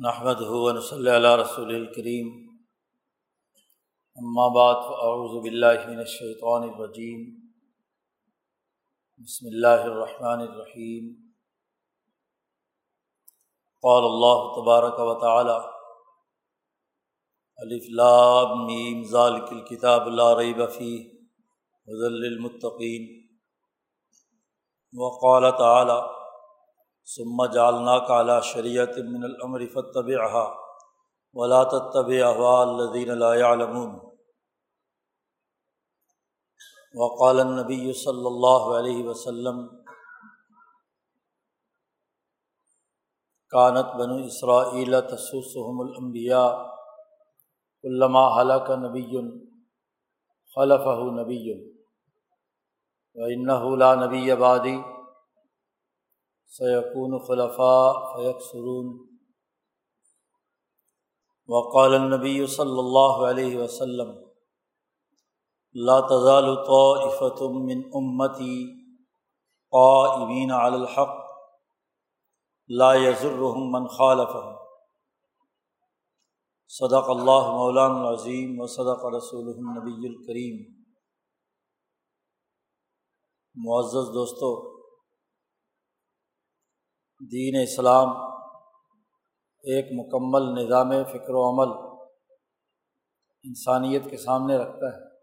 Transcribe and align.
نحمد 0.00 0.40
ہُون 0.48 0.80
صلی 0.80 1.10
اللہ 1.10 1.34
رسول 1.36 1.74
الکریم 1.74 2.28
بعد 4.54 4.78
فاعوذ 4.84 5.32
باللہ 5.42 5.82
من 5.88 5.98
الشیطان 5.98 6.62
الرجیم 6.64 7.24
بسم 9.20 9.46
اللہ 9.46 9.82
الرحمن 9.84 10.40
الرحیم 10.40 11.10
قال 13.84 14.04
اللہ 14.04 14.44
تبارک 14.54 15.00
و 15.00 15.14
تعالی 15.20 15.58
الف 17.58 17.90
لام 17.94 18.64
میم 18.66 19.02
ذالک 19.10 19.52
الکتاب 19.52 20.08
لا 20.12 20.30
ریب 20.38 20.62
فیہ 20.70 21.02
هدى 21.88 22.10
للمتقین 22.16 23.04
وقال 24.94 25.50
تعالی 25.58 25.98
ثم 27.08 27.44
جعلنا 27.46 27.98
کالا 28.08 28.40
شریعت 28.48 28.98
من 29.06 29.24
العمر 29.24 29.66
فتب 29.66 30.10
احا 30.20 30.44
ولا 31.36 31.62
تب 31.64 32.12
احوا 32.20 32.54
الدین 32.60 33.18
لا 33.18 33.34
يعلمون 33.36 33.98
وقال 36.94 37.40
النبی 37.40 37.92
صلی 37.94 38.26
اللہ 38.26 38.68
علیہ 38.76 39.04
وسلم 39.04 39.66
کانت 43.52 43.94
بن 43.96 44.10
اسرائیل 44.16 45.00
تسوسحم 45.08 45.80
الانبیاء 45.80 46.46
علامہ 47.84 48.24
حلق 48.36 48.70
نبی 48.78 49.04
خلف 50.56 50.86
نبی 51.14 51.42
و 53.16 53.74
لا 53.76 53.94
نبی 53.96 54.30
آبادی 54.30 54.76
سیقون 56.52 57.18
خلفاء 57.18 57.92
فیق 58.14 58.40
سرون 58.42 58.86
وقال 61.48 61.94
النبی 61.94 62.46
صلی 62.46 62.78
اللہ 62.78 63.20
علیہ 63.28 63.58
وسلم، 63.58 64.10
لا 65.74 66.00
تزال 66.00 66.54
طائفة 66.66 67.48
من 67.64 67.82
امتی 67.92 68.56
قائمین 69.72 70.50
علی 70.50 70.76
الحق، 70.76 71.14
لا 72.68 72.94
يزرهم 72.94 73.70
من 73.72 73.86
خالفهم. 73.88 74.58
صدق 76.68 77.08
اللہ 77.10 77.52
مولانا 77.52 78.08
العظیم 78.08 78.60
و 78.60 78.66
صدق 78.66 79.04
رسول 79.14 79.48
النبی 79.48 80.08
الکریم 80.08 80.58
معزز 83.54 84.12
دوستو 84.14 84.69
دین 87.20 87.62
اسلام 87.62 88.08
ایک 89.62 89.86
مکمل 89.92 90.64
نظام 90.64 90.90
فکر 91.04 91.34
و 91.34 91.42
عمل 91.48 91.98
انسانیت 93.44 94.10
کے 94.10 94.16
سامنے 94.16 94.56
رکھتا 94.56 94.86
ہے۔ 94.86 95.16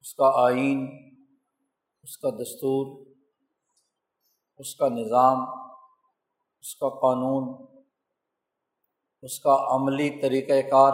اس 0.00 0.14
کا 0.14 0.32
آئین، 0.34 0.86
اس 2.02 2.18
کا 2.18 2.30
دستور، 2.30 3.06
اس 4.58 4.76
کا 4.76 4.88
نظام، 4.88 5.38
اس 6.60 6.76
کا 6.76 6.88
قانون، 6.88 7.66
اس 9.22 9.40
کا 9.40 9.56
عملی 9.70 10.20
طریقۂ 10.22 10.70
کار 10.70 10.92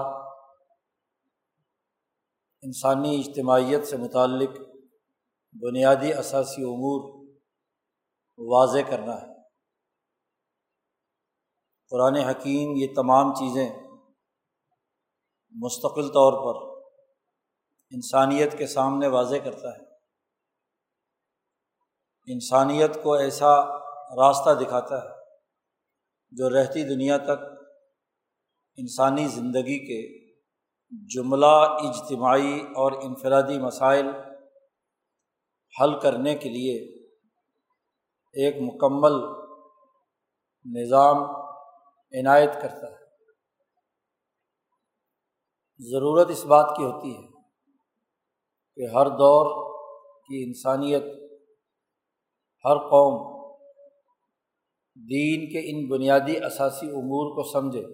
انسانی 2.62 3.20
اجتماعیت 3.20 3.86
سے 3.86 3.96
متعلق 3.96 4.50
بنیادی 5.52 6.12
اثاثی 6.12 6.62
امور 6.62 7.19
واضح 8.40 8.90
کرنا 8.90 9.14
ہے۔ 9.14 9.26
قرآن 11.90 12.16
حکیم 12.16 12.72
یہ 12.76 12.86
تمام 12.96 13.34
چیزیں 13.34 13.70
مستقل 15.50 16.08
طور 16.08 16.32
پر 16.32 16.80
انسانیت 17.90 18.58
کے 18.58 18.66
سامنے 18.66 19.06
واضح 19.06 19.36
کرتا 19.44 19.68
ہے۔ 19.68 19.90
انسانیت 22.26 23.02
کو 23.02 23.14
ایسا 23.14 23.78
راستہ 24.16 24.64
دکھاتا 24.64 25.04
ہے 25.04 25.08
جو 26.30 26.50
رہتی 26.50 26.82
دنیا 26.82 27.16
تک 27.16 27.44
انسانی 28.76 29.28
زندگی 29.28 29.78
کے 29.78 30.30
جملہ 30.90 31.56
اجتماعی 31.70 32.60
اور 32.60 32.92
انفرادی 32.92 33.58
مسائل 33.58 34.06
حل 35.80 36.00
کرنے 36.00 36.34
کے 36.34 36.48
لیے 36.48 36.99
ایک 38.32 38.56
مکمل 38.60 39.12
نظام 40.64 41.16
عنایت 42.12 42.52
کرتا 42.62 42.86
ہے۔ 42.86 43.00
ضرورت 45.78 46.30
اس 46.30 46.44
بات 46.44 46.76
کی 46.76 46.84
ہوتی 46.84 47.16
ہے 47.16 47.26
کہ 48.74 48.94
ہر 48.94 49.06
دور 49.06 49.70
کی 50.22 50.44
انسانیت، 50.44 51.02
ہر 52.64 52.78
قوم 52.78 53.40
دین 54.94 55.52
کے 55.52 55.60
ان 55.70 55.88
بنیادی 55.88 56.36
اثاثی 56.38 56.86
امور 56.86 57.36
کو 57.36 57.52
سمجھے، 57.52 57.84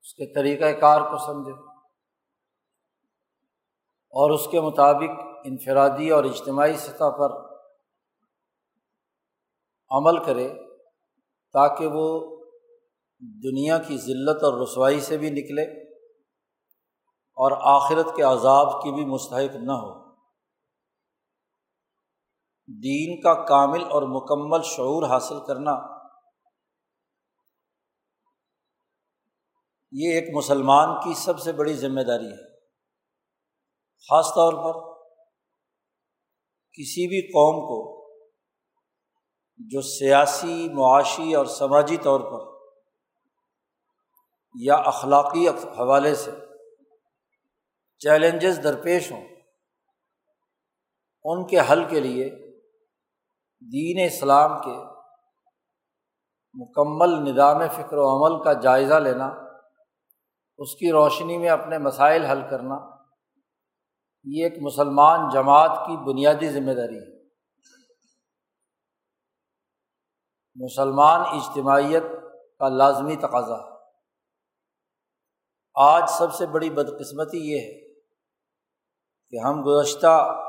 اس 0.00 0.14
کے 0.14 0.26
طریقۂ 0.34 0.80
کار 0.80 1.00
کو 1.00 1.18
سمجھے 1.18 1.52
اور 4.14 4.30
اس 4.30 4.48
کے 4.50 4.60
مطابق 4.60 5.20
انفرادی 5.44 6.10
اور 6.10 6.24
اجتماعی 6.24 6.76
سطح 6.76 7.10
پر 7.18 7.49
عمل 9.90 10.24
کرے 10.24 10.48
تاکہ 11.52 11.86
وہ 11.86 12.36
دنیا 13.42 13.78
کی 13.78 13.98
ذلت 13.98 14.42
اور 14.42 14.62
رسوائی 14.62 15.00
سے 15.00 15.16
بھی 15.16 15.30
نکلے 15.30 15.62
اور 17.36 17.52
آخرت 17.62 18.16
کے 18.16 18.22
عذاب 18.22 18.82
کی 18.82 18.94
بھی 18.94 19.04
مستحق 19.04 19.54
نہ 19.54 19.72
ہو۔ 19.72 20.10
دین 22.66 23.20
کا 23.20 23.44
کامل 23.44 23.82
اور 23.82 24.02
مکمل 24.02 24.62
شعور 24.62 25.08
حاصل 25.08 25.34
کرنا 25.46 26.00
یہ 29.92 30.12
ایک 30.12 30.36
مسلمان 30.36 30.88
کی 31.00 31.14
سب 31.14 31.40
سے 31.40 31.52
بڑی 31.52 31.74
ذمہ 31.74 32.00
داری 32.00 32.26
ہے۔ 32.26 32.50
خاص 34.10 34.28
طور 34.28 34.52
پر 34.52 34.90
کسی 36.72 37.08
بھی 37.08 37.20
قوم 37.22 37.68
کو 37.68 37.79
جو 39.68 39.80
سیاسی، 39.82 40.68
معاشی 40.68 41.34
اور 41.34 41.46
سماجی 41.46 41.96
طور 41.96 42.20
پر 42.20 42.48
یا 44.54 44.74
اخلاقی 44.74 45.48
حوالے 45.48 46.14
سے 46.14 46.30
چیلنجز 47.98 48.60
درپیش 48.64 49.12
ہوں، 49.12 49.26
ان 51.24 51.46
کے 51.46 51.58
حل 51.70 51.84
کے 51.84 52.00
لیے 52.00 52.28
دین 53.72 54.06
اسلام 54.06 54.60
کے 54.62 54.76
مکمل 56.54 57.30
نظام 57.30 57.68
فکر 57.68 57.96
و 57.96 58.08
عمل 58.08 58.42
کا 58.44 58.52
جائزہ 58.52 58.94
لینا، 58.94 59.28
اس 60.58 60.74
کی 60.74 60.92
روشنی 60.92 61.38
میں 61.38 61.48
اپنے 61.48 61.78
مسائل 61.78 62.24
حل 62.24 62.42
کرنا، 62.50 62.78
یہ 64.24 64.44
ایک 64.44 64.62
مسلمان 64.62 65.28
جماعت 65.32 65.78
کی 65.86 65.96
بنیادی 65.96 66.48
ذمہ 66.48 66.72
داری 66.72 66.98
ہے۔ 66.98 67.19
مسلمان 70.54 71.20
اجتماعیت 71.20 72.02
کا 72.58 72.68
لازمی 72.68 73.16
تقاضا۔ 73.16 73.56
ہے 73.56 73.70
آج 75.74 76.02
سب 76.08 76.34
سے 76.34 76.46
بڑی 76.46 76.70
بدقسمتی 76.70 77.38
یہ 77.52 77.58
ہے 77.58 77.90
کہ 79.30 79.46
ہم 79.46 79.62
گزشتہ 79.66 80.40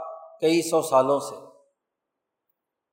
کئی 0.42 0.62
سو 0.62 0.82
سالوں 0.82 1.20
سے 1.20 1.36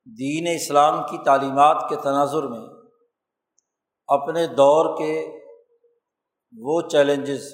دین 0.05 0.47
اسلام 0.55 1.03
کی 1.03 1.17
تعلیمات 1.23 1.89
کے 1.89 1.95
تناظر 1.95 2.43
میں 2.43 2.61
اپنے 4.07 4.47
دور 4.47 4.97
کے 4.97 5.39
وہ 6.57 6.81
چیلنجز، 6.81 7.53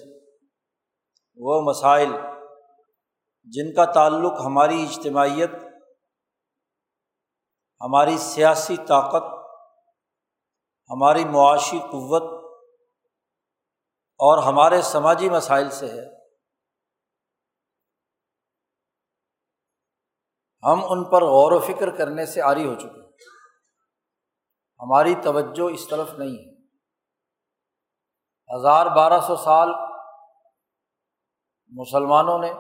وہ 1.36 1.62
مسائل 1.62 2.12
جن 3.44 3.74
کا 3.74 3.86
تعلق 3.86 4.34
ہماری 4.46 4.84
اجتماعیت، 4.84 5.52
ہماری 7.82 8.18
سیاسی 8.18 8.78
طاقت 8.88 9.35
ہماری 10.90 11.26
معاشی 11.26 11.80
قوت 11.80 12.46
اور 14.18 14.44
ہمارے 14.44 14.82
سماجی 14.82 15.30
مسائل 15.30 15.70
سے 15.70 15.86
ہے۔ 15.86 16.26
ہم 20.64 20.84
ان 20.84 21.04
پر 21.04 21.22
غور 21.22 21.52
و 21.52 21.60
فکر 21.60 21.98
کرنے 21.98 22.26
سے 22.26 22.42
عاری 22.42 22.68
ہو 22.68 22.76
چکے 22.76 23.02
ہیں۔ 23.02 23.10
ہماری 24.80 25.16
توجہ 25.24 25.74
اس 25.74 25.88
طرف 25.88 26.10
نہیں 26.10 26.38
ہے۔ 26.38 26.56
ہزار 28.58 28.86
بارہ 28.86 29.22
سو 29.22 29.36
سال 29.36 29.70
مسلمانوں 31.68 32.40
نے، 32.40 32.52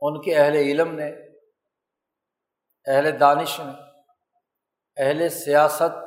ان 0.00 0.22
کے 0.22 0.36
اہل 0.36 0.54
علم 0.54 0.94
نے، 0.94 1.08
اہل 2.86 3.20
دانش 3.20 3.60
نے، 3.60 3.72
اہل 4.96 5.28
سیاست 5.28 6.03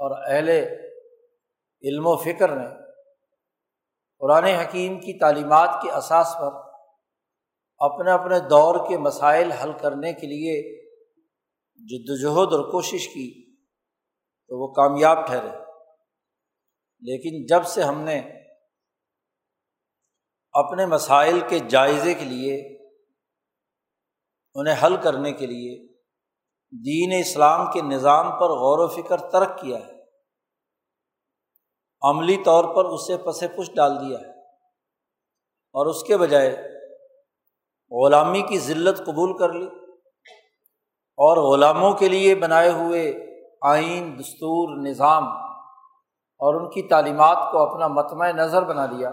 اور 0.00 0.28
اہل 0.28 0.48
علم 1.82 2.06
و 2.06 2.16
فکر 2.16 2.56
نے 2.56 2.66
قرآن 4.18 4.44
حکیم 4.44 5.00
کی 5.00 5.18
تعلیمات 5.18 5.68
کے 5.82 5.90
اساس 5.90 6.26
پر 6.40 6.70
اپنے 7.78 8.10
اپنے 8.10 8.38
دور 8.40 8.88
کے 8.88 8.98
مسائل 8.98 9.52
حل 9.52 9.72
کرنے 9.78 10.12
کے 10.12 10.26
لیے 10.26 10.80
جد 11.76 12.10
وجہد 12.10 12.52
اور 12.52 12.72
کوشش 12.72 13.08
کی 13.08 13.56
تو 14.48 14.58
وہ 14.58 14.72
کامیاب 14.72 15.26
ٹھہرے۔ 15.26 15.48
لیکن 17.00 17.46
جب 17.46 17.64
سے 17.64 17.82
ہم 17.82 18.00
نے 18.00 18.18
اپنے 20.52 20.86
مسائل 20.86 21.40
کے 21.48 21.58
جائزے 21.58 22.14
کے 22.14 22.24
لیے، 22.24 22.78
انہیں 24.54 24.86
حل 24.86 24.96
کرنے 24.96 25.32
کے 25.32 25.46
لیے 25.46 25.89
دین 26.72 27.20
اسلام 27.20 27.72
کے 27.72 27.82
نظام 27.82 28.30
پر 28.30 28.48
غور 28.48 28.78
و 28.78 28.88
فکر 28.88 29.30
ترک 29.30 29.58
کیا 29.58 29.78
ہے۔ 29.78 30.00
عملی 32.02 32.36
طور 32.44 32.64
پر 32.74 32.84
اسے 32.84 33.16
پس 33.16 33.40
پش 33.40 33.74
ڈال 33.74 34.00
دیا 34.00 34.18
ہے۔ 34.18 34.40
اور 35.72 35.86
اس 35.86 36.02
کے 36.02 36.16
بجائے 36.16 36.56
غلامی 37.90 38.42
کی 38.42 38.58
ذلت 38.58 38.98
قبول 38.98 39.38
کر 39.38 39.52
لی۔ 39.52 39.66
اور 41.16 41.36
غلاموں 41.36 41.92
کے 41.92 42.08
لیے 42.08 42.34
بنائے 42.34 42.70
ہوئے 42.70 43.12
آئین، 43.62 44.20
دستور، 44.20 44.86
نظام 44.86 45.24
اور 46.38 46.54
ان 46.54 46.70
کی 46.70 46.82
تعلیمات 46.82 47.52
کو 47.52 47.58
اپنا 47.58 47.86
متمع 47.86 48.30
نظر 48.30 48.62
بنا 48.62 48.86
لیا۔ 48.86 49.10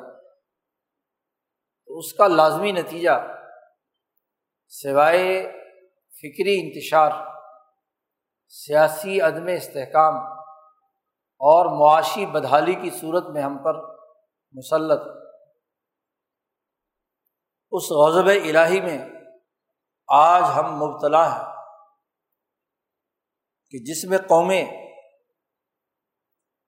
تو 1.86 1.98
اس 1.98 2.14
کا 2.14 2.28
لازمی 2.28 2.72
نتیجہ 2.72 3.28
سوائے 4.68 5.52
فکری 6.22 6.60
انتشار۔ 6.62 7.37
سیاسی 8.50 9.22
عدم 9.22 9.48
استحکام 9.48 10.16
اور 11.40 11.66
معاشی 11.80 12.26
بدحالی 12.26 12.74
کی 12.76 12.90
صورت 12.90 13.24
میں 13.28 13.42
ہم 13.42 13.58
پر 13.64 13.96
مسلط 14.52 15.02
اس 17.72 17.92
غضب 17.92 18.26
الہی 18.26 18.82
میں 18.82 18.98
آج 20.08 20.44
ہم 20.56 20.84
مبتلا 20.84 21.36
ہیں 21.36 21.54
کہ 23.70 23.80
جس 23.80 24.06
میں 24.06 24.18
قومیں 24.18 24.66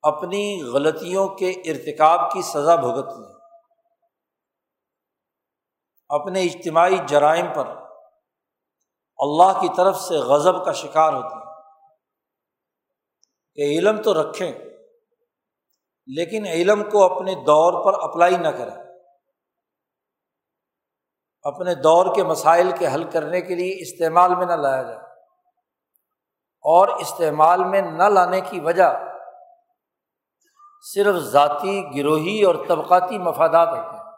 اپنی 0.01 0.63
غلطیوں 0.73 1.27
کے 1.27 1.49
ارتکاب 1.49 2.31
کی 2.31 2.41
سزا 2.41 2.75
بھگتتی 2.75 3.23
ہیں۔ 3.23 3.39
اپنے 6.09 6.41
اجتماعی 6.41 6.97
جرائم 7.07 7.45
پر 7.55 7.67
اللہ 9.17 9.61
کی 9.61 9.67
طرف 9.77 9.95
سے 9.95 10.15
غضب 10.15 10.65
کا 10.65 10.71
شکار 10.71 11.13
ہوتی 11.13 11.35
ہیں۔ 11.35 11.48
کہ 13.55 13.61
علم 13.61 14.01
تو 14.01 14.13
رکھیں، 14.13 14.51
لیکن 16.07 16.45
علم 16.45 16.89
کو 16.89 17.15
اپنے 17.15 17.35
دور 17.35 17.85
پر 17.85 18.09
اپلائی 18.09 18.37
نہ 18.37 18.47
کریں۔ 18.47 18.89
اپنے 21.41 21.75
دور 21.75 22.15
کے 22.15 22.23
مسائل 22.23 22.71
کے 22.79 22.87
حل 22.87 23.09
کرنے 23.09 23.41
کے 23.41 23.55
لیے 23.55 23.75
استعمال 23.81 24.35
میں 24.35 24.45
نہ 24.45 24.53
لایا 24.53 24.83
جائے۔ 24.83 24.97
اور 26.61 26.87
استعمال 26.87 27.63
میں 27.63 27.81
نہ 27.81 28.03
لانے 28.03 28.41
کی 28.41 28.59
وجہ 28.59 28.99
صرف 30.93 31.15
ذاتی 31.15 31.83
گروہی 31.97 32.43
اور 32.43 32.55
طبقاتی 32.67 33.17
مفادات 33.17 33.67
ہوتے 33.67 33.97
ہیں۔ 33.97 34.09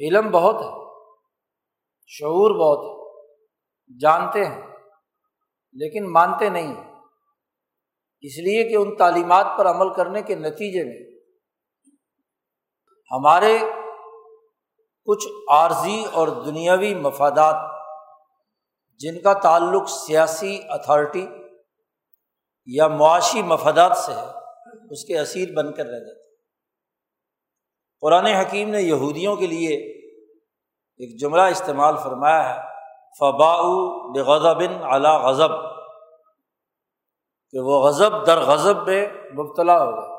علم 0.00 0.30
بہت 0.30 0.54
ہے، 0.54 1.02
شعور 2.06 2.50
بہت 2.50 2.78
ہے، 2.78 3.26
جانتے 3.98 4.44
ہیں، 4.44 4.62
لیکن 5.72 6.12
مانتے 6.12 6.48
نہیں۔ 6.48 6.74
ہیں 6.74 6.85
اس 8.26 8.38
لیے 8.38 8.62
کہ 8.68 8.76
ان 8.76 8.96
تعلیمات 8.96 9.46
پر 9.58 9.66
عمل 9.66 9.92
کرنے 9.94 10.22
کے 10.22 10.34
نتیجے 10.34 10.84
میں 10.84 11.00
ہمارے 13.10 13.58
کچھ 15.06 15.26
عارضی 15.50 16.04
اور 16.12 16.28
دنیاوی 16.28 16.94
مفادات، 16.94 17.56
جن 19.00 19.20
کا 19.20 19.32
تعلق 19.32 19.88
سیاسی 19.88 20.58
اتھارٹی 20.68 21.26
یا 22.68 22.88
معاشی 22.88 23.42
مفادات 23.42 23.96
سے 23.96 24.12
ہے، 24.12 24.26
اس 24.90 25.04
کے 25.04 25.18
اسیر 25.18 25.52
بن 25.56 25.72
کر 25.72 25.86
رہ 25.86 25.98
جاتے 25.98 26.24
قرآن 28.02 28.26
حکیم 28.26 28.68
نے 28.68 28.80
یہودیوں 28.82 29.36
کے 29.36 29.46
لیے 29.46 29.76
ایک 31.00 31.20
جملہ 31.20 31.42
استعمال 31.42 31.96
فرمایا 31.96 32.42
ہے 32.48 32.60
فباؤ 33.20 33.72
بغضب 34.12 34.60
اعلیٰ 34.82 35.16
غضب۔ 35.24 35.75
کہ 37.50 37.58
وہ 37.60 37.88
غضب 37.88 38.26
در 38.26 38.38
غضب 38.38 38.86
میں 38.86 39.08
مبتلا 39.34 39.84
ہو 39.84 39.90
گئے۔ 39.90 40.16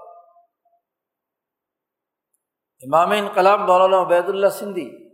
امام 2.82 3.12
انقلاب 3.12 3.60
مولانا 3.60 4.02
عبید 4.02 4.30
اللہ 4.30 4.50
سندھی 4.50 5.08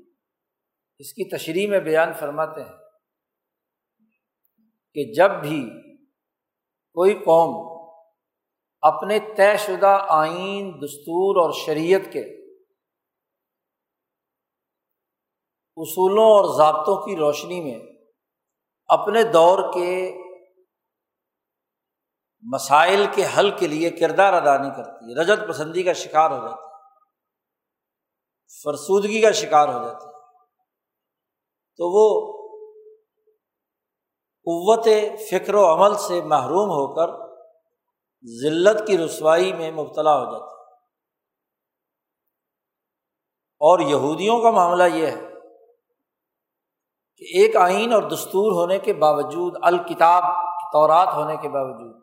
اس 1.00 1.13
کی 1.13 1.38
تشریح 1.38 1.69
میں 1.69 1.80
بیان 1.80 2.13
فرماتے 2.13 2.62
ہیں 2.62 2.77
کہ 4.94 5.13
جب 5.13 5.31
بھی 5.31 5.69
کوئی 6.94 7.13
قوم 7.13 7.74
اپنے 8.81 9.19
طے 9.19 9.57
شدہ 9.57 10.06
آئین، 10.09 10.71
دستور 10.71 11.42
اور 11.42 11.51
شریعت 11.51 12.01
کے 12.13 12.44
اصولوں 15.75 16.25
اور 16.25 16.57
ضابطوں 16.57 16.95
کی 16.95 17.16
روشنی 17.16 17.62
میں 17.62 17.80
اپنے 18.88 19.24
دور 19.24 19.74
کے 19.74 20.22
مسائل 22.51 23.06
کے 23.16 23.25
حل 23.38 23.51
کے 23.57 23.68
لیے 23.68 23.90
کردار 23.90 24.34
ادا 24.34 24.57
نہیں 24.57 24.75
کرتی 24.78 25.06
ہے۔ 25.06 25.22
رجت 25.22 25.50
پسندی 25.50 25.84
کا 25.84 25.94
شکار 25.94 26.31
ہو 26.31 26.48
جاتی 26.48 26.54
ہے۔ 26.54 26.74
فرسودگی 28.63 29.22
کا 29.22 29.31
شکار 29.31 29.68
ہو 29.68 29.84
جاتی 29.84 30.06
ہے۔ 30.06 30.12
تو 31.78 31.90
وہ 31.90 32.34
قوت 34.45 34.88
فکر 35.31 35.54
و 35.54 35.74
عمل 35.74 35.98
سے 35.98 36.22
محروم 36.22 36.69
ہو 36.69 36.95
کر 36.95 37.34
ذلت 38.42 38.88
کی 38.88 38.98
رسوائی 38.98 39.54
میں 39.54 39.72
مبتلا 39.72 40.18
ہو 40.18 40.31
جاتی 40.31 40.44
ہے۔ 40.44 40.54
اور 43.60 43.80
یہودیوں 43.80 44.42
کا 44.42 44.51
معاملہ 44.51 44.84
یہ 44.84 45.07
ہے 45.07 45.22
کہ 47.18 47.24
ایک 47.24 47.56
آئین 47.56 47.94
اور 47.94 48.04
دستور 48.04 48.52
ہونے 48.52 48.80
کے 48.80 48.94
باوجود 48.94 49.54
الکتاب 49.62 50.23
طورات 50.73 51.07
ہونے 51.14 51.38
کے 51.38 51.50
باوجود 51.50 52.03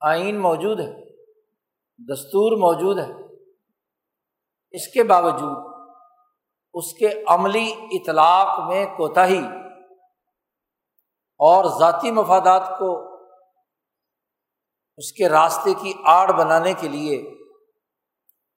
آئین 0.00 0.40
موجود 0.40 0.80
ہے، 0.80 1.04
دستور 2.12 2.52
موجود 2.52 2.98
ہے۔ 2.98 3.24
اس 4.70 4.88
کے 4.88 5.02
باوجود 5.02 5.74
اس 6.74 6.92
کے 6.92 7.24
عملی 7.26 7.72
اطلاق 7.90 8.68
میں 8.68 8.86
کوتاہی 8.86 9.46
اور 11.38 11.64
ذاتی 11.80 12.10
مفادات 12.10 12.78
کو 12.78 13.14
اس 14.96 15.12
کے 15.12 15.28
راستے 15.28 15.74
کی 15.74 15.92
آڑ 16.04 16.32
بنانے 16.32 16.72
کے 16.72 16.88
لیے 16.88 17.20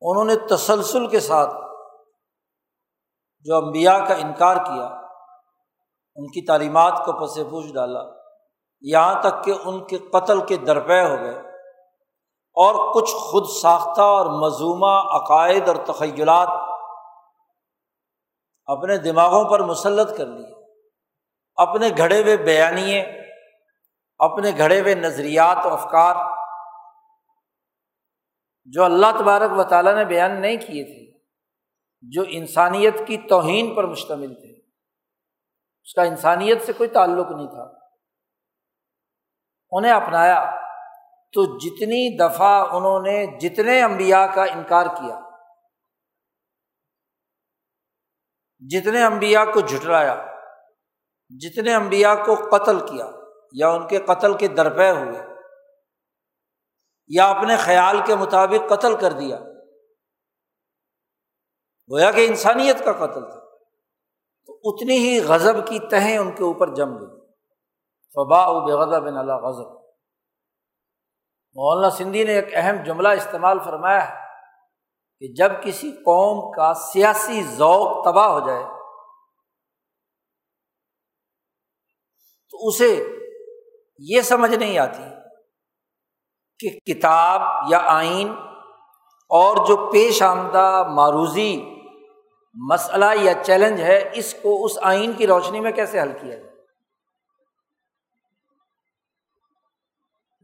انہوں 0.01 0.25
نے 0.25 0.35
تسلسل 0.35 1.07
کے 1.07 1.19
ساتھ 1.19 1.53
جو 3.43 3.55
امبیا 3.55 4.05
کا 4.05 4.13
انکار 4.13 4.55
کیا، 4.55 4.85
ان 6.15 6.27
کی 6.27 6.45
تعلیمات 6.45 6.93
کو 7.05 7.11
پس 7.13 7.35
پوچھ 7.35 7.73
ڈالا۔ 7.73 8.16
یہاں 8.81 9.21
تک 9.21 9.43
کہ 9.43 9.53
ان 9.65 9.85
کے 9.85 9.97
قتل 9.97 10.45
کے 10.45 10.57
درپے 10.57 11.01
ہو 11.01 11.15
گئے 11.23 11.39
اور 12.55 12.93
کچھ 12.93 13.15
خود 13.15 13.43
ساختہ 13.61 14.01
اور 14.01 14.25
مضمومہ 14.25 15.23
عقائد 15.23 15.69
اور 15.69 15.75
تخیلات 15.75 16.47
اپنے 18.65 18.97
دماغوں 18.97 19.49
پر 19.49 19.59
مسلط 19.59 20.17
کر 20.17 20.25
لیے، 20.25 20.63
اپنے 21.55 21.89
گھڑے 21.97 22.23
ہوئے 22.23 22.37
بیانیے، 22.37 23.01
اپنے 24.17 24.51
گھڑے 24.57 24.81
ہوئے 24.81 24.95
نظریات 24.95 25.65
و 25.65 25.69
افکار 25.69 26.15
جو 28.65 28.83
اللہ 28.83 29.05
تبارک 29.19 29.59
و 29.59 29.63
تعالیٰ 29.63 29.95
نے 29.95 30.05
بیان 30.05 30.41
نہیں 30.41 30.57
کیے 30.57 30.83
تھے، 30.83 31.19
جو 32.01 32.23
انسانیت 32.27 33.07
کی 33.07 33.17
توہین 33.17 33.75
پر 33.75 33.83
مشتمل 33.83 34.33
تھے۔ 34.33 34.59
اس 35.83 35.93
کا 35.93 36.01
انسانیت 36.01 36.65
سے 36.65 36.73
کوئی 36.73 36.89
تعلق 36.89 37.31
نہیں 37.31 37.47
تھا۔ 37.47 37.86
انہیں 39.71 39.91
اپنایا۔ 39.91 40.67
تو 41.33 41.57
جتنی 41.57 42.17
دفعہ 42.17 42.65
انہوں 42.75 42.99
نے 42.99 43.39
جتنے 43.39 43.83
امبیا 43.83 44.27
کا 44.27 44.43
انکار 44.43 44.85
کیا، 44.85 45.19
جتنے 48.59 49.03
امبیا 49.03 49.45
کو 49.45 49.59
جھٹلایا، 49.59 50.25
جتنے 51.29 51.73
امبیا 51.73 52.15
کو 52.15 52.57
قتل 52.57 52.79
کیا، 52.79 53.11
یا 53.51 53.69
ان 53.69 53.87
کے 53.87 53.97
قتل 53.97 54.37
کے 54.37 54.47
درپے 54.47 54.91
ہوئے، 54.91 55.23
یا 57.07 57.27
اپنے 57.27 57.55
خیال 57.55 57.99
کے 58.05 58.15
مطابق 58.15 58.69
قتل 58.69 58.95
کر 58.97 59.11
دیا۔ 59.11 59.39
گویا 61.91 62.11
کہ 62.11 62.27
انسانیت 62.27 62.85
کا 62.85 62.93
قتل 62.93 63.31
تھا۔ 63.31 63.39
تو 64.45 64.59
اتنی 64.63 64.97
ہی 64.97 65.19
غضب 65.19 65.67
کی 65.67 65.79
تہیں 65.79 66.17
ان 66.17 66.35
کے 66.35 66.43
اوپر 66.43 66.75
جم 66.75 66.97
گئی۔ 66.97 67.16
فبا 68.17 68.45
بے 68.65 68.99
بن 68.99 69.17
اللہ 69.17 69.33
غضب۔ 69.41 69.73
مولانا 71.55 71.89
سندھی 71.89 72.23
نے 72.23 72.33
ایک 72.33 72.49
اہم 72.53 72.83
جملہ 72.83 73.09
استعمال 73.17 73.59
فرمایا 73.59 74.07
ہے 74.07 74.15
کہ 75.19 75.27
جب 75.33 75.51
کسی 75.63 75.91
قوم 75.91 76.39
کا 76.51 76.73
سیاسی 76.73 77.43
ذوق 77.43 78.03
تباہ 78.05 78.27
ہو 78.27 78.39
جائے، 78.47 78.63
تو 82.53 82.67
اسے 82.67 82.89
یہ 83.99 84.21
سمجھ 84.21 84.53
نہیں 84.55 84.77
آتی 84.77 85.03
کہ 86.59 86.93
کتاب 86.93 87.71
یا 87.71 87.79
آئین 87.85 88.29
اور 89.31 89.65
جو 89.67 89.77
پیش 89.91 90.21
آمدہ 90.21 90.83
معروضی 90.89 91.51
مسئلہ 92.55 93.13
یا 93.21 93.33
چیلنج 93.43 93.81
ہے، 93.81 93.97
اس 94.13 94.33
کو 94.33 94.63
اس 94.65 94.77
آئین 94.81 95.13
کی 95.13 95.27
روشنی 95.27 95.59
میں 95.59 95.71
کیسے 95.71 96.01
حل 96.01 96.11
کیا 96.21 96.35
جائے؟ 96.35 96.56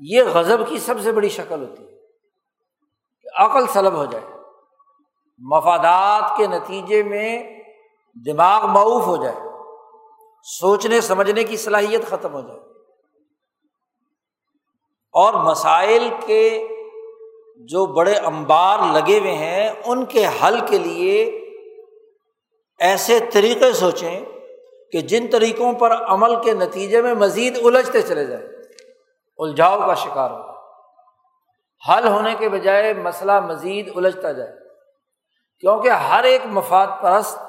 یہ 0.10 0.24
غضب 0.24 0.68
کی 0.68 0.80
سب 0.80 0.96
سے 1.04 1.12
بڑی 1.12 1.30
شکل 1.30 1.70
ہوتی 1.70 1.84
ہے 1.84 1.98
کہ 3.22 3.42
عقل 3.42 3.68
سلب 3.68 3.94
ہو 3.94 4.06
جائے، 4.06 4.26
مفادات 5.38 6.38
کے 6.38 6.48
نتیجے 6.48 7.04
میں 7.04 7.60
دماغ 8.26 8.68
معاف 8.68 9.08
ہو 9.08 9.24
جائے، 9.24 9.36
سوچنے، 10.44 11.02
سمجھنے 11.02 11.44
کی 11.44 11.58
صلاحیت 11.58 12.06
ختم 12.06 12.34
ہو 12.34 12.42
جائے۔ 12.42 12.60
اور 15.14 15.34
مسائل 15.34 16.10
کے 16.26 16.68
جو 17.58 17.86
بڑے 17.86 18.14
امبار 18.14 18.80
لگے 18.94 19.20
ہوئے 19.20 19.34
ہیں، 19.34 19.72
ان 19.86 20.06
کے 20.06 20.26
حل 20.28 20.60
کے 20.68 20.78
لیے 20.78 21.24
ایسے 22.80 23.20
طریقے 23.34 23.74
سوچیں 23.74 24.26
کہ 24.92 25.02
جن 25.02 25.28
طریقوں 25.32 25.74
پر 25.74 25.92
عمل 25.92 26.44
کے 26.44 26.54
نتیجے 26.54 27.02
میں 27.02 27.14
مزید 27.14 27.58
الجھتے 27.66 28.02
چلے 28.02 28.26
جائیں۔ 28.26 28.63
الجھاؤ 29.38 29.80
کا 29.80 29.94
شکار 29.94 30.32
ہو 30.32 30.54
حل 31.90 32.08
ہونے 32.08 32.36
کے 32.36 32.50
بجائے 32.50 32.94
مسئلہ 32.94 33.40
مزید 33.40 33.92
الجھتا 33.96 34.32
جائے۔ 34.32 34.52
کیونکہ 35.60 35.90
ہر 35.90 36.24
ایک 36.24 36.42
مفاد 36.46 36.88
پرست 37.02 37.40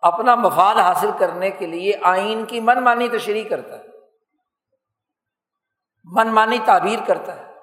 اپنا 0.00 0.34
مفاد 0.34 0.74
حاصل 0.74 1.10
کرنے 1.18 1.50
کے 1.50 1.66
لیے 1.66 1.92
آئین 2.02 2.44
کی 2.44 2.60
من 2.60 2.84
مانی 2.84 3.08
تشریح 3.08 3.48
کرتا 3.48 3.78
ہے۔ 3.78 3.84
من 6.04 6.28
مانی 6.28 6.58
تعبیر 6.66 6.98
کرتا 7.06 7.36
ہے۔ 7.36 7.54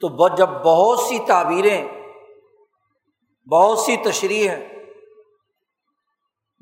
تو 0.00 0.28
جب 0.28 0.48
بہت 0.48 0.98
سی 0.98 1.18
تعبیریں، 1.18 1.88
بہت 3.50 3.78
سی 3.78 3.96
تشریح 3.96 4.50
ہیں، 4.50 4.68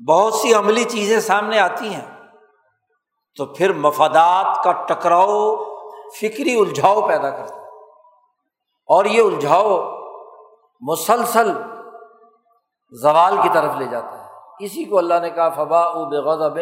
بہت 0.07 0.33
سی 0.33 0.53
عملی 0.53 0.83
چیزیں 0.83 1.19
سامنے 1.19 1.59
آتی 1.59 1.95
ہیں 1.95 2.16
تو 3.37 3.45
پھر 3.45 3.73
مفادات 3.73 4.63
کا 4.63 4.71
ٹکراؤ 4.71 5.55
فکری 6.21 6.59
الجھاؤ 6.59 7.07
پیدا 7.07 7.29
کرتا 7.29 7.55
ہے۔ 7.55 7.67
اور 8.85 9.05
یہ 9.05 9.23
الجھاؤ 9.23 9.97
مسلسل 10.79 11.51
زوال 13.01 13.37
کی 13.43 13.49
طرف 13.53 13.75
لے 13.75 13.85
جاتا 13.85 14.25
ہے۔ 14.25 14.29
اسی 14.59 14.85
کو 14.85 14.97
اللہ 14.97 15.13
نے 15.21 15.29
کہا 15.29 15.49
فبا 15.49 15.79
او 15.79 16.05
بے 16.05 16.17
غضب 16.17 16.59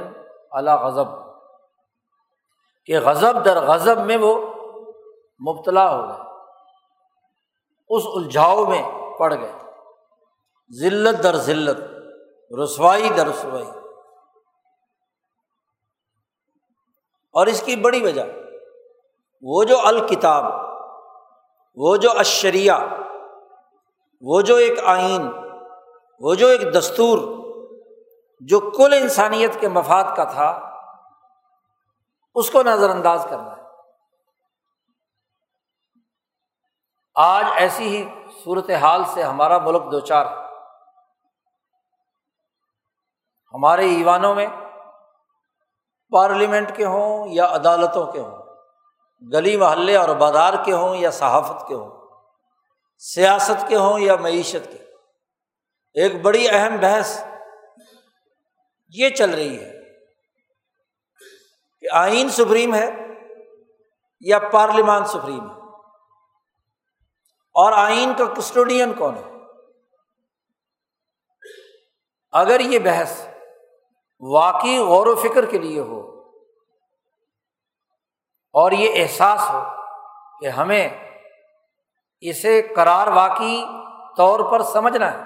اللہ 0.51 0.71
غضب۔ 0.83 1.05
کہ 2.85 2.99
غضب 2.99 3.45
در 3.45 3.65
غضب 3.65 3.99
میں 3.99 4.17
وہ 4.17 4.37
مبتلا 5.47 5.95
ہو 5.95 6.07
گئے۔ 6.07 6.21
اس 7.89 8.03
الجھاؤ 8.15 8.65
میں 8.65 8.91
پڑ 9.19 9.33
گئے۔ 9.33 9.53
ذلت 10.81 11.23
در 11.23 11.35
ذلت، 11.35 11.79
رسوائی 12.63 13.09
در 13.09 13.27
رسوائی۔ 13.27 13.84
اور 17.35 17.47
اس 17.47 17.61
کی 17.61 17.75
بڑی 17.75 18.01
وجہ، 18.03 18.23
وہ 19.41 19.63
جو 19.63 19.79
الکتاب، 19.85 20.43
وہ 21.75 21.97
جو 21.97 22.11
اشریہ 22.11 22.71
وہ 24.21 24.41
جو 24.41 24.55
ایک 24.55 24.79
آئین، 24.85 25.27
وہ 26.19 26.33
جو 26.35 26.47
ایک 26.47 26.61
دستور، 26.73 27.17
جو 28.41 28.59
کل 28.59 28.93
انسانیت 28.93 29.59
کے 29.59 29.67
مفاد 29.67 30.15
کا 30.15 30.23
تھا، 30.23 30.47
اس 32.35 32.51
کو 32.51 32.63
نظر 32.63 32.89
انداز 32.89 33.27
کرنا 33.29 33.55
ہے۔ 33.57 33.63
آج 37.15 37.45
ایسی 37.55 37.87
ہی 37.87 38.03
صورت 38.43 38.69
حال 38.69 39.03
سے 39.13 39.23
ہمارا 39.23 39.57
ملک 39.57 39.91
دو 39.91 39.99
چار 39.99 40.25
ہمارے 43.53 43.85
ایوانوں 43.85 44.35
میں 44.35 44.47
پارلیمنٹ 46.15 46.77
کے 46.77 46.85
ہوں 46.85 47.27
یا 47.27 47.45
عدالتوں 47.45 48.11
کے 48.11 48.19
ہوں، 48.19 48.37
گلی 49.31 49.57
محلے 49.57 49.97
اور 49.97 50.09
بازار 50.09 50.53
کے 50.65 50.73
ہوں 50.73 50.95
یا 50.95 51.11
صحافت 51.11 51.67
کے 51.67 51.75
ہوں، 51.75 51.91
سیاست 52.97 53.67
کے 53.67 53.75
ہوں 53.75 53.99
یا 53.99 54.15
معیشت 54.15 54.71
کے۔ 54.71 54.77
ایک 55.93 56.21
بڑی 56.21 56.49
اہم 56.49 56.77
بحث 56.77 57.23
یہ 58.89 59.09
چل 59.09 59.29
رہی 59.29 59.63
ہے 59.63 59.71
کہ 61.81 61.87
آئین 61.91 62.29
سپریم 62.29 62.75
ہے 62.75 62.91
یا 64.19 64.39
پارلیمان 64.39 65.05
سپریم 65.05 65.49
ہے۔ 65.49 65.55
اور 67.53 67.71
آئین 67.71 68.13
کا 68.13 68.25
کسٹوڈین 68.25 68.93
کون 68.93 69.17
ہے؟ 69.17 69.31
اگر 72.31 72.59
یہ 72.59 72.79
بحث 72.79 73.27
واقعی 74.31 74.77
غور 74.77 75.07
و 75.07 75.15
فکر 75.15 75.45
کے 75.45 75.57
لیے 75.57 75.79
ہو 75.79 75.99
اور 78.53 78.71
یہ 78.71 79.03
احساس 79.03 79.49
ہو 79.49 79.63
کہ 80.41 80.47
ہمیں 80.47 80.89
اسے 82.21 82.61
قرار 82.75 83.07
واقعی 83.07 83.63
طور 84.17 84.51
پر 84.51 84.63
سمجھنا 84.63 85.11
ہے۔ 85.11 85.23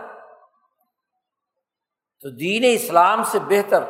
تو 2.22 2.30
دین 2.30 2.64
اسلام 2.74 3.24
سے 3.24 3.40
بہتر 3.40 3.84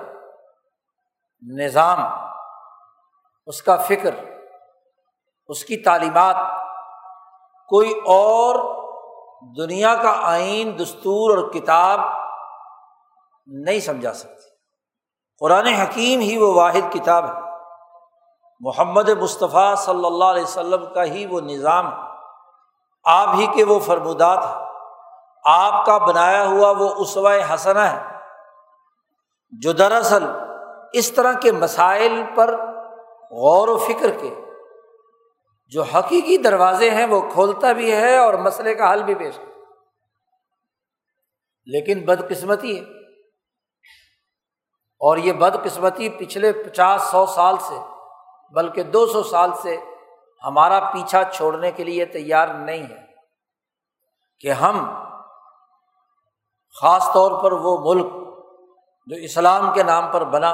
نظام، 1.42 2.00
اس 3.46 3.62
کا 3.62 3.78
فکر، 3.78 4.16
اس 5.48 5.66
کی 5.66 5.78
تعلیمات، 5.78 6.36
کوئی 7.68 7.92
اور 7.92 8.56
دنیا 9.58 9.96
کا 9.96 10.20
آئین، 10.22 10.80
دستور 10.80 11.38
اور 11.38 11.52
کتاب 11.52 12.00
نہیں 13.48 13.80
سمجھا 13.80 14.14
سکتی 14.14 14.39
قرآن 15.40 15.66
حکیم 15.66 16.20
ہی 16.20 16.38
وہ 16.38 16.54
واحد 16.54 16.94
کتاب 16.94 17.26
ہے۔ 17.26 17.42
محمد 18.60 19.10
مصطفیٰ 19.10 19.76
صلی 19.76 20.06
اللہ 20.06 20.26
علیہ 20.26 20.44
وسلم 20.44 20.94
کا 20.94 21.04
ہی 21.04 21.26
وہ 21.26 21.42
نظام 21.42 21.88
ہے۔ 21.88 22.08
آپ 23.04 23.30
ہی 23.36 23.48
کے 23.48 23.64
وہ 23.64 23.80
فرمودات 23.80 24.38
ہیں۔ 24.38 24.66
آپ 25.46 25.86
کا 25.86 25.98
بنایا 25.98 26.48
ہوا 26.48 26.70
وہ 26.70 26.90
اسوائے 26.98 27.44
حسنا 27.54 27.92
ہے۔ 27.92 28.04
جو 29.60 29.72
دراصل 29.72 30.26
اس 30.94 31.12
طرح 31.12 31.34
کے 31.34 31.52
مسائل 31.52 32.24
پر 32.36 32.66
غور 33.32 33.68
و 33.68 33.78
فکر 33.78 34.12
کے 34.12 34.36
جو 35.68 35.84
حقیقی 35.84 36.38
دروازے 36.38 36.90
ہیں 36.90 37.06
وہ 37.06 37.22
کھولتا 37.22 37.72
بھی 37.72 37.92
ہے 37.92 38.18
اور 38.18 38.34
مسئلے 38.34 38.76
کا 38.76 38.94
حل 38.94 39.04
بھی 39.04 39.16
پیش 39.16 39.38
کرتا 39.38 39.62
لیکن 41.66 42.06
بدقسمتی 42.06 42.80
ہے۔ 42.80 42.99
اور 45.02 45.18
یہ 45.18 45.34
بدقسمتی 45.34 46.10
پچھلے 46.10 46.52
پچاس 46.54 47.02
سو 47.02 47.26
سال 47.26 47.58
سے، 47.58 47.76
بلکہ 48.54 48.84
دو 48.84 49.06
سو 49.08 49.24
سال 49.24 49.52
سے 49.62 49.78
ہمارا 50.44 50.80
پیچھا 50.80 51.24
چھوڑنے 51.24 51.72
کے 51.72 51.84
لیے 51.84 52.06
تیار 52.06 52.48
نہیں 52.48 52.84
ہے 52.84 53.06
کہ 54.40 54.52
ہم 54.52 54.78
خاص 56.76 57.08
طور 57.14 57.44
پر 57.44 57.52
وہ 57.52 57.78
ملک 57.80 58.12
جو 59.08 59.16
اسلام 59.16 59.74
کے 59.74 59.84
نام 59.84 60.12
پر 60.12 60.24
بنا، 60.24 60.50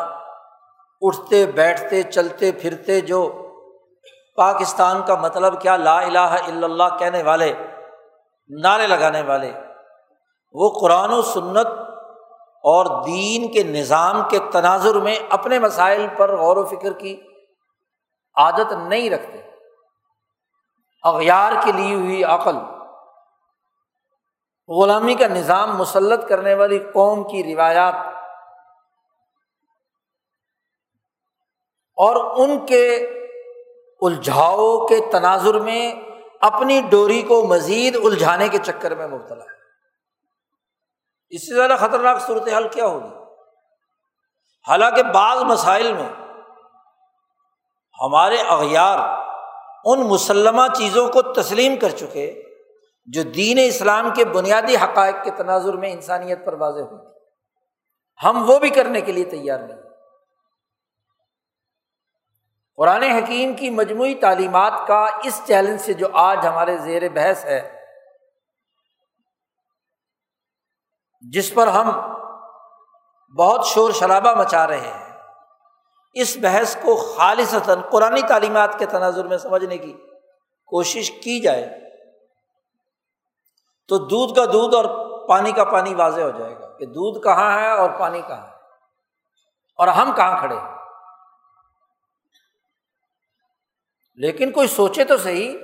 اٹھتے، 1.01 1.45
بیٹھتے، 1.45 2.03
چلتے، 2.03 2.51
پھرتے، 2.51 3.01
جو 3.01 3.27
پاکستان 4.37 5.01
کا 5.03 5.15
مطلب 5.15 5.61
کیا 5.61 5.77
لا 5.77 5.97
الہ 5.99 6.19
الا 6.19 6.65
اللہ 6.65 6.97
کہنے 6.99 7.23
والے، 7.23 7.53
نعرے 8.49 8.87
لگانے 8.87 9.21
والے، 9.21 9.51
وہ 10.55 10.69
قرآن 10.79 11.13
و 11.13 11.21
سنت 11.21 11.67
اور 12.65 12.85
دین 13.03 13.51
کے 13.51 13.63
نظام 13.63 14.21
کے 14.29 14.39
تناظر 14.51 14.95
میں 14.95 15.15
اپنے 15.29 15.59
مسائل 15.59 16.07
پر 16.17 16.37
غور 16.37 16.57
و 16.57 16.65
فکر 16.65 16.93
کی 16.93 17.21
عادت 18.35 18.71
نہیں 18.71 19.09
رکھتے۔ 19.09 19.41
اغیار 21.03 21.51
کی 21.63 21.71
لی 21.71 21.93
ہوئی 21.93 22.23
عقل، 22.23 22.55
غلامی 24.67 25.13
کا 25.13 25.27
نظام 25.27 25.77
مسلط 25.77 26.27
کرنے 26.27 26.53
والی 26.53 26.79
قوم 26.93 27.23
کی 27.23 27.43
روایات 27.43 27.93
اور 31.97 32.15
ان 32.37 32.65
کے 32.65 32.95
الجھاؤ 34.01 34.87
کے 34.87 34.99
تناظر 35.11 35.59
میں 35.59 35.93
اپنی 36.41 36.81
ڈوری 36.89 37.21
کو 37.21 37.47
مزید 37.47 37.95
الجھانے 38.03 38.47
کے 38.47 38.57
چکر 38.57 38.95
میں 38.95 39.07
مبتلا 39.07 39.43
ہے۔ 39.43 39.54
اس 41.35 41.49
سے 41.49 41.55
زیادہ 41.55 41.75
خطرناک 41.79 42.21
صورت 42.21 42.47
حال 42.49 42.67
کیا 42.67 42.85
ہوگی؟ 42.85 43.09
حالانکہ 44.67 45.03
بعض 45.03 45.43
مسائل 45.43 45.93
میں 45.93 46.09
ہمارے 47.99 48.37
اغیار 48.37 48.99
ان 49.85 49.99
مسلمہ 49.99 50.61
چیزوں 50.75 51.07
کو 51.07 51.21
تسلیم 51.21 51.79
کر 51.79 51.89
چکے 51.89 52.43
جو 53.05 53.23
دین 53.23 53.57
اسلام 53.61 54.13
کے 54.15 54.25
بنیادی 54.25 54.75
حقائق 54.75 55.15
کے 55.23 55.31
تناظر 55.31 55.73
میں 55.73 55.91
انسانیت 55.91 56.45
پر 56.45 56.53
واضح 56.53 56.81
ہوئی 56.81 57.07
ہم 58.23 58.49
وہ 58.49 58.59
بھی 58.59 58.69
کرنے 58.69 59.01
کے 59.01 59.11
لیے 59.11 59.25
تیار 59.25 59.59
نہیں۔ 59.59 59.77
قرآن 62.77 63.03
حکیم 63.03 63.53
کی 63.53 63.69
مجموعی 63.69 64.15
تعلیمات 64.15 64.73
کا 64.87 65.07
اس 65.23 65.41
چیلنج 65.47 65.79
سے 65.79 65.93
جو 65.93 66.07
آج 66.13 66.47
ہمارے 66.47 66.77
زیر 66.77 67.09
بحث 67.09 67.45
ہے 67.45 67.74
جس 71.31 71.53
پر 71.53 71.67
ہم 71.67 71.91
بہت 73.37 73.65
شور 73.65 73.91
شرابہ 73.91 74.33
مچا 74.33 74.67
رہے 74.67 74.79
ہیں، 74.79 75.21
اس 76.13 76.37
بحث 76.41 76.75
کو 76.75 77.13
خالصتاً 77.17 77.81
قرآن 77.91 78.27
تعلیمات 78.27 78.79
کے 78.79 78.85
تناظر 78.85 79.27
میں 79.27 79.37
سمجھنے 79.37 79.77
کی 79.77 79.93
کوشش 80.65 81.11
کی 81.11 81.39
جائے 81.39 81.85
تو 83.87 83.97
دودھ 83.97 84.35
کا 84.35 84.45
دودھ 84.45 84.75
اور 84.75 85.05
پانی 85.27 85.51
کا 85.51 85.63
پانی 85.63 85.93
واضح 85.93 86.21
ہو 86.21 86.29
جائے 86.29 86.59
گا 86.59 86.77
کہ 86.77 86.85
دودھ 86.85 87.23
کہاں 87.23 87.59
ہے 87.59 87.71
اور 87.71 87.89
پانی 87.99 88.21
کہاں 88.27 88.47
ہے۔ 88.47 88.51
اور 89.77 89.87
ہم 89.87 90.11
کہاں 90.15 90.39
کھڑے 90.39 90.55
ہیں؟ 90.55 90.75
لیکن 94.15 94.51
کوئی 94.51 94.67
سوچے 94.67 95.03
تو 95.03 95.17
صحیح، 95.17 95.57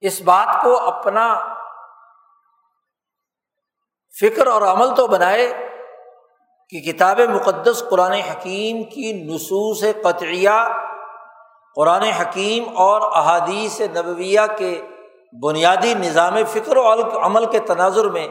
اس 0.00 0.20
بات 0.20 0.62
کو 0.62 0.78
اپنا 0.78 1.55
فکر 4.20 4.46
اور 4.46 4.62
عمل 4.62 4.94
تو 4.96 5.06
بنائے 5.06 5.68
کہ 6.68 6.92
کتاب 6.92 7.20
مقدس 7.20 7.84
قرآن 7.90 8.12
حکیم 8.12 8.84
کی 8.84 9.12
نصوص 9.12 9.84
قطعیہ، 10.02 10.50
قرآن 11.76 12.02
حکیم 12.02 12.64
اور 12.76 13.00
احادیث 13.14 13.80
نبویہ 13.80 14.40
کے 14.58 14.82
بنیادی 15.42 15.94
نظام 15.94 16.34
فکر 16.48 16.76
و 16.76 16.92
عمل 17.18 17.46
کے 17.46 17.58
تناظر 17.58 18.04
میں 18.04 18.28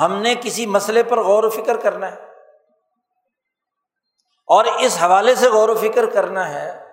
ہم 0.00 0.12
نے 0.22 0.34
کسی 0.40 0.66
مسئلے 0.66 1.02
پر 1.02 1.20
غور 1.20 1.44
و 1.44 1.50
فکر 1.50 1.76
کرنا 1.76 2.12
ہے۔ 2.12 2.16
اور 4.46 4.64
اس 4.64 4.98
حوالے 5.02 5.34
سے 5.34 5.48
غور 5.48 5.68
و 5.68 5.74
فکر 5.74 6.06
کرنا 6.06 6.54
ہے 6.54 6.84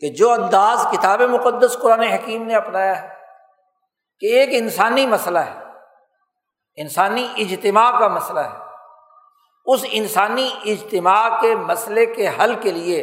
کہ 0.00 0.08
جو 0.08 0.30
انداز 0.30 0.86
کتاب 0.92 1.20
مقدس 1.20 1.78
قرآن 1.82 2.00
حکیم 2.00 2.46
نے 2.46 2.54
اپنایا 2.54 3.02
ہے 3.02 3.08
کہ 4.20 4.26
ایک 4.26 4.48
انسانی 4.52 5.06
مسئلہ 5.06 5.38
ہے۔ 5.38 5.69
انسانی 6.76 7.32
اجتماع 7.36 7.98
کا 7.98 8.08
مسئلہ 8.08 8.40
ہے۔ 8.40 8.58
اس 9.66 9.84
انسانی 9.90 10.50
اجتماع 10.64 11.40
کے 11.40 11.54
مسئلے 11.54 12.06
کے 12.06 12.28
حل 12.28 12.54
کے 12.60 12.70
لیے 12.70 13.02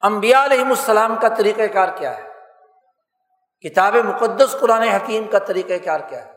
امبیا 0.00 0.44
علیہم 0.44 0.68
السلام 0.68 1.16
کا 1.16 1.28
طریقۂ 1.28 1.62
کار 1.72 1.88
کیا 1.96 2.18
ہے؟ 2.18 2.32
کتاب 3.68 3.94
مقدس 3.94 4.56
قرآن 4.60 4.82
حکیم 4.82 5.28
کا 5.30 5.38
طریقۂ 5.38 5.84
کار 5.84 6.00
کیا 6.00 6.26
ہے؟ 6.26 6.32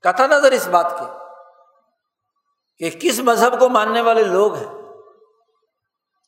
کتھا 0.00 0.26
نظر 0.26 0.52
اس 0.52 0.68
بات 0.68 0.98
کے 0.98 1.06
کہ 2.76 2.98
کس 3.00 3.20
مذہب 3.20 3.60
کو 3.60 3.68
ماننے 3.68 4.00
والے 4.00 4.24
لوگ 4.24 4.54
ہیں؟ 4.54 4.74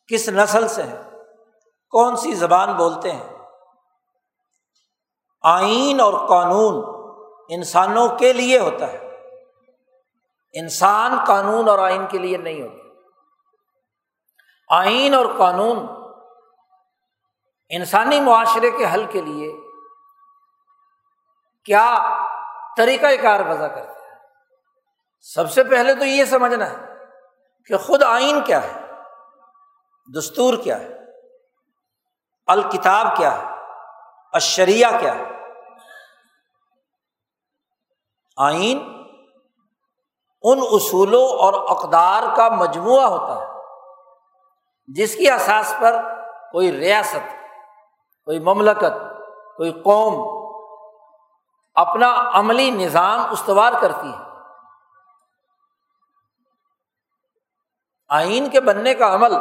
کس 0.09 0.29
نسل 0.29 0.69
سے 0.69 0.83
ہیں؟ 0.83 1.11
کون 1.91 2.17
سی 2.17 2.35
زبان 2.35 2.73
بولتے 2.73 3.13
ہیں؟ 3.13 3.39
آئین 5.43 6.01
اور 6.01 6.29
قانون 6.29 7.00
انسانوں 7.51 8.09
کے 8.09 8.33
لیے 8.33 8.59
ہوتا 8.59 8.87
ہے۔ 8.87 9.11
انسان 10.53 11.25
قانون 11.27 11.69
اور 11.69 11.79
آئین 11.79 12.07
کے 12.07 12.19
لیے 12.19 12.37
نہیں 12.37 12.63
ہوتا۔ 12.63 12.81
آئین 14.79 15.15
اور 15.15 15.27
قانون 15.39 15.87
انسانی 17.69 18.21
معاشرے 18.21 18.71
کے 18.71 18.85
حل 18.95 19.05
کے 19.05 19.21
لیے 19.21 19.53
کیا 21.65 22.17
طریقۂ 22.77 23.23
کار 23.23 23.41
وضع 23.41 23.67
کرتے 23.67 24.09
ہیں؟ 24.09 24.17
سب 25.21 25.51
سے 25.51 25.65
پہلے 25.65 25.95
تو 25.95 26.05
یہ 26.05 26.25
سمجھنا 26.25 26.71
ہے 26.71 26.77
کہ 27.67 27.77
خود 27.77 28.03
آئین 28.03 28.45
کیا 28.45 28.63
ہے، 28.63 28.81
دستور 30.19 30.55
کیا 30.65 30.81
ہے، 30.81 30.99
الکتاب 32.47 33.17
کیا 33.17 33.39
ہے 33.39 33.45
اشریا 34.33 34.91
کیا 35.01 35.15
ہے۔ 35.15 35.40
آئین 38.45 38.79
ان 40.43 40.59
اصولوں 40.71 41.29
اور 41.29 41.55
اقدار 41.77 42.37
کا 42.37 42.49
مجموعہ 42.49 43.05
ہوتا 43.05 43.41
ہے، 43.43 43.47
جس 44.89 45.17
کی 45.17 45.31
اساس 45.31 45.75
پر 45.81 46.01
کوئی 46.53 46.73
ریاست، 46.73 47.31
کوئی 48.25 48.39
مملکت، 48.39 49.01
کوئی 49.57 49.73
قوم 49.73 50.15
اپنا 51.75 52.31
عملی 52.33 52.71
نظام 52.71 53.21
استوار 53.31 53.73
کرتی 53.81 54.09
ہے۔ 54.09 54.25
آئین 58.09 58.51
کے 58.51 58.61
بننے 58.61 58.95
کا 58.95 59.15
عمل 59.15 59.35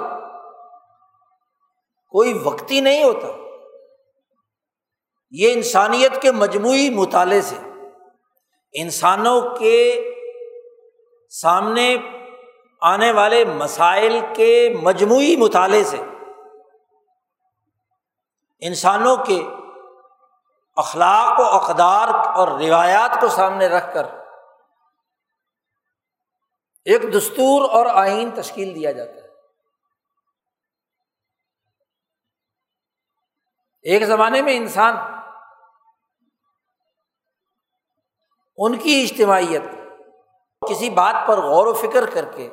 کوئی 2.10 2.42
وقتی 2.44 2.82
نہیں 2.82 3.04
ہوتا، 3.04 3.28
یہ 5.32 5.54
انسانیت 5.54 6.22
کے 6.22 6.32
مجموعی 6.32 6.90
مطالعے 6.90 7.42
سے۔ 7.42 7.69
انسانوں 8.74 9.42
کے 9.60 10.12
سامنے 11.30 11.98
آنے 12.82 13.12
والے 13.12 13.46
مسائل 13.46 14.20
کے 14.36 14.76
مجموعی 14.82 15.36
مطالعے 15.36 15.84
سے 15.84 15.98
انسانوں 18.60 19.18
کے 19.18 19.42
اخلاق 20.76 21.40
و 21.40 21.44
اقدار 21.44 22.08
اور 22.36 22.48
روایات 22.48 23.22
کو 23.22 23.28
سامنے 23.28 23.68
رکھ 23.68 23.94
کر 23.94 24.06
ایک 26.86 27.02
دستور 27.14 27.70
اور 27.70 27.86
آئین 27.86 28.32
تشکیل 28.32 28.76
دیا 28.76 28.92
جاتا 28.92 29.14
ہے۔ 29.14 29.28
ایک 33.82 34.04
زمانے 34.04 34.42
میں 34.42 34.58
انسان 34.58 35.19
ان 38.62 38.78
کی 38.78 39.08
اجتماعیت، 39.10 39.62
کسی 40.70 40.90
بات 40.90 41.28
پر 41.28 41.38
غور 41.38 41.68
و 41.68 41.74
فکر 41.74 42.10
کر 42.10 42.26
کے 42.26 42.50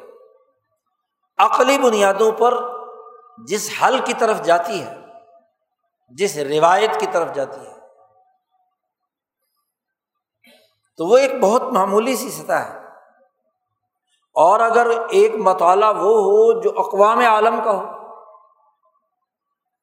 عقلی 1.39 1.79
بنیادوں 1.79 2.33
پر 2.33 2.55
جس 3.47 3.71
حل 3.83 3.99
کی 4.05 4.13
طرف 4.15 4.43
جاتی 4.43 4.83
ہے، 4.83 4.97
جس 6.09 6.37
روایت 6.37 7.01
کی 7.01 7.07
طرف 7.13 7.35
جاتی 7.35 7.67
ہے، 7.67 7.75
تو 10.97 11.07
وہ 11.07 11.17
ایک 11.17 11.33
بہت 11.41 11.63
معمولی 11.63 12.17
سی 12.17 12.31
سطح 12.31 12.53
ہے۔ 12.53 12.87
اور 14.35 14.61
اگر 14.61 14.87
ایک 15.11 15.35
مطالعہ 15.35 15.89
وہ 15.89 16.17
ہو 16.19 16.61
جو 16.61 16.71
اقوام 16.77 17.19
عالم 17.19 17.61
کا 17.65 17.71
ہو، 17.71 18.15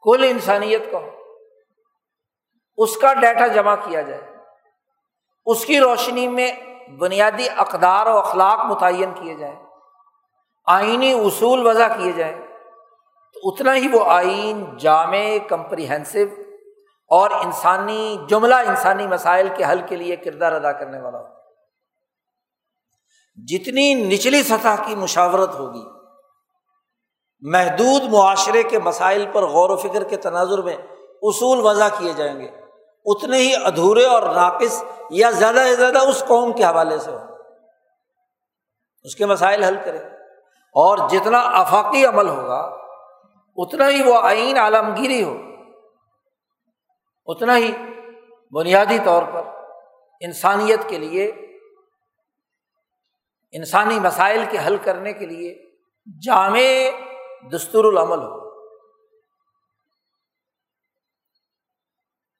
کل 0.01 0.23
انسانیت 0.23 0.91
کا 0.91 0.97
ہو، 0.97 1.09
اس 2.77 2.97
کا 2.97 3.13
ڈیٹا 3.13 3.47
جمع 3.47 3.75
کیا 3.75 4.01
جائے۔ 4.01 4.32
اس 5.45 5.65
کی 5.65 5.79
روشنی 5.79 6.27
میں 6.27 6.51
بنیادی 6.99 7.49
اقدار 7.57 8.05
و 8.05 8.17
اخلاق 8.17 8.59
متعین 8.65 9.11
کیے 9.15 9.35
جائیں، 9.35 9.55
آئینی 10.67 11.13
اصول 11.13 11.67
وضع 11.67 11.87
کیے 11.97 12.11
جائیں۔ 12.11 12.35
تو 13.33 13.39
اتنا 13.43 13.75
ہی 13.75 13.87
وہ 13.91 14.05
آئین 14.07 14.77
جامع 14.77 15.37
کمپریہنسو 15.49 16.19
اور 17.09 17.31
انسانی، 17.31 18.17
جملہ 18.29 18.55
انسانی 18.55 19.07
مسائل 19.07 19.49
کے 19.57 19.63
حل 19.63 19.81
کے 19.89 19.95
لیے 19.95 20.15
کردار 20.15 20.51
ادا 20.51 20.71
کرنے 20.71 21.01
والا 21.01 21.19
ہو 21.19 21.27
جتنی 23.47 23.93
نچلی 23.93 24.43
سطح 24.43 24.81
کی 24.85 24.95
مشاورت 24.95 25.55
ہوگی، 25.55 25.83
محدود 27.39 28.03
معاشرے 28.03 28.63
کے 28.63 28.79
مسائل 28.79 29.25
پر 29.33 29.43
غور 29.43 29.69
و 29.69 29.75
فکر 29.75 30.03
کے 30.03 30.17
تناظر 30.17 30.61
میں 30.61 30.75
اصول 31.21 31.59
وضع 31.59 31.87
کیے 31.97 32.13
جائیں 32.13 32.39
گے۔ 32.39 32.62
اتنے 33.05 33.37
ہی 33.37 33.55
ادھورے 33.55 34.05
اور 34.05 34.21
ناقص 34.21 34.83
یا 35.09 35.31
زیادہ 35.31 35.63
سے 35.69 35.75
زیادہ 35.75 35.97
اس 35.97 36.23
قوم 36.27 36.53
کے 36.53 36.63
حوالے 36.63 36.99
سے 36.99 37.11
ہو۔ 37.11 37.17
اس 39.03 39.15
کے 39.15 39.25
مسائل 39.25 39.63
حل 39.63 39.77
کرے 39.85 39.97
اور 40.73 41.09
جتنا 41.09 41.39
آفاقی 41.39 42.05
عمل 42.05 42.29
ہوگا، 42.29 42.77
اتنا 43.57 43.89
ہی 43.89 44.03
وہ 44.03 44.15
آئین 44.21 44.57
عالمگیری 44.57 45.23
ہو۔ 45.23 45.37
اتنا 47.25 47.57
ہی 47.57 47.71
بنیادی 48.51 48.97
طور 49.05 49.23
پر 49.33 49.41
انسانیت 50.19 50.79
کے 50.87 50.97
لیے، 50.97 51.25
انسانی 53.51 53.99
مسائل 53.99 54.45
کے 54.49 54.57
حل 54.67 54.77
کرنے 54.77 55.13
کے 55.13 55.25
لیے 55.25 55.71
جامع 56.25 56.59
دستور 57.55 57.85
العمل 57.85 58.17
ہو۔ 58.17 58.42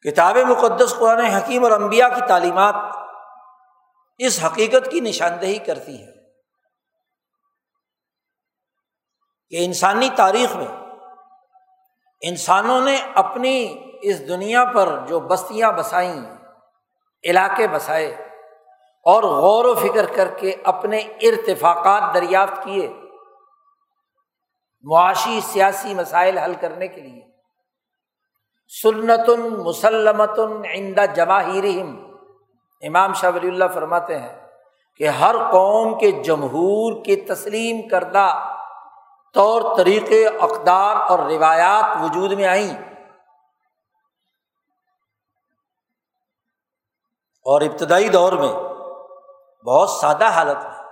کتاب 0.03 0.37
مقدس 0.37 0.95
قرآن 0.99 1.19
حکیم 1.19 1.63
اور 1.63 1.71
امبیا 1.71 2.09
کی 2.09 2.21
تعلیمات 2.27 2.75
اس 4.17 4.39
حقیقت 4.45 4.91
کی 4.91 4.99
نشاندہی 4.99 5.57
کرتی 5.57 6.03
ہے 6.03 6.11
کہ 9.49 9.65
انسانی 9.65 10.09
تاریخ 10.15 10.55
میں 10.55 10.67
انسانوں 12.21 12.81
نے 12.81 12.97
اپنی 13.15 13.83
اس 14.01 14.27
دنیا 14.27 14.65
پر 14.65 14.99
جو 15.07 15.19
بستیاں 15.19 15.71
بسائیں، 15.71 16.37
علاقے 17.23 17.67
بسائے 17.67 18.07
اور 19.05 19.23
غور 19.23 19.65
و 19.65 19.75
فکر 19.75 20.05
کر 20.15 20.27
کے 20.37 20.55
اپنے 20.63 20.97
ارتفاقات 20.97 22.13
دریافت 22.13 22.63
کیے 22.63 22.93
معاشی 24.81 25.39
سیاسی 25.43 25.93
مسائل 25.93 26.37
حل 26.37 26.53
کرنے 26.53 26.87
کے 26.87 27.01
لیے۔ 27.01 27.32
سنت 28.67 29.30
مسلمت 29.39 30.39
عندہ 30.65 31.06
جماہیر 31.15 31.63
امام 32.82 33.13
شاہ 33.13 33.32
ولی 33.36 33.47
اللہ 33.47 33.65
فرماتے 33.73 34.19
ہیں 34.19 34.47
کہ 34.95 35.08
ہر 35.08 35.36
قوم 35.52 35.99
کے 35.99 36.12
جمہور 36.12 37.04
کے 37.06 37.15
تسلیم 37.15 37.88
کردہ 37.88 38.49
طور 39.34 39.78
طریقے، 39.78 40.28
اقدار 40.28 40.95
اور 40.95 41.19
روایات 41.19 42.04
وجود 42.04 42.32
میں 42.32 42.45
آئیں۔ 42.45 42.93
اور 47.45 47.62
ابتدائی 47.62 48.10
دور 48.10 48.34
میں 48.34 48.54
بہت 49.65 49.89
سادہ 49.89 50.26
حالت 50.26 50.58
میں 50.58 50.84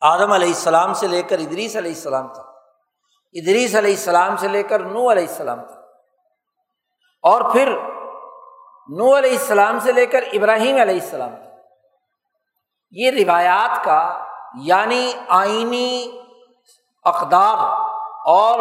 آدم 0.00 0.32
علیہ 0.32 0.48
السلام 0.48 0.94
سے 0.94 1.08
لے 1.08 1.22
کر 1.22 1.38
ادریس 1.38 1.76
علیہ 1.76 1.92
السلام 1.94 2.32
تھا 2.32 2.42
ادریس 3.32 3.74
علیہ 3.74 3.90
السلام 3.90 4.36
سے 4.36 4.48
لے 4.48 4.62
کر 4.62 4.80
نو 4.80 5.12
علیہ 5.12 5.26
السلام 5.28 5.66
تھا 5.66 5.81
اور 7.22 7.52
پھر 7.52 7.78
نو 8.88 9.18
علیہ 9.18 9.30
السلام 9.30 9.78
سے 9.78 9.92
لے 9.92 10.06
کر 10.06 10.24
ابراہیم 10.32 10.80
علیہ 10.80 11.00
السلام 11.00 11.30
یہ 12.90 13.10
روایات 13.10 13.84
کا 13.84 14.24
یعنی 14.60 15.12
آئینی 15.28 16.20
اقدار 17.04 17.56
اور 18.26 18.60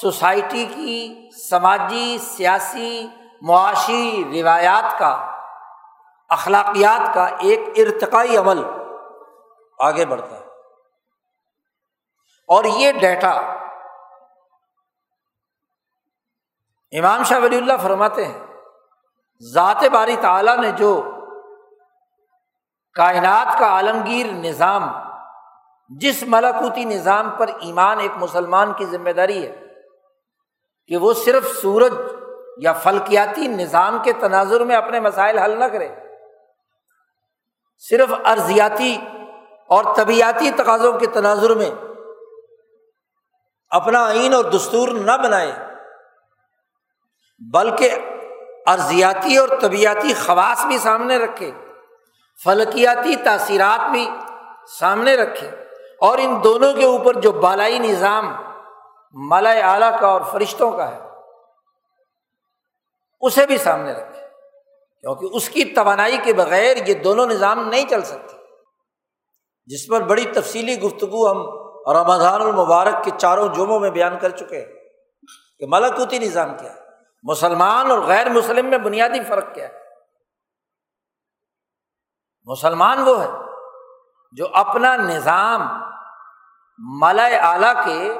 سوسائٹی 0.00 0.66
کی 0.66 1.28
سماجی، 1.50 2.18
سیاسی، 2.18 3.06
معاشی 3.42 4.24
روایات 4.42 4.98
کا، 4.98 5.32
اخلاقیات 6.28 7.14
کا 7.14 7.24
ایک 7.24 7.60
ارتقائی 7.76 8.36
عمل 8.36 8.62
آگے 9.78 10.06
بڑھتا 10.06 10.36
ہے۔ 10.36 10.44
اور 12.48 12.64
یہ 12.64 12.92
ڈیٹا 12.92 13.32
امام 16.92 17.22
شاہ 17.22 17.38
ولی 17.38 17.56
اللہ 17.56 17.76
فرماتے 17.82 18.24
ہیں، 18.24 18.38
ذات 19.42 19.84
باری 19.92 20.16
تعالیٰ 20.20 20.56
نے 20.58 20.70
جو 20.70 20.90
کائنات 22.96 23.58
کا 23.58 23.66
عالمگیر 23.66 24.26
نظام، 24.26 24.88
جس 25.90 26.22
ملاکوتی 26.26 26.84
نظام 26.84 27.30
پر 27.30 27.50
ایمان 27.60 28.00
ایک 28.00 28.12
مسلمان 28.16 28.72
کی 28.72 28.86
ذمہ 28.86 29.10
داری 29.10 29.46
ہے، 29.46 29.52
کہ 30.86 30.96
وہ 30.96 31.12
صرف 31.12 31.46
سورج 31.62 31.92
یا 32.58 32.72
فلکیاتی 32.72 33.46
نظام 33.46 33.98
کے 34.02 34.12
تناظر 34.12 34.64
میں 34.64 34.76
اپنے 34.76 35.00
مسائل 35.00 35.38
حل 35.38 35.58
نہ 35.58 35.64
کرے، 35.64 35.88
صرف 37.78 38.14
ارضیاتی 38.24 38.96
اور 39.66 39.84
طبیعتی 39.96 40.50
تقاضوں 40.50 40.98
کے 40.98 41.06
تناظر 41.06 41.54
میں 41.54 41.70
اپنا 43.68 44.04
آئین 44.06 44.34
اور 44.34 44.44
دستور 44.44 44.88
نہ 44.88 45.16
بنائے۔ 45.22 45.67
بلکہ 47.38 47.90
ارضیاتی 48.66 49.36
اور 49.36 49.48
طبیعتی 49.60 50.14
خواص 50.14 50.64
بھی 50.64 50.78
سامنے 50.78 51.18
رکھے، 51.18 51.50
فلکیاتی 52.44 53.16
تاثیرات 53.16 53.90
بھی 53.90 54.08
سامنے 54.78 55.16
رکھے۔ 55.16 55.50
اور 56.00 56.18
ان 56.18 56.40
دونوں 56.44 56.72
کے 56.72 56.84
اوپر 56.84 57.20
جو 57.20 57.32
بالائی 57.32 57.78
نظام 57.78 58.32
مالا 59.12 59.50
اعلیٰ 59.50 60.00
کا 60.00 60.06
اور 60.06 60.20
فرشتوں 60.20 60.70
کا 60.70 60.90
ہے، 60.90 60.98
اسے 63.20 63.46
بھی 63.46 63.58
سامنے 63.58 63.92
رکھے۔ 63.92 64.26
کیونکہ 65.00 65.28
اس 65.32 65.48
کی 65.48 65.64
توانائی 65.64 66.18
کے 66.24 66.32
بغیر 66.32 66.76
یہ 66.88 66.94
دونوں 66.94 67.26
نظام 67.26 67.68
نہیں 67.68 67.88
چل 67.90 68.02
سکتے۔ 68.02 68.36
جس 69.66 69.86
پر 69.88 70.00
بڑی 70.00 70.24
تفصیلی 70.24 70.80
گفتگو 70.80 71.30
ہم 71.30 71.40
رمضان 71.90 72.42
المبارک 72.42 73.04
کے 73.04 73.10
چاروں 73.18 73.48
جمعوں 73.54 73.80
میں 73.80 73.90
بیان 73.90 74.18
کر 74.18 74.30
چکے 74.30 74.58
ہیں 74.58 74.66
کہ 75.58 75.66
ملکوتی 75.68 76.18
نظام 76.18 76.58
کیا 76.58 76.74
ہے۔ 76.74 76.87
مسلمان 77.22 77.90
اور 77.90 77.98
غیر 77.98 78.28
مسلم 78.28 78.66
میں 78.66 78.78
بنیادی 78.78 79.24
فرق 79.28 79.54
کیا 79.54 79.68
ہے؟ 79.68 79.72
مسلمان 82.48 82.98
وہ 82.98 83.22
ہے 83.22 83.28
جو 84.32 84.48
اپنا 84.52 84.96
نظام 84.96 85.62
ملا 86.78 87.24
اعلیٰ 87.24 87.74
کے 87.84 88.12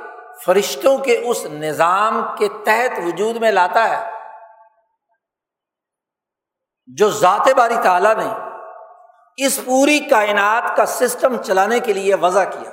فرشتوں 0.45 0.97
کے 0.99 1.17
اس 1.19 1.45
نظام 1.45 2.21
کے 2.39 2.49
تحت 2.65 2.99
وجود 3.07 3.37
میں 3.37 3.51
لاتا 3.53 3.89
ہے، 3.89 4.11
جو 6.87 7.11
ذات 7.11 7.49
باری 7.57 7.77
تعالیٰ 7.85 8.15
نے 8.15 8.29
اس 9.37 9.59
پوری 9.65 9.99
کائنات 10.01 10.77
کا 10.77 10.87
سسٹم 10.87 11.43
چلانے 11.43 11.81
کے 11.81 11.93
لیے 11.93 12.15
وضع 12.15 12.45
کیا۔ 12.45 12.71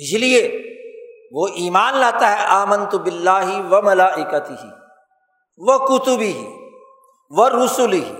اس 0.00 0.12
لیے 0.12 0.42
وہ 1.30 1.46
ایمان 1.46 1.96
لاتا 1.96 2.30
ہے 2.30 2.44
آمن 2.46 2.86
تو 2.86 2.98
بلّہ 2.98 3.70
و 3.70 3.82
ملا 3.82 4.16
ہی 4.16 4.24
وہ 5.58 5.78
کتبی 5.78 6.32
ہی 6.32 6.46
و 7.30 7.48
رسول 7.50 7.92
ہی 7.92 8.14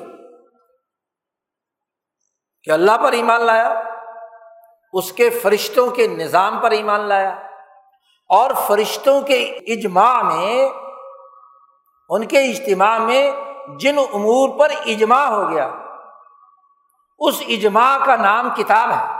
کہ 2.64 2.70
اللہ 2.70 2.96
پر 3.02 3.12
ایمان 3.12 3.40
لایا، 3.40 3.80
اس 4.92 5.12
کے 5.12 5.30
فرشتوں 5.30 5.90
کے 5.90 6.06
نظام 6.06 6.58
پر 6.60 6.70
ایمان 6.70 7.00
لایا، 7.00 7.30
اور 8.30 8.50
فرشتوں 8.66 9.20
کے 9.20 9.42
اجماع 9.44 10.22
میں، 10.22 10.68
ان 12.08 12.26
کے 12.26 12.40
اجتماع 12.40 12.98
میں 12.98 13.30
جن 13.78 13.98
امور 13.98 14.58
پر 14.58 14.70
اجماع 14.86 15.24
ہو 15.26 15.50
گیا، 15.50 15.70
اس 17.18 17.42
اجماع 17.48 17.98
کا 18.06 18.16
نام 18.16 18.48
کتاب 18.56 18.90
ہے۔ 18.90 19.19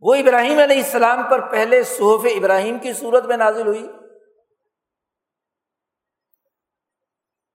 وہ 0.00 0.14
ابراہیم 0.14 0.58
علیہ 0.58 0.76
السلام 0.76 1.22
پر 1.30 1.50
پہلے 1.50 1.82
صحف 1.82 2.26
ابراہیم 2.36 2.78
کی 2.78 2.92
صورت 2.92 3.24
میں 3.24 3.36
نازل 3.36 3.66
ہوئی۔ 3.66 3.88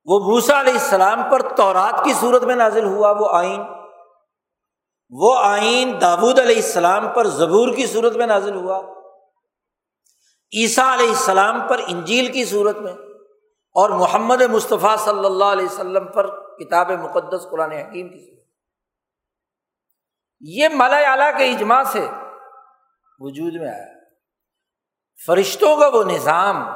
وہ 0.06 0.20
بھوسا 0.20 0.62
علیہ 0.62 0.74
السلام 0.74 1.24
پر 1.32 1.56
تورات 1.56 2.06
کی 2.06 2.14
صورت 2.14 2.44
میں 2.44 2.56
نازل 2.56 2.86
ہوا، 2.86 3.12
وہ 3.20 3.28
آئین۔ 3.32 3.62
وہ 5.10 5.36
آئین 5.38 6.02
داود 6.02 6.40
علیہ 6.40 6.56
السلام 6.56 7.10
پر 7.10 7.28
زبور 7.28 7.74
کی 7.74 7.86
صورت 7.86 8.16
میں 8.16 8.28
نازل 8.28 8.56
ہوا۔ 8.56 8.80
عیسیٰ 10.54 10.94
علیہ 10.94 11.10
السلام 11.10 11.68
پر 11.68 11.82
انجیل 11.88 12.32
کی 12.32 12.46
صورت 12.46 12.78
میں۔ 12.78 12.94
اور 13.76 13.90
محمد 13.90 14.42
مصطفیٰ 14.42 14.98
صلی 14.98 15.26
اللہ 15.26 15.46
علیہ 15.46 15.66
وسلم 15.66 16.08
پر 16.08 16.58
کتاب 16.58 16.92
مقدس 16.92 17.48
قرآن 17.52 17.72
حکیم 17.72 18.10
کی 18.10 18.26
صورت۔ 18.26 18.48
یہ 20.42 20.68
ملا 20.74 20.98
اعلیٰ 20.98 21.38
کے 21.38 21.52
اجماع 21.52 21.84
سے 21.84 22.08
وجود 23.24 23.54
میں 23.54 23.70
آیا۔ 23.70 23.86
فرشتوں 25.28 25.78
کا 25.78 25.88
وہ 25.88 26.04
نظام، 26.04 26.70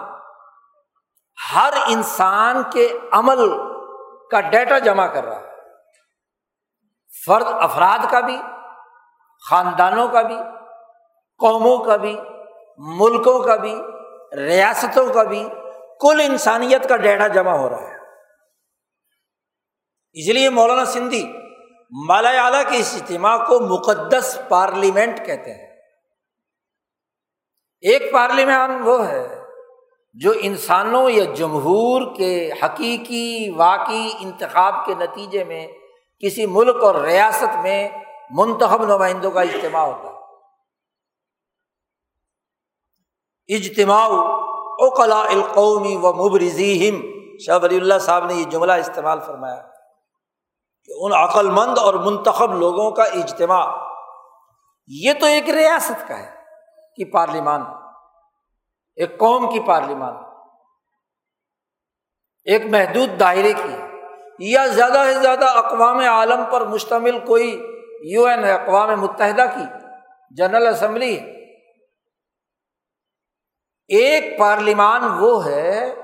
ہر 1.55 1.73
انسان 1.87 2.63
کے 2.73 2.97
عمل 3.11 3.57
کا 4.31 4.41
ڈیٹا 4.41 4.79
جمع 4.79 5.07
کر 5.07 5.25
رہا 5.25 5.39
ہے۔ 5.39 5.47
فرد 7.25 7.43
افراد 7.47 8.11
کا 8.11 8.19
بھی، 8.19 8.41
خاندانوں 9.49 10.07
کا 10.07 10.21
بھی، 10.21 10.37
قوموں 11.37 11.77
کا 11.77 11.95
بھی، 11.95 12.17
ملکوں 12.77 13.43
کا 13.43 13.55
بھی، 13.55 13.75
ریاستوں 14.37 15.13
کا 15.13 15.23
بھی 15.23 15.49
کل 16.01 16.21
انسانیت 16.23 16.89
کا 16.89 16.97
ڈیٹا 16.97 17.27
جمع 17.27 17.51
ہو 17.51 17.69
رہا 17.69 17.77
ہے۔ 17.77 17.97
اس 20.13 20.29
لیے 20.29 20.49
مولانا 20.49 20.85
سندھی 20.85 21.33
مالا 22.07 22.29
اعلیٰ 22.29 22.63
کے 22.69 22.77
اس 22.77 23.01
اجتماع 23.01 23.37
کو 23.37 23.59
مقدس 23.59 24.39
پارلیمنٹ 24.49 25.17
کہتے 25.25 25.53
ہیں۔ 25.53 25.66
ایک 27.81 28.13
پارلیمان 28.13 28.81
وہ 28.83 29.07
ہے 29.07 29.43
جو 30.13 30.33
انسانوں 30.39 31.09
یا 31.09 31.23
جمہور 31.33 32.15
کے 32.15 32.51
حقیقی 32.63 33.49
واقعی 33.49 34.09
انتخاب 34.19 34.85
کے 34.85 34.93
نتیجے 34.93 35.43
میں 35.43 35.67
کسی 36.19 36.45
ملک 36.45 36.83
اور 36.83 36.95
ریاست 36.95 37.57
میں 37.61 37.89
منتخب 38.29 38.83
نمائندوں 38.83 39.31
کا 39.31 39.41
اجتماع 39.41 39.81
ہوتا 39.81 40.09
ہے۔ 40.09 40.17
اجتماع 43.55 44.07
اوقلا 44.79 45.21
القومی 45.21 45.95
و 45.95 46.13
مبرزی 46.13 47.01
شاہ 47.45 47.59
ولی 47.63 47.77
اللہ 47.77 47.99
صاحب 47.99 48.25
نے 48.25 48.33
یہ 48.33 48.43
جملہ 48.43 48.71
استعمال 48.71 49.19
فرمایا 49.19 49.61
کہ 50.85 50.93
ان 50.97 51.13
عقل 51.13 51.49
مند 51.49 51.77
اور 51.77 51.93
منتخب 51.93 52.53
لوگوں 52.53 52.91
کا 52.91 53.03
اجتماع 53.03 53.67
یہ 54.87 55.13
تو 55.19 55.25
ایک 55.25 55.49
ریاست 55.49 56.07
کا 56.07 56.19
ہے۔ 56.19 56.36
کہ 56.97 57.05
پارلیمان، 57.05 57.61
ایک 58.95 59.17
قوم 59.17 59.51
کی 59.51 59.59
پارلیمان، 59.59 60.13
ایک 62.45 62.65
محدود 62.65 63.19
دائرے 63.19 63.53
کی، 63.53 63.77
یا 64.39 64.67
زیادہ 64.67 65.03
سے 65.05 65.13
زیادہ 65.13 65.45
اقوام 65.45 65.99
عالم 65.99 66.43
پر 66.51 66.65
مشتمل 66.65 67.25
کوئی 67.25 67.67
یو 68.03 68.25
این 68.25 68.43
ہے، 68.43 68.51
اقوام 68.51 68.99
متحدہ 69.01 69.45
کی، 69.55 69.65
جنرل 70.31 70.67
اسمبلی۔ 70.67 71.19
ہے 71.19 71.37
ایک 73.87 74.39
پارلیمان 74.39 75.01
وہ 75.19 75.45
ہے 75.45 75.95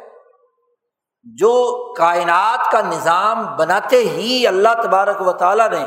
جو 1.24 1.54
کائنات 1.98 2.72
کا 2.72 2.82
نظام 2.82 3.56
بناتے 3.56 3.96
ہی 3.96 4.48
اللہ 4.48 4.82
تبارک 4.84 5.22
و 5.22 5.32
تعالیٰ 5.32 5.70
نے 5.70 5.86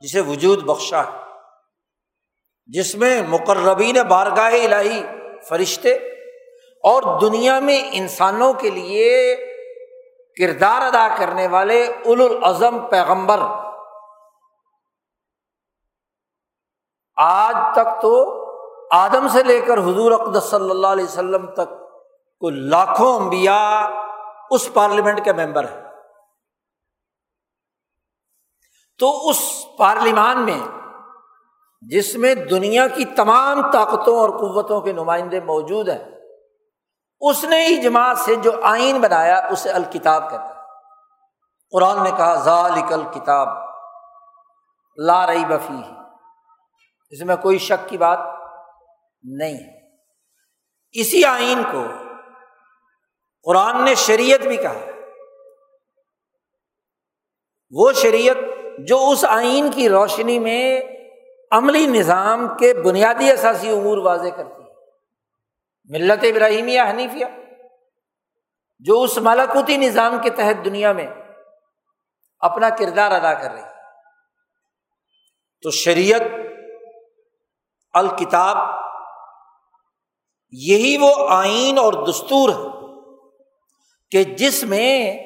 جسے 0.00 0.20
وجود 0.20 0.62
بخشا 0.64 1.00
ہے۔ 1.00 1.29
جس 2.74 2.94
میں 2.94 3.22
مقربین 3.22 3.96
بارگاہ 4.08 4.52
الہی 4.52 5.02
فرشتے 5.48 5.94
اور 6.82 7.20
دنیا 7.20 7.60
میں 7.60 7.88
انسانوں 7.92 8.52
کے 8.52 8.70
لیے 8.70 9.36
کردار 10.40 10.82
ادا 10.82 11.08
کرنے 11.18 11.46
والے 11.46 11.86
اول 11.86 12.20
العظم 12.20 12.86
پیغمبر۔ 12.90 13.38
آج 17.16 17.56
تک 17.72 18.02
تو 18.02 18.40
آدم 18.90 19.28
سے 19.28 19.42
لے 19.42 19.60
کر 19.60 19.78
حضور 19.78 20.12
اقدس 20.12 20.44
صلی 20.44 20.70
اللہ 20.70 20.86
علیہ 20.86 21.04
وسلم 21.04 21.50
تک 21.50 21.68
کو 22.40 22.50
لاکھوں 22.50 23.20
انبیاء 23.20 23.86
اس 24.50 24.72
پارلیمنٹ 24.72 25.24
کے 25.24 25.32
ممبر 25.32 25.64
ہیں۔ 25.64 25.82
تو 28.98 29.28
اس 29.28 29.64
پارلیمان 29.78 30.44
میں 30.44 30.79
جس 31.80 32.16
میں 32.16 32.34
دنیا 32.34 32.88
کی 32.88 33.04
تمام 33.04 33.70
طاقتوں 33.70 34.18
اور 34.18 34.30
قوتوں 34.30 34.80
کے 34.80 34.92
نمائندے 34.92 35.40
موجود 35.40 35.88
ہیں۔ 35.88 36.04
اس 37.20 37.44
نے 37.44 37.66
ہی 37.66 37.76
جماعت 37.76 38.18
سے 38.18 38.34
جو 38.34 38.50
آئین 38.62 39.00
بنایا، 39.00 39.48
اسے 39.50 39.70
الکتاب 39.70 40.30
کہتا 40.30 40.48
ہے 40.48 40.54
قرآن 41.70 42.04
نے 42.04 42.10
کہا، 42.10 42.34
ذالک 42.34 42.92
الکتاب، 42.92 43.48
لا 44.96 45.26
رہی 45.26 45.44
بفی 45.44 45.82
اس 47.10 47.22
میں 47.22 47.36
کوئی 47.36 47.58
شک 47.58 47.88
کی 47.88 47.98
بات 47.98 48.18
نہیں۔ 49.22 49.54
ہے 49.54 49.96
اسی 50.92 51.24
آئین 51.24 51.62
کو 51.72 51.84
قرآن 53.42 53.84
نے 53.84 53.94
شریعت 53.94 54.40
بھی 54.40 54.56
کہا۔ 54.56 54.74
وہ 57.70 57.92
شریعت 57.92 58.36
جو 58.78 59.10
اس 59.10 59.24
آئین 59.28 59.70
کی 59.70 59.88
روشنی 59.88 60.38
میں 60.38 60.80
عملی 61.50 61.86
نظام 61.86 62.56
کے 62.58 62.74
بنیادی 62.74 63.30
اثاثی 63.30 63.70
امور 63.70 63.98
واضح 63.98 64.28
کرتی 64.28 64.62
ہے 64.62 64.68
ملت 65.84 66.24
ابراہیمیہ 66.24 66.80
حنیفیہ، 66.90 67.26
جو 68.78 69.02
اس 69.02 69.18
ملاکوتی 69.18 69.76
نظام 69.76 70.18
کے 70.22 70.30
تحت 70.30 70.64
دنیا 70.64 70.92
میں 70.92 71.06
اپنا 72.38 72.68
کردار 72.70 73.10
ادا 73.10 73.34
کر 73.34 73.50
رہی 73.50 73.62
ہے۔ 73.62 73.68
تو 75.62 75.70
شریعت، 75.70 76.22
الکتاب، 77.92 78.56
یہی 80.52 80.96
وہ 81.00 81.14
آئین 81.28 81.78
اور 81.78 81.92
دستور 81.92 82.48
ہے 82.48 82.68
کہ 84.10 84.24
جس 84.24 84.62
میں 84.64 85.18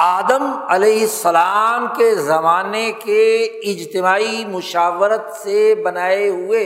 آدم 0.00 0.52
علیہ 0.68 1.00
السلام 1.00 1.86
کے 1.96 2.14
زمانے 2.14 2.92
کے 2.92 3.44
اجتماعی 3.44 4.44
مشاورت 4.44 5.32
سے 5.36 5.74
بنائے 5.74 6.28
ہوئے 6.28 6.64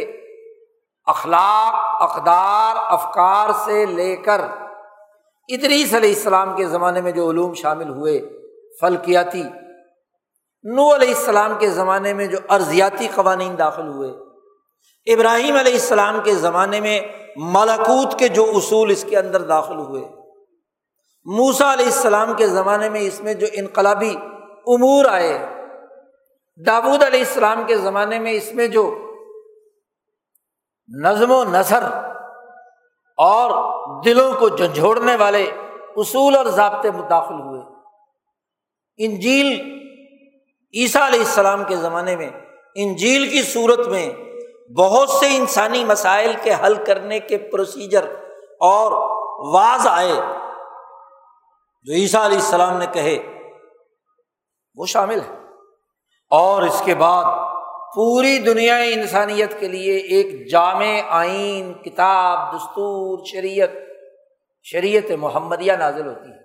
اخلاق، 1.05 2.03
اقدار، 2.03 2.77
افکار 2.77 3.51
سے 3.65 3.87
لے 3.87 4.17
کر 4.17 4.41
ادریس 5.49 5.95
علیہ 5.95 6.15
السلام 6.15 6.57
کے 6.57 6.67
زمانے 6.67 7.01
میں 7.01 7.13
جو 7.13 7.31
علوم 7.31 7.55
شامل 7.55 7.89
ہوئے، 7.89 8.21
فلکیاتی، 8.81 9.43
نو 10.63 10.95
علیہ 10.95 11.15
السلام 11.15 11.59
کے 11.59 11.71
زمانے 11.71 12.13
میں 12.13 12.27
جو 12.27 12.39
ارضیاتی 12.51 13.09
قوانین 13.15 13.59
داخل 13.59 13.89
ہوئے، 13.89 14.11
ابراہیم 15.15 15.57
علیہ 15.57 15.73
السلام 15.73 16.21
کے 16.25 16.35
زمانے 16.35 16.81
میں 16.81 17.01
ملاکوت 17.37 18.19
کے 18.19 18.29
جو 18.29 18.51
اصول 18.55 18.91
اس 18.91 19.05
کے 19.09 19.19
اندر 19.19 19.41
داخل 19.41 19.79
ہوئے۔ 19.79 20.22
موسا 21.25 21.73
علیہ 21.73 21.85
السلام 21.85 22.37
کے 22.37 22.47
زمانے 22.47 22.89
میں 22.89 23.01
اس 23.01 23.21
میں 23.21 23.35
جو 23.35 23.47
انقلابی 23.53 24.17
امور 24.67 25.05
آئے 25.05 25.39
داود 26.67 27.03
علیہ 27.03 27.19
السلام 27.19 27.65
کے 27.67 27.77
زمانے 27.77 28.19
میں 28.19 28.33
اس 28.33 28.55
میں 28.55 28.67
جو 28.67 28.99
نظم 31.05 31.31
و 31.31 31.45
نثر 31.45 31.83
اور 33.17 33.51
دلوں 34.05 34.33
کو 34.39 34.49
جھنجھوڑنے 34.49 35.17
والے 35.17 35.51
اصول 35.97 36.37
اور 36.37 36.47
ضابطے 36.47 36.91
داخل 37.11 37.35
ہوئے۔ 37.35 37.63
انجیل 38.97 39.61
عیسیٰ 40.75 41.03
علیہ 41.03 41.21
السلام 41.21 41.65
کے 41.65 41.77
زمانے 41.77 42.17
میں، 42.17 42.31
انجیل 42.75 43.29
کی 43.29 43.43
صورت 43.43 43.87
میں 43.87 44.11
بہت 44.79 45.11
سے 45.11 45.37
انسانی 45.37 45.85
مسائل 45.85 46.33
کے 46.43 46.51
حل 46.65 46.75
کرنے 46.87 47.21
کے 47.21 47.39
پروسیجر 47.39 48.05
اور 48.61 48.93
واض 49.55 49.87
آئے۔ 49.87 50.42
جو 51.83 51.93
عیسیٰ 51.93 52.25
علیہ 52.25 52.39
السلام 52.39 52.79
نے 52.79 52.87
کہے، 52.87 53.39
وہ 54.75 54.87
شامل 54.87 55.21
ہے۔ 55.21 55.35
اور 56.31 56.63
اس 56.63 56.83
کے 56.85 56.95
بعد 56.95 57.25
پوری 57.95 58.39
دنیا 58.39 58.77
انسانیت 58.77 59.61
کے 59.61 59.69
لیے 59.69 59.97
ایک 59.97 60.51
جامع 60.51 61.01
آئین، 61.09 61.75
کتاب، 61.75 62.57
دستور، 62.57 63.25
شریعت 63.25 63.71
شریعت 64.63 65.11
محمدیہ 65.11 65.73
نازل 65.73 66.07
ہوتی 66.07 66.31
ہے۔ 66.31 66.43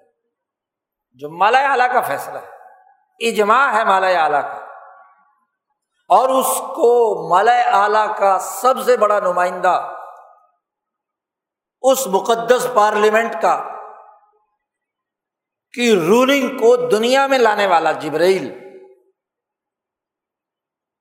جو 1.13 1.29
مالا 1.29 1.59
اعلیٰ 1.59 1.93
کا 1.93 2.01
فیصلہ 2.01 2.37
ہے، 2.37 2.57
اجماع 3.29 3.73
ہے 3.73 3.83
مالا 3.83 4.07
اعلیٰ 4.07 4.41
کا۔ 4.41 4.65
اور 6.09 6.29
اس 6.29 6.57
کو 6.57 7.27
مالا 7.29 7.83
اعلیٰ 7.83 8.17
کا 8.17 8.39
سب 8.39 8.73
سے 8.85 8.97
بڑا 8.97 9.19
نمائندہ، 9.19 9.93
اس 11.81 12.07
مقدس 12.07 12.67
پارلیمنٹ 12.73 13.41
کا 13.41 13.76
کی 15.77 15.95
رولنگ 15.95 16.57
کو 16.57 16.75
دنیا 16.89 17.27
میں 17.27 17.37
لانے 17.37 17.67
والا 17.67 17.91
جبریل 17.91 18.67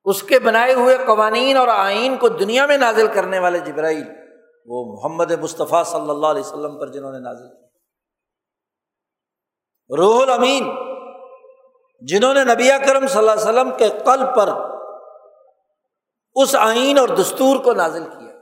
اس 0.04 0.22
کے 0.22 0.38
بنائے 0.38 0.72
ہوئے 0.72 0.96
قوانین 1.06 1.56
اور 1.56 1.68
آئین 1.68 2.16
کو 2.16 2.28
دنیا 2.28 2.66
میں 2.66 2.76
نازل 2.76 3.06
کرنے 3.14 3.38
والے 3.38 3.58
جبرائیل، 3.58 4.04
وہ 4.66 4.84
محمد 4.94 5.30
مصطفیٰ 5.30 5.84
صلی 5.84 6.10
اللہ 6.10 6.26
علیہ 6.26 6.40
وسلم 6.40 6.80
پر 6.80 6.88
جنہوں 6.88 7.12
نے 7.12 7.18
نازل 7.18 7.48
کیا 7.48 7.66
روح 9.96 10.22
الامین، 10.22 10.64
جنہوں 12.00 12.34
نے 12.34 12.44
نبی 12.44 12.68
کرم 12.86 13.06
صلی 13.06 13.18
اللہ 13.18 13.30
علیہ 13.30 13.42
وسلم 13.42 13.70
کے 13.78 13.88
قل 14.04 14.24
پر 14.36 14.48
اس 16.34 16.54
آئین 16.54 16.98
اور 16.98 17.08
دستور 17.08 17.64
کو 17.64 17.72
نازل 17.72 18.04
کیا۔ 18.04 18.34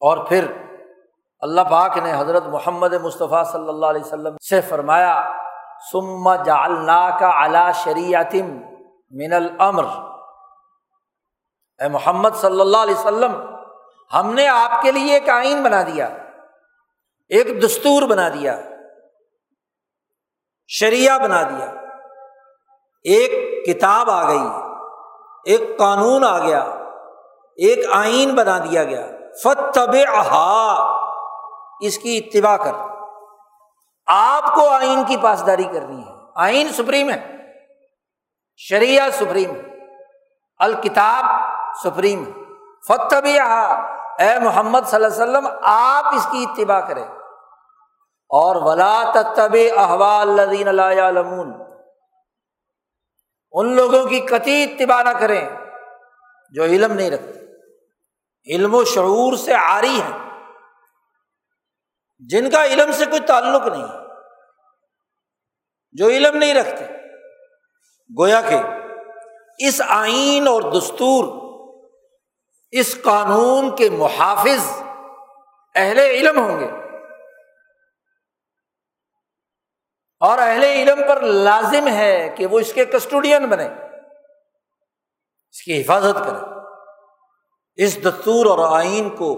اور 0.00 0.26
پھر 0.28 0.63
اللہ 1.42 1.60
پاک 1.70 1.96
نے 1.98 2.12
حضرت 2.12 2.46
محمد 2.46 2.92
مصطفیٰ 3.02 3.44
صلی 3.52 3.68
اللہ 3.68 3.86
علیہ 3.86 4.00
وسلم 4.00 4.36
سے 4.48 4.60
فرمایا 4.60 5.14
سما 5.92 6.36
جالنا 6.36 6.98
کا 7.20 7.28
اعلیٰ 7.42 7.70
شریعتم 7.74 8.50
من 9.12 9.32
الامر 9.32 9.84
اے 11.80 11.88
محمد 11.88 12.36
صلی 12.40 12.60
اللہ 12.60 12.76
علیہ 12.76 12.94
وسلم، 12.94 13.32
ہم 14.10 14.32
نے 14.34 14.46
آپ 14.48 14.82
کے 14.82 14.92
لیے 14.92 15.14
ایک 15.14 15.28
آئین 15.28 15.62
بنا 15.62 15.82
دیا، 15.82 16.06
ایک 17.30 17.62
دستور 17.62 18.02
بنا 18.08 18.28
دیا، 18.28 18.56
شریعہ 20.70 21.18
بنا 21.18 21.42
دیا۔ 21.42 21.66
ایک 23.04 23.32
کتاب 23.66 24.10
آ 24.10 24.22
گئی، 24.28 24.46
ایک 25.44 25.76
قانون 25.78 26.24
آ 26.24 26.38
گیا، 26.38 26.60
ایک 27.58 27.84
آئین 27.92 28.34
بنا 28.34 28.58
دیا 28.58 28.84
گیا۔ 28.84 29.06
فتب 29.42 29.94
اس 31.80 31.98
کی 31.98 32.18
اتباع 32.18 32.56
کر۔ 32.56 32.72
آپ 34.06 34.54
کو 34.54 34.68
آئین 34.68 35.04
کی 35.04 35.16
پاسداری 35.16 35.64
کرنی 35.64 36.02
ہے۔ 36.06 36.12
آئین 36.34 36.68
سپریم 36.68 37.10
ہے۔ 37.10 37.36
شریعہ 38.56 39.10
سپریم 39.10 39.50
ہے۔ 39.50 39.62
الکتاب 40.58 41.24
سپریم 41.82 42.24
ہے۔ 42.26 42.32
فتب 42.88 43.26
اے 44.18 44.38
محمد 44.38 44.80
صلی 44.86 45.04
اللہ 45.04 45.22
علیہ 45.22 45.24
وسلم، 45.24 45.48
آپ 45.62 46.14
اس 46.14 46.26
کی 46.30 46.46
اتباع 46.48 46.80
کریں۔ 46.80 47.04
اور 48.28 48.56
ولا 48.56 49.02
تب 49.36 49.56
احوال 49.76 50.28
لمون 50.28 51.52
ان 53.52 53.76
لوگوں 53.76 54.06
کی 54.06 54.20
کتی 54.20 54.62
اتباع 54.62 55.02
نہ 55.02 55.10
کریں 55.10 55.48
جو 56.50 56.64
علم 56.64 56.92
نہیں 56.92 57.10
رکھتے۔ 57.10 57.44
علم 58.54 58.74
و 58.74 58.84
شعور 58.84 59.36
سے 59.36 59.54
آری 59.54 60.00
ہے 60.00 60.33
جن 62.18 62.50
کا 62.50 62.64
علم 62.64 62.92
سے 62.92 63.04
کوئی 63.06 63.20
تعلق 63.20 63.66
نہیں، 63.66 63.86
جو 65.92 66.08
علم 66.08 66.36
نہیں 66.36 66.54
رکھتے۔ 66.54 66.84
گویا 68.18 68.40
کہ 68.40 68.56
اس 69.58 69.82
آئین 69.88 70.48
اور 70.48 70.62
دستور، 70.62 71.44
اس 72.70 73.02
قانون 73.02 73.76
کے 73.76 73.90
محافظ 73.90 74.82
اہل 75.74 75.98
علم 75.98 76.38
ہوں 76.38 76.60
گے۔ 76.60 76.84
اور 80.20 80.38
اہل 80.38 80.64
علم 80.64 81.00
پر 81.08 81.20
لازم 81.20 81.88
ہے 81.88 82.34
کہ 82.36 82.46
وہ 82.46 82.58
اس 82.58 82.72
کے 82.72 82.84
کسٹوڈین 82.84 83.46
بنے 83.46 83.68
اس 85.50 85.62
کی 85.62 85.80
حفاظت 85.80 86.18
کرے 86.18 86.54
اس 87.84 88.02
دستور 88.02 88.46
اور 88.46 88.78
آئین 88.78 89.10
کو 89.10 89.34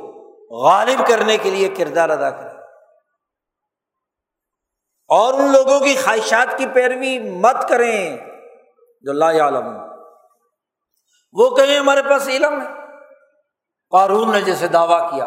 غالب 0.51 1.09
کرنے 1.09 1.37
کے 1.37 1.51
لیے 1.51 1.69
کردار 1.69 2.09
ادا 2.09 2.31
کرے 2.31 2.56
اور 5.09 5.35
ان 5.35 5.53
لوگوں 5.53 5.81
کی 5.81 5.97
خواہشات 6.05 6.59
کی 6.59 6.67
پیروی 6.67 7.19
مت 7.19 7.69
کریں 7.69 8.17
جو 9.01 9.11
اللہ 9.11 9.43
عالم 9.43 9.67
وہ 11.33 11.57
کہیں 11.57 11.79
ہمارے 11.79 12.03
پاس 12.03 12.29
علم 12.29 12.61
ہے۔ 12.61 12.67
قارون 13.91 14.33
نے 14.33 14.41
جیسے 14.41 14.69
دعویٰ 14.69 15.11
کیا، 15.11 15.25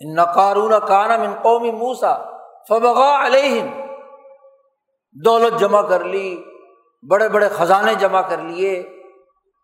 ان 0.00 0.24
قارون 0.24 0.72
کانم 0.88 1.22
ان 1.22 1.34
قومی 1.42 1.70
موسا 1.70 2.16
فبغا 2.68 3.26
علیہ 3.26 3.62
دولت 5.24 5.60
جمع 5.60 5.82
کر 5.82 6.04
لی، 6.04 6.44
بڑے 7.10 7.28
بڑے 7.28 7.48
خزانے 7.48 7.94
جمع 7.94 8.20
کر 8.20 8.38
لیے۔ 8.38 8.72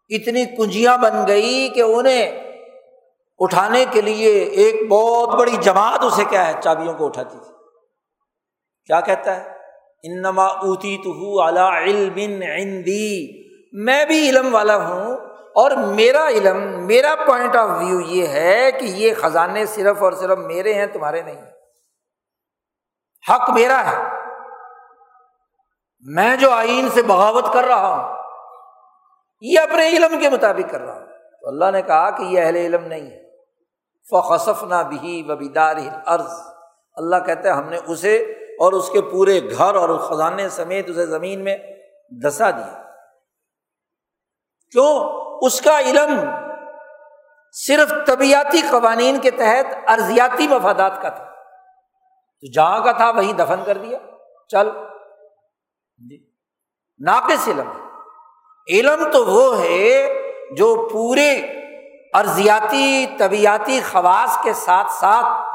اتنی 0.08 0.44
کنجیاں 0.56 0.96
بن 0.98 1.26
گئی 1.26 1.68
کہ 1.68 1.80
انہیں 1.80 2.52
اٹھانے 3.38 3.84
کے 3.90 4.00
لیے 4.00 4.32
ایک 4.32 4.88
بہت 4.90 5.28
بڑی 5.28 5.56
جماعت 5.56 6.04
اسے 6.04 6.24
کیا 6.24 6.46
ہے، 6.46 6.52
چابیوں 6.62 6.94
کو 6.94 7.06
اٹھاتی 7.06 7.38
تھی۔ 7.38 7.59
کیا 8.90 9.00
کہتا 9.00 9.36
ہے؟ 9.36 9.52
انما 10.02 10.44
اوتی 10.44 10.96
تو 10.96 11.48
علم 11.68 12.42
عندی۔ 12.42 13.42
میں 13.72 14.04
بھی 14.04 14.30
علم 14.30 14.54
والا 14.54 14.76
ہوں 14.76 15.16
اور 15.54 15.70
میرا 15.70 16.28
علم، 16.28 16.86
میرا 16.86 17.14
پوائنٹ 17.26 17.56
آف 17.56 17.68
ویو 17.78 18.00
یہ 18.00 18.26
ہے 18.26 18.72
کہ 18.72 18.84
یہ 18.84 19.14
خزانے 19.14 19.66
صرف 19.66 20.02
اور 20.02 20.12
صرف 20.12 20.38
میرے 20.38 20.74
ہیں، 20.74 20.86
تمہارے 20.86 21.22
نہیں۔ 21.22 21.50
حق 23.28 23.50
میرا 23.50 23.90
ہے۔ 23.90 24.02
میں 26.00 26.36
جو 26.36 26.50
آئین 26.50 26.88
سے 26.88 27.02
بغاوت 27.02 27.52
کر 27.52 27.64
رہا 27.64 27.96
ہوں، 27.96 28.18
یہ 29.40 29.60
اپنے 29.60 29.88
علم 29.88 30.20
کے 30.20 30.30
مطابق 30.30 30.72
کر 30.72 30.80
رہا 30.80 30.98
ہوں۔ 30.98 31.06
تو 31.40 31.48
اللہ 31.48 31.70
نے 31.70 31.82
کہا 31.82 32.10
کہ 32.10 32.22
یہ 32.22 32.40
اہل 32.40 32.56
علم 32.56 32.84
نہیں 32.84 33.10
ہے۔ 33.10 33.30
فخصف 34.10 34.64
نہ 34.64 34.82
بھی 34.88 35.22
وبیدار 35.28 35.76
عرض 36.06 36.32
اللہ 36.96 37.16
کہتے 37.26 37.48
ہیں 37.48 37.56
ہم 37.56 37.68
نے 37.68 37.78
اسے 37.86 38.34
اور 38.60 38.72
اس 38.72 38.90
کے 38.90 39.02
پورے 39.02 39.50
گھر 39.50 39.74
اور 39.74 39.98
خزانے 39.98 40.48
سمیت 40.48 40.90
اسے 40.90 41.06
زمین 41.06 41.44
میں 41.44 41.56
دسا 42.24 42.50
دیا۔ 42.50 42.82
کیوں؟ 44.70 45.20
اس 45.46 45.60
کا 45.60 45.80
علم 45.80 46.30
صرف 47.52 47.92
طبیعتی 48.06 48.60
قوانین 48.70 49.20
کے 49.20 49.30
تحت 49.30 49.90
ارضیاتی 49.90 50.48
مفادات 50.48 51.02
کا 51.02 51.08
تھا۔ 51.08 51.24
تو 52.40 52.52
جہاں 52.52 52.84
کا 52.84 52.92
تھا 52.92 53.10
وہیں 53.10 53.32
دفن 53.32 53.60
کر 53.66 53.78
دیا۔ 53.78 53.98
چل۔ 54.48 54.68
جی۔ 56.10 56.30
ناقص 56.98 57.48
علم۔ 57.48 57.70
علم 58.68 59.10
تو 59.12 59.26
وہ 59.26 59.58
ہے 59.58 60.08
جو 60.56 60.88
پورے 60.92 61.36
ارضیاتی 62.14 63.06
طبیعتی 63.18 63.80
خواص 63.92 64.38
کے 64.42 64.52
ساتھ 64.52 64.92
ساتھ 64.92 65.49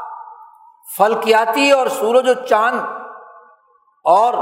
فلکیاتی 0.98 1.70
اور 1.70 1.86
سورج 1.86 2.28
و 2.28 2.34
چاند 2.34 2.80
اور 4.04 4.34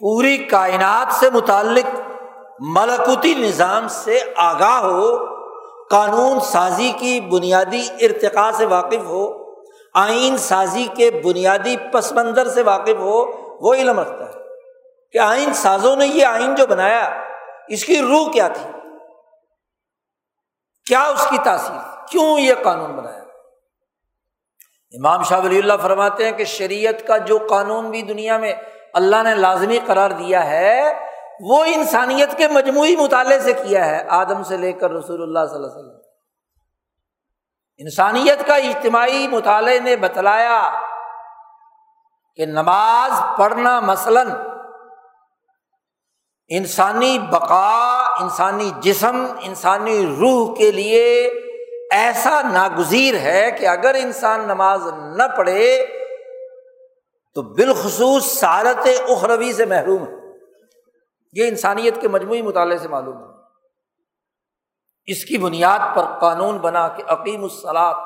پوری 0.00 0.36
کائنات 0.38 1.12
سے 1.12 1.30
متعلق 1.30 1.86
ملکوتی 2.60 3.34
نظام 3.34 3.88
سے 3.88 4.20
آگاہ 4.36 4.78
ہو، 4.78 5.16
قانون 5.90 6.40
سازی 6.40 6.92
کی 6.98 7.20
بنیادی 7.20 7.88
ارتقاء 8.00 8.50
سے 8.50 8.66
واقف 8.66 9.04
ہو، 9.04 9.52
آئین 9.94 10.36
سازی 10.36 10.86
کے 10.94 11.10
بنیادی 11.10 11.76
پس 11.92 12.12
منظر 12.12 12.48
سے 12.48 12.62
واقف 12.62 12.98
ہو، 12.98 13.24
وہ 13.60 13.74
علم 13.74 14.00
رکھتا 14.00 14.24
ہے 14.24 14.44
کہ 15.12 15.18
آئین 15.18 15.52
سازوں 15.52 15.96
نے 15.96 16.06
یہ 16.06 16.26
آئین 16.26 16.54
جو 16.54 16.66
بنایا، 16.66 17.22
اس 17.68 17.84
کی 17.84 18.00
روح 18.00 18.32
کیا 18.32 18.48
تھی؟ 18.48 18.70
کیا 20.86 21.02
اس 21.02 21.26
کی 21.30 21.38
تاثیر؟ 21.44 22.06
کیوں 22.06 22.38
یہ 22.38 22.54
قانون 22.62 22.96
بنایا؟ 22.96 23.25
امام 24.96 25.22
شاہ 25.22 25.40
ولی 25.44 25.58
اللہ 25.58 25.72
فرماتے 25.82 26.24
ہیں 26.24 26.32
کہ 26.32 26.44
شریعت 26.44 27.06
کا 27.06 27.16
جو 27.16 27.38
قانون 27.50 27.90
بھی 27.90 28.02
دنیا 28.02 28.38
میں 28.38 28.54
اللہ 28.92 29.22
نے 29.24 29.34
لازمی 29.34 29.78
قرار 29.86 30.10
دیا 30.10 30.46
ہے، 30.46 30.92
وہ 31.40 31.64
انسانیت 31.64 32.36
کے 32.36 32.48
مجموعی 32.48 32.96
مطالعے 32.96 33.40
سے 33.40 33.52
کیا 33.52 33.86
ہے، 33.86 34.04
آدم 34.08 34.42
سے 34.42 34.56
لے 34.56 34.72
کر 34.72 34.90
رسول 34.90 35.22
اللہ 35.22 35.46
صلی 35.46 35.56
اللہ 35.56 35.66
علیہ 35.66 35.78
وسلم۔ 35.78 36.00
انسانیت 37.76 38.46
کا 38.46 38.54
اجتماعی 38.54 39.28
مطالعے 39.28 39.78
نے 39.80 39.96
بتلایا 39.96 40.80
کہ 42.34 42.46
نماز 42.46 43.38
پڑھنا 43.38 43.80
مثلاً 43.80 44.30
انسانی 46.48 47.18
بقا، 47.18 48.06
انسانی 48.20 48.70
جسم، 48.80 49.26
انسانی 49.40 50.16
روح 50.20 50.56
کے 50.56 50.72
لیے 50.72 51.30
ایسا 51.90 52.42
ناگزیر 52.42 53.14
ہے 53.14 53.50
کہ 53.50 53.66
اگر 53.66 53.94
انسان 53.94 54.40
نماز 54.40 54.86
نہ 55.16 55.22
پڑھے 55.36 55.86
تو 57.34 57.42
بالخصوص 57.42 58.26
سعادت 58.26 58.88
اخروی 59.08 59.52
سے 59.52 59.64
محروم 59.64 60.02
ہے۔ 60.02 60.14
یہ 61.32 61.48
انسانیت 61.48 61.94
کے 62.00 62.08
مجموعی 62.08 62.42
مطالعے 62.42 62.78
سے 62.78 62.88
معلوم 62.88 63.16
ہے۔ 63.16 63.36
اس 65.06 65.24
کی 65.24 65.38
بنیاد 65.38 65.96
پر 65.96 66.18
قانون 66.20 66.58
بنا 66.58 66.88
کے 66.88 67.02
عقیم 67.06 67.42
الصلاط 67.42 67.96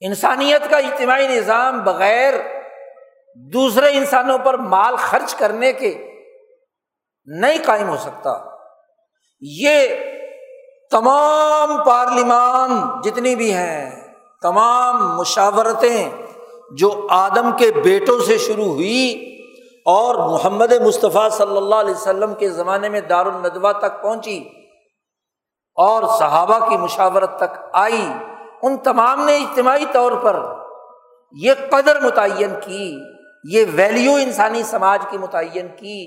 انسانیت 0.00 0.70
کا 0.70 0.76
اجتماعی 0.76 1.28
نظام 1.28 1.84
بغیر 1.84 2.34
دوسرے 3.34 3.86
انسانوں 3.92 4.38
پر 4.38 4.54
مال 4.54 4.96
خرچ 4.96 5.34
کرنے 5.34 5.72
کے 5.72 6.20
نہیں 7.24 7.58
قائم 7.64 7.88
ہو 7.88 7.96
سکتا۔ 7.96 8.56
یہ 9.40 9.96
تمام 10.92 11.76
پارلیمان 11.84 12.70
جتنی 13.04 13.34
بھی 13.36 13.52
ہیں، 13.52 13.90
تمام 14.42 15.16
مشاورتیں 15.18 16.08
جو 16.78 16.90
آدم 17.10 17.50
کے 17.58 17.70
بیٹوں 17.74 18.18
سے 18.20 18.38
شروع 18.38 18.64
ہوئی 18.64 19.28
اور 19.86 20.14
محمد 20.30 20.72
مصطفیٰ 20.82 21.28
صلی 21.30 21.56
اللہ 21.56 21.74
علیہ 21.76 21.94
وسلم 21.94 22.34
کے 22.34 22.50
زمانے 22.50 22.88
میں 22.88 23.00
دار 23.10 23.26
الدوا 23.26 23.72
تک 23.74 24.02
پہنچی 24.02 24.38
اور 25.76 26.02
صحابہ 26.18 26.58
کی 26.68 26.76
مشاورت 26.76 27.36
تک 27.38 27.58
آئی، 27.78 28.02
ان 28.62 28.76
تمام 28.84 29.24
نے 29.24 29.36
اجتماعی 29.36 29.84
طور 29.92 30.12
پر 30.22 30.40
یہ 31.34 31.52
قدر 31.70 32.00
متعین 32.00 32.54
کی، 32.60 32.94
یہ 33.44 33.64
ویلیو 33.74 34.14
انسانی 34.14 34.62
سماج 34.62 35.06
کی 35.10 35.18
متعین 35.18 35.68
کی 35.76 35.98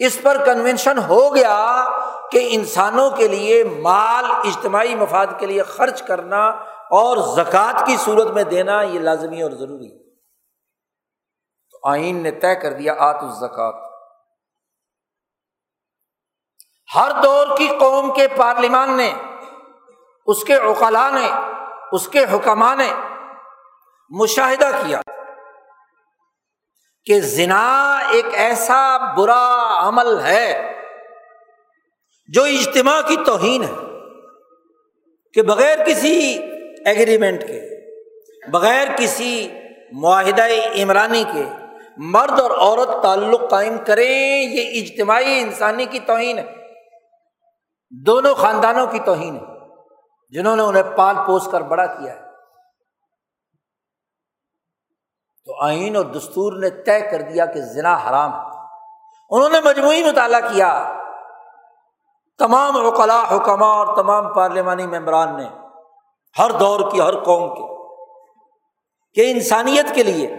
اس 0.00 0.18
پر 0.22 0.44
کنوینشن 0.44 0.98
ہو 0.98 1.34
گیا 1.34 1.84
کہ 2.30 2.46
انسانوں 2.50 3.10
کے 3.10 3.28
لیے 3.28 3.64
مال، 3.64 4.24
اجتماعی 4.24 4.94
مفاد 4.94 5.26
کے 5.38 5.46
لیے 5.46 5.62
خرچ 5.62 6.02
کرنا 6.02 6.44
اور 6.98 7.16
زکوٰۃ 7.16 7.86
کی 7.86 7.96
صورت 7.96 8.26
میں 8.26 8.44
دینا 8.44 8.82
یہ 8.82 8.98
لازمی 9.00 9.42
اور 9.42 9.50
ضروری 9.50 9.90
تو 11.70 11.78
آئین 11.90 12.22
نے 12.22 12.30
طے 12.30 12.54
کر 12.54 12.72
دیا، 12.72 12.94
آت 12.98 13.22
الزکات 13.22 13.74
ہر 16.94 17.10
دور 17.22 17.56
کی 17.56 17.68
قوم 17.80 18.12
کے 18.14 18.28
پارلیمان 18.28 18.96
نے، 18.96 19.12
اس 20.26 20.44
کے 20.44 20.56
اوقلا 20.56 21.08
نے، 21.10 21.30
اس 21.92 22.08
کے 22.08 22.24
حکمہ 22.32 22.74
نے 22.74 22.92
مشاہدہ 24.10 24.70
کیا۔ 24.82 25.00
کہ 27.06 27.20
زنا 27.20 27.96
ایک 28.12 28.26
ایسا 28.32 29.14
برا 29.14 29.88
عمل 29.88 30.18
ہے 30.20 30.72
جو 32.28 32.44
اجتماع 32.44 33.00
کی 33.00 33.16
توہین 33.26 33.62
ہے، 33.62 33.72
کہ 35.34 35.42
بغیر 35.42 35.84
کسی 35.86 36.38
ایگریمنٹ 36.86 37.46
کے، 37.46 37.60
بغیر 38.50 38.88
کسی 38.96 39.48
معاہدہ 39.92 40.46
عمرانی 40.74 41.24
کے 41.32 41.42
مرد 41.96 42.40
اور 42.40 42.50
عورت 42.50 43.02
تعلق 43.02 43.50
قائم 43.50 43.76
کریں، 43.86 44.42
یہ 44.42 44.80
اجتماعی 44.80 45.38
انسانی 45.40 45.84
کی 45.84 45.98
توہین 45.98 46.38
ہے۔ 46.38 46.46
دونوں 47.90 48.34
خاندانوں 48.34 48.86
کی 48.86 48.98
توہین 48.98 49.36
ہے، 49.36 49.44
جنہوں 50.32 50.56
نے 50.56 50.62
انہیں 50.62 50.96
پال 50.96 51.16
پوس 51.26 51.48
کر 51.52 51.60
بڑا 51.60 51.86
کیا 51.86 52.12
ہے۔ 52.12 52.23
تو 55.44 55.62
آئین 55.62 55.96
اور 55.96 56.04
دستور 56.04 56.52
نے 56.52 56.70
طے 56.70 57.00
کر 57.00 57.22
دیا 57.22 57.46
کہ 57.46 57.60
زنا 57.60 57.94
حرام 57.96 58.34
ہے۔ 58.34 58.50
انہوں 59.30 59.48
نے 59.48 59.60
مجموعی 59.60 60.04
مطالعہ 60.04 60.40
کیا۔ 60.40 61.00
تمام 62.38 62.76
اوقلا 62.76 63.22
حکمہ 63.22 63.64
اور 63.64 63.96
تمام 63.96 64.34
پارلیمانی 64.34 64.86
ممبران 64.86 65.36
نے 65.36 65.48
ہر 66.38 66.50
دور 66.50 66.92
کی، 66.92 67.00
ہر 67.00 67.24
قوم 67.24 67.54
کے 67.54 67.74
کہ 69.14 69.30
انسانیت 69.30 69.94
کے 69.94 70.02
لیے 70.02 70.36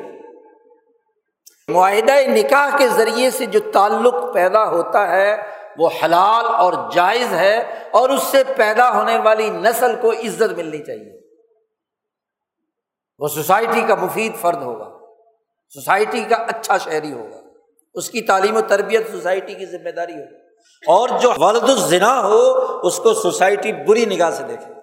معاہدہ 1.68 2.12
نکاح 2.28 2.78
کے 2.78 2.88
ذریعے 2.88 3.30
سے 3.30 3.46
جو 3.46 3.60
تعلق 3.74 4.16
پیدا 4.34 4.66
ہوتا 4.66 5.12
ہے 5.12 5.42
وہ 5.78 5.90
حلال 6.04 6.46
اور 6.46 6.74
جائز 6.92 7.34
ہے 7.34 7.84
اور 7.92 8.10
اس 8.10 8.24
سے 8.24 8.44
پیدا 8.58 8.96
ہونے 8.96 9.18
والی 9.18 9.50
نسل 9.50 9.96
کو 10.02 10.12
عزت 10.12 10.58
ملنی 10.58 10.84
چاہیے۔ 10.84 11.20
وہ 13.20 13.28
سوسائٹی 13.28 13.82
کا 13.82 13.96
مفید 13.96 14.36
فرد 14.36 14.62
ہوگا۔ 14.64 14.95
سوسائٹی 15.70 16.24
کا 16.24 16.36
اچھا 16.36 16.78
شہری 16.78 17.14
ہوگا۔ 17.14 17.38
اس 17.94 18.10
کی 18.10 18.22
تعلیم 18.22 18.56
و 18.56 18.62
تربیت 18.62 19.12
سوسائٹی 19.12 19.54
کی 19.54 19.66
ذمہ 19.66 19.90
داری 19.90 20.14
ہوگی۔ 20.14 20.46
اور 20.88 21.10
جو 21.10 21.34
ولد 21.38 21.64
الزنا 21.64 22.22
ہو، 22.22 22.52
اس 22.84 22.98
کو 22.98 23.14
سوسائٹی 23.14 23.74
بری 23.74 24.06
نگاہ 24.06 24.30
سے 24.30 24.44
دیکھے۔ 24.44 24.74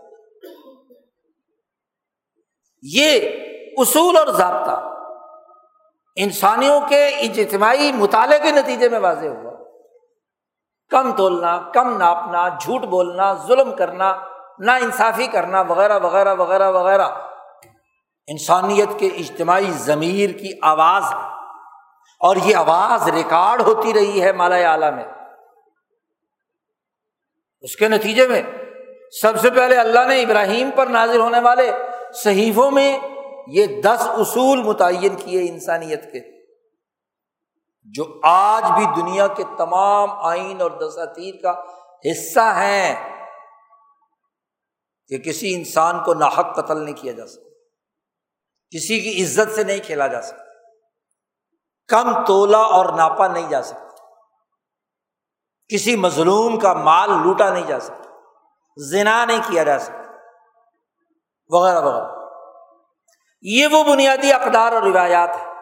یہ 2.83 3.31
اصول 3.77 4.17
اور 4.17 4.27
ضابطہ 4.27 4.95
انسانیوں 6.17 6.81
کے 6.89 7.07
اجتماعی 7.07 7.93
مطالعے 7.93 8.39
کے 8.39 8.51
نتیجے 8.51 8.89
میں 8.89 8.99
واضح 8.99 9.27
ہوا۔ 9.27 9.53
کم 10.91 11.17
تولنا، 11.17 11.71
کم 11.75 11.97
ناپنا، 11.99 12.49
جھوٹ 12.49 12.81
بولنا، 12.81 13.35
ظلم 13.47 13.77
کرنا 13.77 14.17
نا 14.59 14.75
انصافی 14.75 15.27
کرنا، 15.27 15.61
وغیرہ 15.61 15.99
وغیرہ 15.99 16.35
وغیرہ 16.35 16.71
وغیرہ۔ 16.71 17.09
انسانیت 18.27 18.89
کے 18.99 19.07
اجتماعی 19.07 19.71
ضمیر 19.71 20.31
کی 20.31 20.53
آواز 20.63 21.03
ہے۔ 21.03 21.33
اور 22.21 22.37
یہ 22.37 22.57
آواز 22.57 23.09
ریکارڈ 23.09 23.61
ہوتی 23.61 23.95
رہی 23.95 24.23
ہے 24.23 24.33
مالا 24.33 24.57
اعلیٰ 24.57 24.93
میں۔ 24.93 25.05
اس 27.61 27.77
کے 27.77 27.89
نتیجے 27.89 28.29
میں 28.29 28.43
سب 29.23 29.41
سے 29.41 29.51
پہلے 29.51 29.77
اللہ 29.77 30.07
نے 30.09 30.23
ابراہیم 30.23 30.71
پر 30.75 30.87
نازل 30.87 31.21
ہونے 31.21 31.41
والے 31.41 31.73
صحیفوں 32.15 32.71
میں 32.71 32.99
یہ 33.47 33.67
دس 33.83 34.01
اصول 34.01 34.63
متعین 34.63 35.17
کیے 35.17 35.51
انسانیت 35.51 36.13
کے۔ 36.13 36.43
جو 37.85 38.21
آج 38.23 38.65
بھی 38.71 39.03
دنیا 39.03 39.27
کے 39.27 39.45
تمام 39.59 40.11
آئین 40.11 40.61
اور 40.61 40.71
دساتیر 40.71 41.35
کا 41.43 41.63
حصہ 42.11 42.55
ہیں 42.57 43.19
کہ 45.09 45.19
کسی 45.19 45.55
انسان 45.55 46.05
کو 46.05 46.15
ناحق 46.15 46.57
قتل 46.57 46.85
نہیں 46.85 46.95
کیا 46.95 47.13
جا 47.13 47.27
سکتا۔ 47.27 47.52
کسی 48.75 49.01
کی 49.01 49.25
عزت 49.25 49.55
سے 49.55 49.65
نہیں 49.65 49.79
کھیلا 49.79 50.07
جا 50.07 50.23
سکتا۔ 50.23 50.43
کم 51.89 52.25
تولا 52.25 52.59
اور 52.59 52.87
ناپا 52.87 53.29
نہیں 53.29 53.49
جا 53.49 53.63
سکتا۔ 53.63 53.87
کسی 55.69 55.97
مظلوم 55.97 56.59
کا 56.59 56.73
مال 56.73 57.11
لوٹا 57.11 57.51
نہیں 57.51 57.67
جا 57.67 57.81
سکتا۔ 57.81 58.11
زنا 58.91 59.25
نہیں 59.25 59.39
کیا 59.47 59.63
جا 59.63 59.79
سکتا۔ 59.79 60.03
وغیرہ 61.49 61.81
وغیرہ۔ 61.81 62.13
یہ 63.43 63.67
وہ 63.67 63.85
بنیادی 63.85 64.33
اقدار 64.33 64.73
اور 64.73 64.83
روایات 64.83 65.29
ہیں 65.29 65.53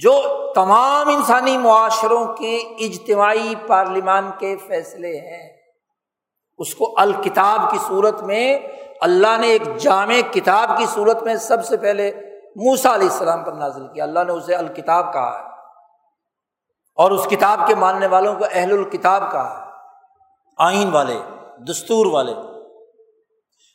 جو 0.00 0.22
تمام 0.54 1.08
انسانی 1.08 1.58
معاشروں 1.58 2.36
کے 2.36 2.56
اجتماعی 2.56 3.54
پارلیمان 3.68 4.30
کے 4.38 4.56
فیصلے 4.56 5.16
ہیں۔ 5.16 5.57
اس 6.58 6.74
کو 6.74 6.94
الکتاب 6.96 7.70
کی 7.70 7.78
صورت 7.88 8.22
میں، 8.22 8.58
اللہ 9.00 9.36
نے 9.40 9.46
ایک 9.46 9.76
جامع 9.76 10.32
کتاب 10.32 10.78
کی 10.78 10.86
صورت 10.86 11.22
میں 11.22 11.34
سب 11.34 11.64
سے 11.64 11.76
پہلے 11.76 12.12
موسا 12.56 12.94
علیہ 12.94 13.08
السلام 13.08 13.44
پر 13.44 13.52
نازل 13.52 13.86
کیا۔ 13.86 14.04
اللہ 14.04 14.20
نے 14.26 14.32
اسے 14.32 14.54
الکتاب 14.54 15.12
کہا 15.12 15.38
ہے۔ 15.38 15.44
اور 16.96 17.10
اس 17.10 17.26
کتاب 17.30 17.60
کے 17.66 17.74
ماننے 17.74 18.06
والوں 18.06 18.34
کو 18.34 18.44
اہل 18.52 18.72
الکتاب 18.72 19.32
کہا 19.32 19.60
ہے۔ 19.60 19.70
آئین 20.58 20.90
والے، 20.90 21.20
دستور 21.70 22.06
والے۔ 22.06 22.32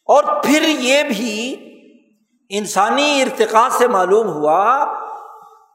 اور 0.05 0.23
پھر 0.23 0.61
یہ 0.61 1.03
بھی 1.03 1.55
انسانی 2.49 3.21
ارتقا 3.21 3.67
سے 3.71 3.87
معلوم 3.87 4.27
ہوا 4.27 4.85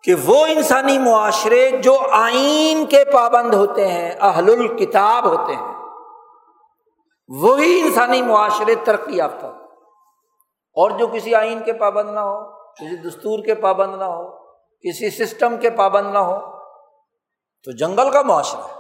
کہ 0.03 0.15
وہ 0.15 0.47
انسانی 0.47 0.99
معاشرے 0.99 1.71
جو 1.71 1.99
آئین 2.13 2.87
کے 2.87 3.05
پابند 3.13 3.55
ہوتے 3.55 3.89
ہیں، 3.89 4.11
اہل 4.21 4.53
الکتاب 4.53 5.25
ہوتے 5.25 5.53
ہیں۔ 5.53 5.78
وہی 7.29 7.81
انسانی 7.81 8.23
معاشرے 8.23 8.75
ترقی 8.75 9.17
یافتہ 9.17 9.47
اور 10.75 10.91
جو 10.91 11.07
کسی 11.07 11.35
آئین 11.35 11.63
کے 11.63 11.73
پابند 11.73 12.11
نہ 12.11 12.21
ہو، 12.21 12.53
کسی 12.53 13.09
دستور 13.09 13.45
کے 13.45 13.55
پابند 13.55 13.97
نہ 13.97 14.05
ہو، 14.05 14.53
کسی 14.55 15.11
سسٹم 15.11 15.57
کے 15.57 15.71
پابند 15.71 16.13
نہ 16.13 16.19
ہو، 16.19 16.41
تو 17.65 17.77
جنگل 17.77 18.11
کا 18.11 18.23
معاشرہ 18.23 18.61
ہے۔ 18.61 18.75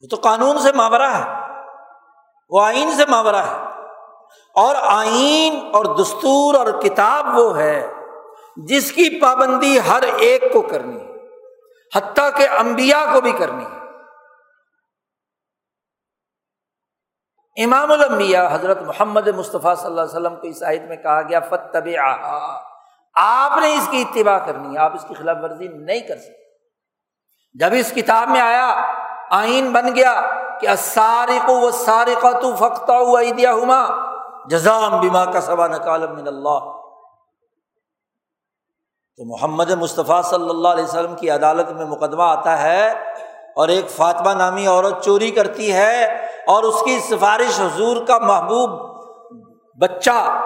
وہ 0.00 0.08
تو 0.10 0.16
قانون 0.22 0.58
سے 0.58 0.72
ماورہ 0.72 1.02
ہے۔ 1.02 1.52
وہ 2.50 2.62
آئین 2.62 2.90
سے 2.90 3.02
ماورہ 3.08 3.36
ہے۔ 3.36 3.56
اور 4.54 4.74
آئین 4.74 5.70
اور 5.72 5.84
دستور 5.84 6.54
اور 6.54 6.66
کتاب 6.66 7.38
وہ 7.38 7.58
ہے 7.58 7.92
جس 8.56 8.92
کی 8.92 9.20
پابندی 9.20 9.78
ہر 9.88 10.02
ایک 10.02 10.52
کو 10.52 10.62
کرنی 10.62 11.00
ہے، 11.00 11.12
حتیٰ 11.94 12.28
کہ 12.36 12.48
امبیا 12.58 13.06
کو 13.12 13.20
بھی 13.20 13.32
کرنی 13.32 13.64
ہے۔ 13.64 13.81
امام 17.56 17.90
الانبیاء 17.90 18.54
حضرت 18.54 18.82
محمد 18.82 19.28
مصطفیٰ 19.28 19.74
صلی 19.76 19.86
اللہ 19.86 20.00
علیہ 20.00 20.10
وسلم 20.10 20.36
کو 20.36 20.46
اس 20.48 20.62
عید 20.62 20.82
میں 20.82 20.96
کہا 20.96 21.22
گیا 21.22 21.40
فتب 21.40 21.88
آپ 23.14 23.58
نے 23.58 23.74
اس 23.74 23.88
کی 23.90 24.02
اتباع 24.02 24.38
کرنی 24.38 24.74
ہے، 24.74 24.78
آپ 24.78 24.94
اس 24.94 25.04
کی 25.08 25.14
خلاف 25.14 25.36
ورزی 25.42 25.68
نہیں 25.68 26.00
کر 26.00 26.16
سکتے۔ 26.16 26.40
جب 27.54 27.70
اس 27.72 27.92
کتاب 27.92 28.28
میں 28.28 28.40
آیا، 28.40 28.68
آئین 29.30 29.72
بن 29.72 29.94
گیا 29.96 30.14
کہ 30.60 30.74
سارق 30.78 31.50
و 31.50 31.70
سارقہ 31.70 32.40
تو 32.40 32.54
فختہ 32.56 32.92
ہوا 32.92 33.20
عیدیا 33.20 33.52
ہما 33.54 33.84
جزام 34.50 35.00
بیما 35.00 35.24
کا 35.24 35.40
سبا 35.40 35.66
نکالم 35.66 36.14
من 36.14 36.28
اللہ۔ 36.28 36.58
تو 39.18 39.24
محمد 39.24 39.70
مصطفیٰ 39.70 40.22
صلی 40.22 40.48
اللہ 40.48 40.68
علیہ 40.68 40.84
وسلم 40.84 41.14
کی 41.14 41.30
عدالت 41.30 41.70
میں 41.70 41.86
مقدمہ 41.86 42.22
آتا 42.22 42.62
ہے 42.62 42.88
اور 43.56 43.68
ایک 43.68 43.90
فاطمہ 43.90 44.30
نامی 44.30 44.66
عورت 44.66 45.04
چوری 45.04 45.30
کرتی 45.30 45.72
ہے 45.72 46.28
اور 46.46 46.62
اس 46.62 46.82
کی 46.82 46.98
سفارش 46.98 47.60
حضور 47.60 48.06
کا 48.06 48.18
محبوب 48.18 48.92
بچہ 49.80 50.44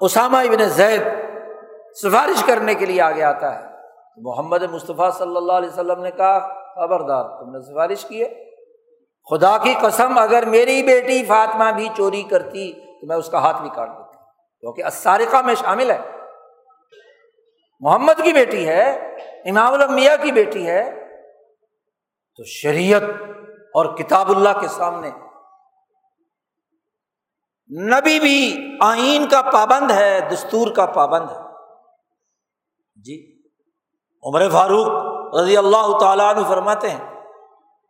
اسامہ 0.00 0.36
ابن 0.36 0.68
زید 0.68 1.02
سفارش 2.02 2.44
کرنے 2.44 2.74
کے 2.74 2.86
لیے 2.86 3.02
آگے 3.02 3.22
آتا 3.22 3.58
ہے۔ 3.58 3.64
محمد 4.16 4.62
مصطفیٰ 4.62 5.12
صلی 5.12 5.36
اللہ 5.36 5.52
علیہ 5.52 5.68
وسلم 5.68 6.02
نے 6.02 6.10
کہا، 6.10 6.38
خبردار، 6.74 7.24
تم 7.24 7.50
نے 7.50 7.60
سفارش 7.60 8.04
کی 8.04 8.24
ہے۔ 8.24 8.48
خدا 9.30 9.58
کی 9.58 9.74
قسم، 9.82 10.18
اگر 10.18 10.44
میری 10.46 10.82
بیٹی 10.82 11.24
فاطمہ 11.24 11.64
بھی 11.76 11.88
چوری 11.96 12.22
کرتی 12.22 12.72
تو 12.72 13.06
میں 13.06 13.16
اس 13.16 13.30
کا 13.30 13.38
ہاتھ 13.38 13.62
بھی 13.62 13.70
کاٹ 13.74 13.88
دیتا۔ 13.88 14.20
کیونکہ 14.60 14.84
اسارقہ 14.84 15.36
میں 15.36 15.54
شامل 15.54 15.90
ہے۔ 15.90 15.98
محمد 17.80 18.22
کی 18.22 18.32
بیٹی 18.32 18.68
ہے، 18.68 18.90
امام 19.44 19.72
المیہ 19.72 20.10
کی 20.22 20.32
بیٹی 20.32 20.66
ہے۔ 20.66 21.04
تو 22.36 22.44
شریعت 22.44 23.02
اور 23.74 23.96
کتاب 23.96 24.30
اللہ 24.30 24.60
کے 24.60 24.68
سامنے۔ 24.68 25.10
نبی 27.70 28.20
بھی 28.20 28.68
آئین 28.80 29.28
کا 29.28 29.42
پابند 29.42 29.90
ہے، 29.90 30.20
دستور 30.32 30.74
کا 30.74 30.86
پابند 30.86 31.30
ہے۔ 31.30 31.36
جی 32.96 33.42
عمر 34.24 34.48
فاروق 34.48 34.88
رضی 35.34 35.56
اللہ 35.56 35.98
تعالیٰ 35.98 36.36
عنہ 36.36 36.48
فرماتے 36.48 36.90
ہیں، 36.90 37.20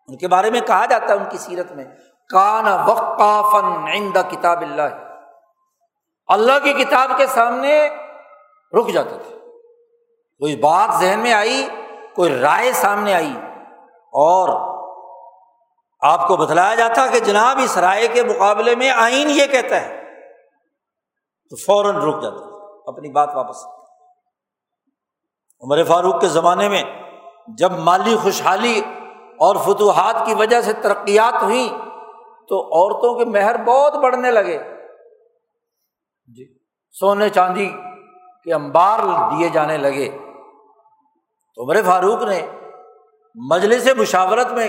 ان 0.08 0.16
کے 0.16 0.28
بارے 0.28 0.50
میں 0.50 0.60
کہا 0.60 0.86
جاتا 0.86 1.06
ہے 1.06 1.18
ان 1.18 1.24
کی 1.30 1.38
سیرت 1.38 1.72
میں 1.72 1.84
کانا 2.32 2.84
وقافن 2.86 4.12
کتاب 4.12 4.60
اللہ۔ 4.60 4.82
اللہ 6.28 6.58
کی 6.62 6.72
کتاب 6.72 7.10
کے 7.16 7.26
سامنے 7.26 7.88
رک 8.78 8.88
جاتے 8.88 9.18
تھے۔ 9.28 9.38
کوئی 10.38 10.56
بات 10.56 11.00
ذہن 11.00 11.20
میں 11.20 11.32
آئی، 11.32 11.68
کوئی 12.14 12.40
رائے 12.40 12.72
سامنے 12.72 13.14
آئی 13.14 13.32
اور 14.12 14.67
آپ 16.00 16.28
کو 16.28 16.36
بتلایا 16.36 16.74
جاتا 16.74 17.06
کہ 17.06 17.18
جناب 17.18 17.58
اس 17.64 17.78
رائے 17.78 18.08
کے 18.08 18.22
مقابلے 18.22 18.74
میں 18.74 18.90
آئین 18.90 19.30
یہ 19.30 19.46
کہتا 19.46 19.80
ہے، 19.80 20.04
تو 21.50 21.56
فوراً 21.56 21.96
رک 21.96 22.22
جاتا، 22.22 22.44
اپنی 22.86 23.10
بات 23.10 23.30
واپس۔ 23.34 23.64
عمر 25.60 25.84
فاروق 25.84 26.20
کے 26.20 26.28
زمانے 26.28 26.68
میں 26.68 26.82
جب 27.58 27.72
مالی 27.72 28.16
خوشحالی 28.16 28.80
اور 29.38 29.56
فتوحات 29.56 30.26
کی 30.26 30.34
وجہ 30.34 30.60
سے 30.60 30.72
ترقیات 30.72 31.42
ہوئیں 31.42 31.68
تو 32.48 32.64
عورتوں 32.64 33.18
کے 33.18 33.24
مہر 33.24 33.64
بہت 33.64 33.94
بڑھنے 33.94 34.30
لگے۔ 34.30 34.58
جی 36.26 36.58
سونے 36.90 37.28
چاندی 37.28 37.70
کے 38.44 38.54
امبار 38.54 38.98
دیے 39.30 39.48
جانے 39.48 39.76
لگے۔ 39.76 40.18
تو 41.54 41.64
عمر 41.64 41.82
فاروق 41.82 42.22
نے 42.22 42.46
مجلس 43.34 43.88
مشاورت 43.96 44.52
میں 44.52 44.68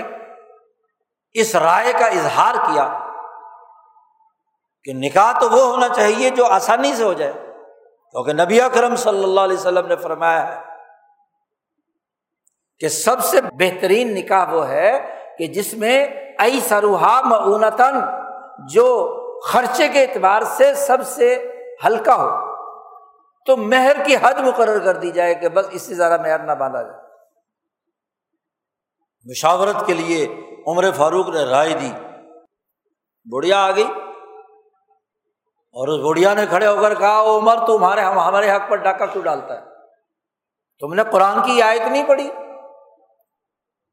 اس 1.32 1.56
رائے 1.56 1.92
کا 1.92 2.06
اظہار 2.06 2.54
کیا 2.54 2.98
کہ 4.84 4.92
نکاح 4.94 5.40
تو 5.40 5.50
وہ 5.50 5.62
ہونا 5.62 5.88
چاہیے 5.88 6.30
جو 6.30 6.46
آسانی 6.46 6.94
سے 6.94 7.04
ہو 7.04 7.12
جائے۔ 7.12 7.32
کیونکہ 8.10 8.32
نبی 8.32 8.60
اکرم 8.60 8.96
صلی 8.96 9.24
اللہ 9.24 9.40
علیہ 9.40 9.56
وسلم 9.56 9.86
نے 9.86 9.96
فرمایا 9.96 10.56
ہے 10.56 10.60
کہ 12.78 12.88
سب 12.88 13.24
سے 13.24 13.40
بہترین 13.40 14.14
نکاح 14.14 14.52
وہ 14.52 14.68
ہے 14.68 15.16
کہ 15.38 15.46
جس 15.46 15.74
میں 15.74 16.06
ای 16.38 16.60
سروہا 16.68 17.20
معونتن 17.20 18.00
جو 18.68 19.16
خرچے 19.40 19.88
کے 19.88 20.02
اعتبار 20.02 20.42
سے 20.42 20.74
سب 20.74 20.98
سے 21.04 21.52
ہلکا 21.86 22.14
ہو۔ 22.14 22.50
تو 23.46 23.56
مہر 23.56 24.04
کی 24.06 24.16
حد 24.22 24.34
مقرر 24.34 24.78
کر 24.78 24.96
دی 24.96 25.10
جائے 25.10 25.34
کہ 25.34 25.48
بس 25.48 25.66
اس 25.70 25.82
سے 25.82 25.94
زیادہ 25.94 26.22
مہر 26.22 26.38
نہ 26.38 26.52
باندھا 26.52 26.82
جائے۔ 26.82 26.98
مشاورت 29.24 29.86
کے 29.86 29.94
لیے 29.94 30.26
عمر 30.66 30.90
فاروق 30.96 31.28
نے 31.28 31.44
رائے 31.44 31.74
دی۔ 31.74 31.92
بڑھیا 33.32 33.64
آ 33.64 33.70
گئی۔ 33.70 33.88
اور 35.72 35.88
اس 35.88 36.06
بڑھیا 36.06 36.34
نے 36.34 36.46
کھڑے 36.46 36.66
ہو 36.66 36.82
کر 36.82 36.94
کہا 36.94 37.22
عمر، 37.22 37.56
تمہارے 37.66 38.00
ہم 38.00 38.18
ہمارے 38.18 38.50
حق 38.50 38.70
پر 38.70 38.76
ڈاکہ 38.76 39.04
کیوں 39.06 39.24
ڈالتا 39.24 39.60
ہے؟ 39.60 39.66
تم 40.80 40.94
نے 40.94 41.02
قرآن 41.12 41.42
کی 41.42 41.62
آیت 41.62 41.82
نہیں 41.90 42.04
پڑھی؟ 42.06 42.30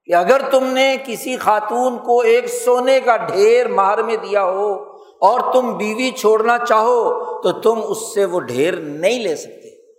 کہ 0.05 0.15
اگر 0.15 0.41
تم 0.51 0.67
نے 0.67 0.97
کسی 1.05 1.37
خاتون 1.37 1.97
کو 1.97 2.21
ایک 2.21 2.47
سونے 2.47 2.99
کا 2.99 3.17
ڈھیر 3.17 3.67
مہر 3.67 4.03
میں 4.03 4.15
دیا 4.15 4.43
ہو 4.43 4.73
اور 5.21 5.53
تم 5.53 5.77
بیوی 5.77 6.11
چھوڑنا 6.11 6.57
چاہو، 6.57 7.23
تو 7.41 7.51
تم 7.51 7.81
اس 7.83 8.13
سے 8.13 8.25
وہ 8.25 8.39
ڈھیر 8.39 8.73
نہیں 8.75 9.19
لے 9.19 9.35
سکتے۔ 9.35 9.91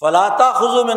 فلاطا 0.00 0.52
خزو 0.52 0.84
میں 0.84 0.94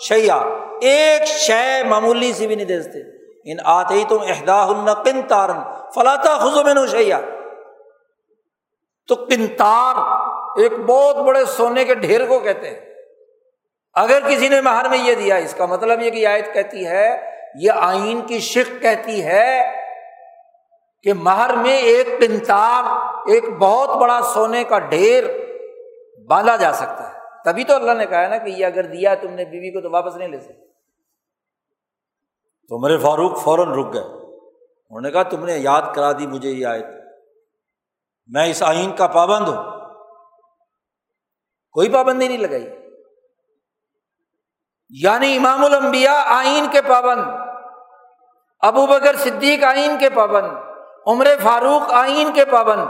شیا 0.00 0.36
ایک 0.80 1.28
شے 1.28 1.82
معمولی 1.84 2.32
سی 2.32 2.46
بھی 2.46 2.54
نہیں 2.54 2.66
دے 2.66 2.82
سکتے۔ 2.82 3.13
ان 3.44 3.56
آتے 3.64 3.94
ہی 3.94 4.04
تم 4.04 4.18
احدا 4.20 4.62
النقن 4.62 5.22
تارن 5.22 5.58
فلاطا 5.94 6.38
خزو 6.38 6.62
میں 6.62 6.74
شیا 6.90 7.20
تو 9.08 9.14
کنتار 9.14 9.94
ایک 10.60 10.72
بہت 10.86 11.16
بڑے 11.16 11.44
سونے 11.44 11.84
کے 11.84 11.94
ڈھیر 11.94 12.26
کو 12.26 12.38
کہتے 12.38 12.70
ہیں۔ 12.70 12.80
اگر 13.94 14.18
کسی 14.28 14.48
نے 14.48 14.60
مہر 14.60 14.88
میں 14.88 14.98
یہ 14.98 15.14
دیا، 15.14 15.36
اس 15.36 15.54
کا 15.54 15.66
مطلب 15.66 16.02
یہ 16.02 16.10
کہ 16.10 16.26
آیت 16.26 16.52
کہتی 16.52 16.86
ہے، 16.86 17.30
یہ 17.54 17.70
آئین 17.76 18.20
کی 18.20 18.38
شک 18.38 18.82
کہتی 18.82 19.24
ہے 19.24 19.72
کہ 21.02 21.12
مہر 21.12 21.54
میں 21.54 21.76
ایک 21.76 22.08
کنتار 22.20 22.82
ایک 23.30 23.44
بہت 23.58 23.96
بڑا 23.96 24.20
سونے 24.34 24.64
کا 24.64 24.78
ڈھیر 24.78 25.24
باندھا 26.28 26.56
جا 26.56 26.72
سکتا 26.72 27.08
ہے۔ 27.08 27.18
تبھی 27.44 27.64
تو 27.64 27.74
اللہ 27.74 27.92
نے 27.92 28.06
کہا 28.06 28.28
نا 28.28 28.38
کہ 28.38 28.50
یہ 28.50 28.66
اگر 28.66 28.82
دیا 28.82 29.14
تم 29.14 29.30
نے 29.30 29.44
بیوی 29.44 29.70
کو 29.70 29.80
تو 29.80 29.90
واپس 29.90 30.16
نہیں 30.16 30.28
لے 30.28 30.40
سکتے۔ 30.40 30.73
تو 32.68 32.78
میرے 32.78 32.98
فاروق 32.98 33.42
فوراً 33.42 33.68
رک 33.68 33.94
گئے۔ 33.94 34.02
انہوں 34.02 35.00
نے 35.00 35.10
کہا، 35.10 35.22
تم 35.22 35.44
نے 35.44 35.58
یاد 35.58 35.82
کرا 35.94 36.12
دی 36.12 36.26
مجھے 36.26 36.50
یہ 36.50 36.66
آیت۔ 36.66 36.86
میں 38.26 38.46
اس 38.46 38.62
آئین 38.62 38.96
کا 38.96 39.06
پابند 39.06 39.48
ہوں۔ 39.48 39.64
کوئی 41.72 41.88
پابندی 41.88 42.28
نہیں 42.28 42.38
لگائی۔ 42.38 42.68
یعنی 44.88 45.36
امام 45.36 45.64
الانبیاء 45.64 46.22
آئین 46.26 46.66
کے 46.72 46.82
پابند، 46.82 47.20
ابو 48.60 48.86
بکر 48.86 49.16
صدیق 49.16 49.64
آئین 49.64 49.98
کے 49.98 50.10
پابند، 50.10 50.48
عمر 51.06 51.26
فاروق 51.42 51.92
آئین 51.92 52.32
کے 52.32 52.44
پابند۔ 52.44 52.84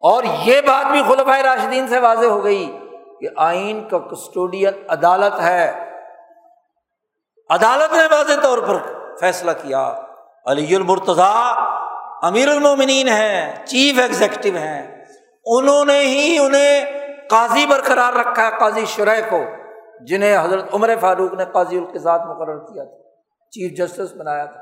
اور 0.00 0.24
یہ 0.24 0.60
بات 0.60 0.90
بھی 0.90 1.02
خلفۂ 1.08 1.40
راشدین 1.40 1.88
سے 1.88 1.98
واضح 1.98 2.26
ہو 2.26 2.44
گئی 2.44 2.78
کہ 3.20 3.26
آئین 3.36 3.88
کا 3.88 3.98
کسٹوڈین 3.98 4.68
عدالت 4.88 5.40
ہے۔ 5.40 5.95
عدالت 7.50 7.92
نے 7.92 8.02
واضح 8.10 8.40
طور 8.42 8.58
پر 8.58 8.76
فیصلہ 9.20 9.50
کیا، 9.62 9.94
علی 10.46 10.76
المرتضی 10.76 11.52
امیر 12.22 12.48
المومنین 12.48 13.08
ہیں، 13.08 13.66
چیف 13.66 13.98
ایگزیکٹو 13.98 14.56
ہیں۔ 14.56 15.04
انہوں 15.44 15.84
نے 15.84 16.00
ہی 16.00 16.38
انہیں 16.38 16.84
قاضی 17.30 17.66
برقرار 17.66 18.12
رکھا 18.12 18.46
ہے، 18.46 18.50
قاضی 18.58 18.84
شرح 18.86 19.16
کو، 19.28 19.40
جنہیں 20.00 20.36
حضرت 20.44 20.74
عمر 20.74 20.90
فاروق 21.00 21.34
نے 21.34 21.44
قاضی 21.52 21.78
القزاد 21.78 22.18
مقرر 22.18 22.58
کیا 22.58 22.84
تھا، 22.84 22.98
چیف 23.50 23.78
جسٹس 23.78 24.14
بنایا 24.16 24.44
تھا۔ 24.44 24.60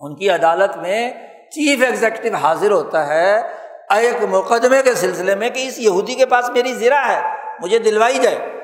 ان 0.00 0.16
کی 0.16 0.30
عدالت 0.30 0.76
میں 0.76 1.10
چیف 1.50 1.82
ایگزیکٹو 1.82 2.34
حاضر 2.34 2.70
ہوتا 2.70 3.06
ہے، 3.06 3.40
ایک 3.90 4.16
مقدمے 4.30 4.82
کے 4.82 4.94
سلسلے 4.94 5.34
میں 5.34 5.50
کہ 5.50 5.68
اس 5.68 5.78
یہودی 5.78 6.14
کے 6.14 6.26
پاس 6.26 6.48
میری 6.48 6.72
زرا 6.72 7.08
ہے، 7.08 7.22
مجھے 7.60 7.78
دلوائی 7.78 8.18
جائے۔ 8.18 8.61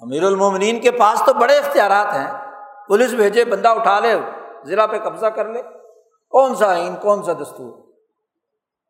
امیر 0.00 0.24
المومنین 0.24 0.80
کے 0.80 0.90
پاس 0.90 1.22
تو 1.26 1.34
بڑے 1.34 1.58
اختیارات 1.58 2.14
ہیں۔ 2.14 2.30
پولیس 2.88 3.12
بھیجے، 3.12 3.44
بندہ 3.44 3.68
اٹھا 3.68 4.00
لے، 4.00 4.20
ضلع 4.64 4.86
پہ 4.86 4.98
قبضہ 4.98 5.26
کر 5.26 5.48
لے۔ 5.48 5.62
کون 6.30 6.54
سا 6.54 6.68
آئین، 6.68 6.96
کون 6.96 7.22
سا 7.22 7.32
دستور؟ 7.32 7.92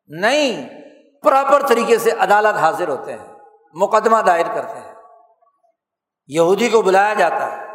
نہیں، 0.07 0.69
پراپر 1.21 1.67
طریقے 1.67 1.97
سے 1.97 2.11
عدالت 2.11 2.57
حاضر 2.57 2.87
ہوتے 2.87 3.13
ہیں، 3.13 3.35
مقدمہ 3.73 4.17
دائر 4.17 4.45
کرتے 4.53 4.79
ہیں۔ 4.79 4.95
یہودی 6.27 6.69
کو 6.69 6.81
بلایا 6.81 7.13
جاتا 7.13 7.51
ہے۔ 7.51 7.65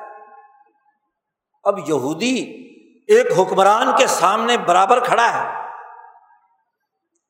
اب 1.64 1.78
یہودی 1.78 2.43
ایک 3.09 3.26
حکمران 3.39 3.89
کے 3.97 4.07
سامنے 4.07 4.57
برابر 4.57 5.01
کھڑا 5.01 5.35
ہے، 5.35 5.68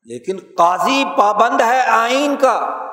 لیکن 0.03 0.37
قاضی 0.57 1.05
پابند 1.17 1.61
ہے 1.61 1.81
آئین 1.81 2.35
کا۔ 2.35 2.84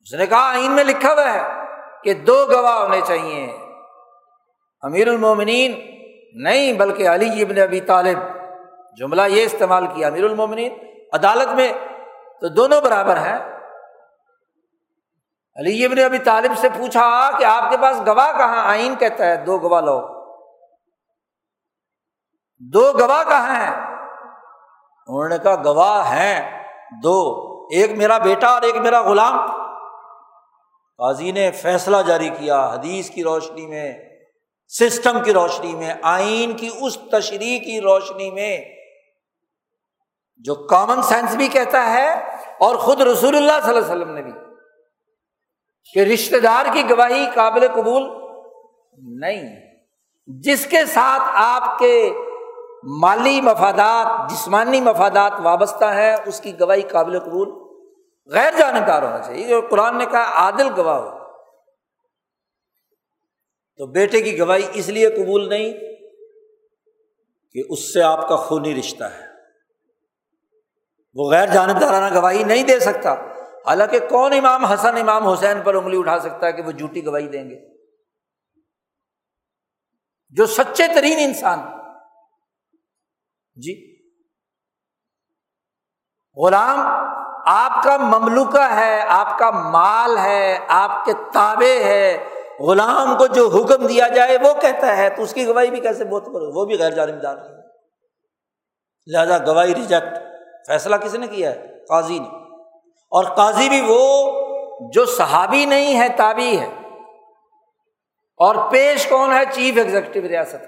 اس 0.00 0.14
نے 0.14 0.26
کہا، 0.26 0.50
آئین 0.50 0.72
میں 0.72 0.84
لکھا 0.84 1.12
ہوا 1.12 1.34
ہے 1.34 1.42
کہ 2.02 2.14
دو 2.14 2.44
گواہ 2.50 2.78
ہونے 2.78 3.00
چاہیے۔ 3.06 3.56
امیر 4.82 5.08
المومنین 5.08 5.80
نہیں، 6.34 6.72
بلکہ 6.72 7.08
علی 7.08 7.42
ابن 7.42 7.60
ابی 7.60 7.80
طالب۔ 7.80 8.18
جملہ 8.96 9.22
یہ 9.28 9.42
استعمال 9.42 9.86
کیا، 9.86 10.08
امیر 10.08 10.24
المومنین، 10.24 10.74
عدالت 11.12 11.48
میں 11.48 11.72
تو 12.40 12.48
دونوں 12.48 12.80
برابر 12.80 13.16
ہیں۔ 13.16 13.38
علی 15.56 15.84
ابن 15.84 15.98
ابی 16.04 16.18
طالب 16.18 16.58
سے 16.58 16.68
پوچھا 16.68 17.30
کہ 17.38 17.44
آپ 17.44 17.70
کے 17.70 17.76
پاس 17.82 18.00
گواہ 18.06 18.32
کہاں؟ 18.32 18.64
آئین 18.64 18.94
کہتا 18.96 19.26
ہے، 19.26 19.36
دو 19.36 19.58
گواہ 19.58 19.80
لو۔ 19.80 20.00
دو 22.58 22.92
گواہ 22.92 23.24
کہاں 23.28 23.60
ہیں؟ 23.60 23.96
انہوں 25.06 25.28
نے 25.28 25.38
کہا، 25.38 25.56
گواہ 25.64 26.12
ہیں 26.12 26.64
دو، 27.02 27.46
ایک 27.70 27.90
میرا 27.90 28.18
بیٹا 28.18 28.46
اور 28.46 28.62
ایک 28.62 28.76
میرا 28.76 29.00
غلام۔ 29.00 29.59
قاضی 31.00 31.32
نے 31.32 31.50
فیصلہ 31.50 31.96
جاری 32.06 32.28
کیا 32.28 32.70
حدیث 32.72 33.10
کی 33.10 33.22
روشنی 33.22 33.66
میں، 33.66 33.92
سسٹم 34.68 35.22
کی 35.22 35.32
روشنی 35.32 35.74
میں، 35.74 35.94
آئین 36.02 36.56
کی 36.56 36.68
اس 36.80 36.98
تشریح 37.12 37.58
کی 37.58 37.80
روشنی 37.80 38.30
میں، 38.30 38.64
جو 40.38 40.54
کامن 40.54 41.02
سینس 41.02 41.36
بھی 41.36 41.48
کہتا 41.48 41.90
ہے 41.90 42.10
اور 42.58 42.76
خود 42.76 43.00
رسول 43.00 43.36
اللہ 43.36 43.52
صلی 43.62 43.76
اللہ 43.76 43.92
علیہ 43.92 43.96
وسلم 43.96 44.14
نے 44.14 44.22
بھی، 44.22 44.32
کہ 45.94 45.98
رشتے 45.98 46.40
دار 46.40 46.66
کی 46.72 46.82
گواہی 46.90 47.26
قابل 47.34 47.66
قبول 47.74 48.02
نہیں۔ 49.20 49.56
جس 50.26 50.66
کے 50.66 50.84
ساتھ 50.84 51.22
آپ 51.34 51.78
کے 51.78 52.12
مالی 53.00 53.40
مفادات، 53.40 54.30
جسمانی 54.30 54.80
مفادات 54.80 55.32
وابستہ 55.42 55.84
ہے 55.84 56.14
اس 56.26 56.40
کی 56.40 56.60
گواہی 56.60 56.82
قابل 56.82 57.18
قبول 57.18 57.69
غیر 58.26 58.52
جانکار 58.58 59.02
ہونا 59.02 59.18
چاہیے۔ 59.18 59.54
قرآن 59.70 59.98
نے 59.98 60.06
کہا 60.06 60.22
عادل 60.22 60.68
گواہ 60.76 60.96
ہو۔ 60.96 61.20
تو 63.76 63.86
بیٹے 63.86 64.22
کی 64.22 64.38
گواہی 64.38 64.70
اس 64.74 64.88
لیے 64.88 65.10
قبول 65.10 65.48
نہیں 65.48 65.72
کہ 67.52 67.62
اس 67.68 67.92
سے 67.92 68.02
آپ 68.02 68.28
کا 68.28 68.36
خونی 68.36 68.78
رشتہ 68.78 69.04
ہے۔ 69.04 69.26
وہ 71.14 71.30
غیر 71.30 71.46
جانبدارانہ 71.46 72.14
گواہی 72.14 72.44
نہیں 72.44 72.62
دے 72.62 72.80
سکتا۔ 72.80 73.14
حالانکہ 73.66 73.98
کون 73.98 74.32
امام 74.32 74.64
حسن، 74.64 74.96
امام 74.96 75.28
حسین 75.28 75.62
پر 75.62 75.74
انگلی 75.74 75.98
اٹھا 75.98 76.18
سکتا 76.18 76.46
ہے 76.46 76.52
کہ 76.52 76.62
وہ 76.62 76.72
جھوٹی 76.72 77.06
گواہی 77.06 77.28
دیں 77.28 77.50
گے؟ 77.50 77.76
جو 80.30 80.46
سچے 80.46 80.86
ترین 80.94 81.18
انسان۔ 81.20 81.58
جی۔ 83.54 84.00
غلام 86.36 86.78
آپ 87.52 87.82
کا 87.84 87.96
مملوکہ 87.96 88.74
ہے، 88.74 89.04
آپ 89.08 89.38
کا 89.38 89.50
مال 89.50 90.18
ہے، 90.18 90.58
آپ 90.68 91.04
کے 91.04 91.12
تابے 91.32 91.84
ہے۔ 91.84 92.28
غلام 92.60 93.18
کو 93.18 93.26
جو 93.26 93.48
حکم 93.48 93.86
دیا 93.86 94.08
جائے، 94.08 94.38
وہ 94.42 94.60
کہتا 94.60 94.96
ہے، 94.96 95.10
تو 95.10 95.22
اس 95.22 95.34
کی 95.34 95.46
گواہی 95.46 95.70
بھی 95.70 95.80
کیسے 95.80 96.04
بہت 96.04 96.26
کرو؟ 96.26 96.60
وہ 96.60 96.64
بھی 96.64 96.78
غیر 96.78 96.90
جانبدار 96.90 97.36
نہیں۔ 97.36 97.62
لہذا 99.06 99.38
گواہی 99.46 99.74
ریجیکٹ۔ 99.74 100.18
فیصلہ 100.66 100.96
کس 100.96 101.14
نے 101.14 101.26
کیا 101.26 101.50
ہے؟ 101.50 101.84
قاضی 101.88 102.18
نے۔ 102.18 102.28
اور 102.88 103.24
قاضی 103.24 103.68
بھی 103.68 103.82
وہ 103.88 104.32
جو 104.92 105.06
صحابی 105.06 105.64
نہیں 105.64 106.00
ہے 106.00 106.08
تابی 106.08 106.60
ہے۔ 106.60 106.74
اور 108.36 108.70
پیش 108.70 109.06
کون 109.06 109.32
ہے؟ 109.32 109.42
چیف 109.52 109.76
ایگزیکٹو 109.76 110.20
ریاست۔ 110.20 110.64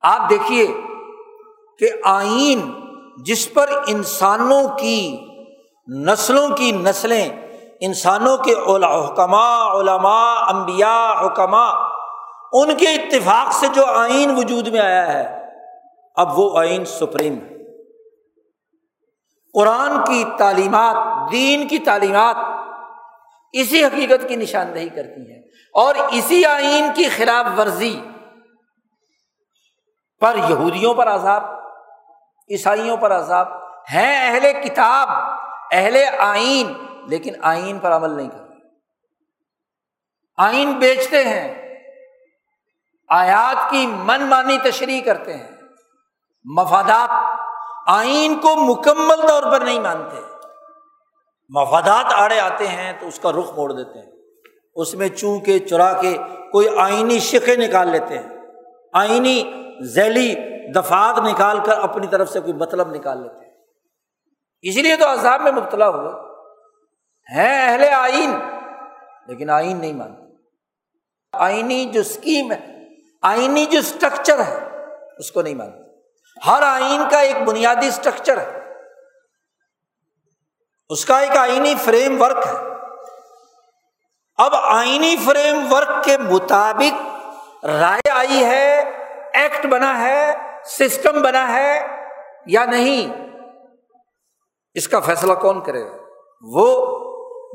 آپ 0.00 0.30
دیکھیے 0.30 0.66
کہ 1.78 1.88
آئین 2.04 2.85
جس 3.24 3.54
پر 3.54 3.70
انسانوں 3.86 4.68
کی 4.68 5.26
نسلوں 5.96 6.48
کی 6.48 6.72
نسلیں، 6.72 7.28
انسانوں 7.80 8.36
کے 8.36 8.52
حکمہ 8.52 9.70
علما 9.80 10.34
امبیا 10.34 11.14
حکمہ 11.24 11.88
ان 12.52 12.76
کے 12.76 12.86
اتفاق 12.86 13.52
سے 13.52 13.66
جو 13.74 13.84
آئین 13.84 14.34
وجود 14.36 14.68
میں 14.68 14.80
آیا 14.80 15.12
ہے، 15.12 15.44
اب 16.14 16.38
وہ 16.38 16.58
آئین 16.58 16.84
سپریم 16.84 17.34
ہے۔ 17.34 17.56
قرآن 19.52 20.04
کی 20.04 20.24
تعلیمات، 20.38 21.32
دین 21.32 21.68
کی 21.68 21.78
تعلیمات 21.78 22.36
اسی 23.52 23.84
حقیقت 23.84 24.28
کی 24.28 24.36
نشاندہی 24.36 24.88
کرتی 24.88 25.32
ہیں۔ 25.32 25.42
اور 25.74 25.94
اسی 26.10 26.44
آئین 26.44 26.86
کی 26.94 27.04
خلاف 27.04 27.60
ورزی 27.60 28.00
پر 30.20 30.36
یہودیوں 30.48 30.94
پر 30.94 31.08
عذاب 31.08 31.55
عیسائیوں 32.50 32.96
پر 32.96 33.16
عذاب 33.16 33.48
ہیں 33.92 34.30
اہل 34.30 34.52
کتاب، 34.64 35.08
اہل 35.72 35.96
آئین، 36.18 36.72
لیکن 37.06 37.32
آئین 37.42 37.78
پر 37.78 37.92
عمل 37.92 38.10
نہیں 38.10 38.28
کرتے۔ 38.28 38.54
آئین 40.36 40.72
بیچتے 40.72 41.24
ہیں، 41.24 41.78
آیات 43.08 43.70
کی 43.70 43.86
من 43.86 44.22
مانی 44.22 44.58
تشریح 44.58 45.00
کرتے 45.00 45.36
ہیں، 45.36 45.50
مفادات 46.44 47.10
آئین 47.86 48.34
کو 48.34 48.56
مکمل 48.56 49.28
طور 49.28 49.42
پر 49.52 49.60
نہیں 49.60 49.80
مانتے۔ 49.80 50.16
مفادات 51.48 52.04
آڑے 52.12 52.40
آتے 52.40 52.68
ہیں 52.68 52.92
تو 53.00 53.08
اس 53.08 53.18
کا 53.18 53.32
رخ 53.32 53.52
موڑ 53.52 53.72
دیتے 53.72 53.98
ہیں۔ 53.98 54.12
اس 54.74 54.94
میں 54.94 55.08
چوں 55.08 55.40
کے 55.40 55.58
چرا 55.58 55.92
کے 55.92 56.16
کوئی 56.52 56.68
آئینی 56.78 57.18
شکے 57.18 57.56
نکال 57.56 57.88
لیتے 57.88 58.18
ہیں۔ 58.18 58.28
آئینی 58.92 59.52
ذیلی 59.82 60.34
دفات 60.74 61.18
نکال 61.18 61.58
کر 61.64 61.78
اپنی 61.78 62.06
طرف 62.06 62.30
سے 62.30 62.40
کوئی 62.40 62.52
مطلب 62.52 62.94
نکال 62.94 63.22
لیتے 63.22 63.46
ہیں۔ 63.46 63.52
اسی 64.62 64.82
لیے 64.82 64.96
تو 64.96 65.12
عذاب 65.12 65.40
میں 65.40 65.52
مبتلا 65.52 65.88
ہوئے 65.88 66.12
ہیں 67.36 67.72
اہل 67.72 67.84
آئین، 67.84 68.38
لیکن 69.26 69.50
آئین 69.50 69.80
نہیں 69.80 69.92
مانتے۔ 69.92 70.22
آئینی 71.32 71.84
جو 71.84 72.00
اسکیم 72.00 72.52
ہے، 72.52 72.88
آئینی 73.22 73.66
جو 73.66 73.78
اسٹرکچر 73.78 74.44
ہے، 74.44 74.66
اس 75.18 75.32
کو 75.32 75.42
نہیں 75.42 75.54
مانتے۔ 75.54 75.78
ہر 76.46 76.62
آئین 76.62 77.02
کا 77.10 77.20
ایک 77.20 77.36
بنیادی 77.36 77.88
اسٹرکچر 77.88 78.40
ہے۔ 78.40 78.60
اس 80.88 81.04
کا 81.04 81.18
ایک 81.18 81.36
آئینی 81.36 81.74
فریم 81.84 82.22
ورک 82.22 82.46
ہے۔ 82.46 82.66
اب 84.36 84.54
آئینی 84.54 85.16
فریم 85.16 85.72
ورک 85.72 86.04
کے 86.04 86.18
مطابق 86.18 87.02
رائے 87.66 88.10
آئی 88.10 88.44
ہے 88.44 88.80
ایکٹ 89.34 89.66
بنا 89.66 90.00
ہے۔ 90.00 90.55
سسٹم 90.66 91.22
بنا 91.22 91.52
ہے 91.52 91.80
یا 92.46 92.64
نہیں، 92.64 93.26
اس 94.74 94.88
کا 94.88 95.00
فیصلہ 95.00 95.32
کون 95.32 95.62
کرے؟ 95.62 95.84
گا 95.84 95.96
وہ 96.42 96.98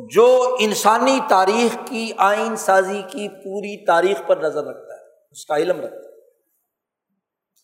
جو 0.10 0.56
انسانی 0.60 1.20
تاریخ 1.28 1.78
کی 1.86 2.12
آئین 2.18 2.56
سازی 2.56 3.02
کی 3.02 3.30
پوری 3.30 3.86
تاریخ 3.86 4.22
پر 4.28 4.38
نظر 4.38 4.64
رکھتا 4.64 4.94
ہے، 4.94 5.32
اس 5.32 5.46
کا 5.46 5.56
علم 5.58 5.82
رکھتا 5.82 5.96
ہے۔ 5.96 6.12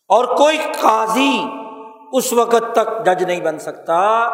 اور 0.09 0.25
کوئی 0.25 0.57
قاضی 0.57 1.43
اس 2.13 2.33
وقت 2.33 2.75
تک 2.75 3.05
جج 3.05 3.23
نہیں 3.23 3.41
بن 3.41 3.59
سکتا 3.59 4.29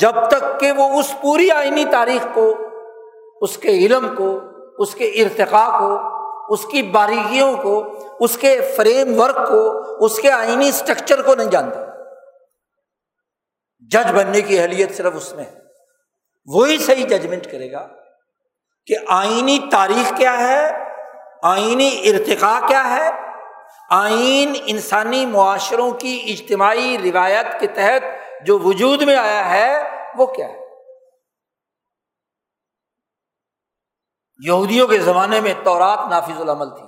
جب 0.00 0.28
تک 0.28 0.60
کہ 0.60 0.72
وہ 0.72 0.98
اس 0.98 1.14
پوری 1.20 1.50
آئینی 1.50 1.84
تاریخ 1.84 2.26
کو، 2.34 2.54
اس 3.40 3.58
کے 3.58 3.68
علم 3.68 4.14
کو، 4.16 4.38
اس 4.78 4.94
کے 4.94 5.04
ارتقا 5.04 5.78
کو 5.78 6.09
اس 6.50 6.66
کی 6.66 6.82
باریکیوں 6.82 7.56
کو، 7.56 7.98
اس 8.20 8.38
کے 8.38 8.60
فریم 8.76 9.20
ورک 9.20 9.34
کو، 9.34 9.82
اس 10.04 10.16
کے 10.16 10.30
آئینی 10.30 10.68
اسٹرکچر 10.68 11.22
کو 11.22 11.34
نہیں 11.34 11.50
جانتا۔ 11.50 11.80
جج 13.78 14.12
بننے 14.12 14.40
کی 14.40 14.58
اہلیت 14.58 14.96
صرف 14.96 15.12
اس 15.16 15.32
میں۔ 15.32 15.44
ہے 15.44 15.60
وہی 16.46 16.78
صحیح 16.78 17.06
ججمنٹ 17.06 17.44
کرے 17.44 17.72
گا 17.72 17.88
کہ 18.86 18.94
آئینی 19.08 19.58
تاریخ 19.70 20.12
کیا 20.16 20.48
ہے، 20.48 20.84
آئینی 21.42 22.00
ارتقا 22.04 22.60
کیا 22.68 22.96
ہے، 22.96 23.10
آئین 23.90 24.52
انسانی 24.66 25.26
معاشروں 25.26 25.90
کی 25.90 26.20
اجتماعی 26.26 26.96
روایت 27.04 27.60
کے 27.60 27.66
تحت 27.66 28.02
جو 28.46 28.58
وجود 28.58 29.02
میں 29.02 29.16
آیا 29.16 29.50
ہے، 29.50 29.90
وہ 30.16 30.26
کیا 30.26 30.48
ہے۔ 30.48 30.59
یہودیوں 34.46 34.88
کے 34.88 34.98
زمانے 34.98 35.40
میں 35.40 35.54
تورات 35.64 35.98
نافذ 36.10 36.40
العمل 36.40 36.70
تھی، 36.70 36.86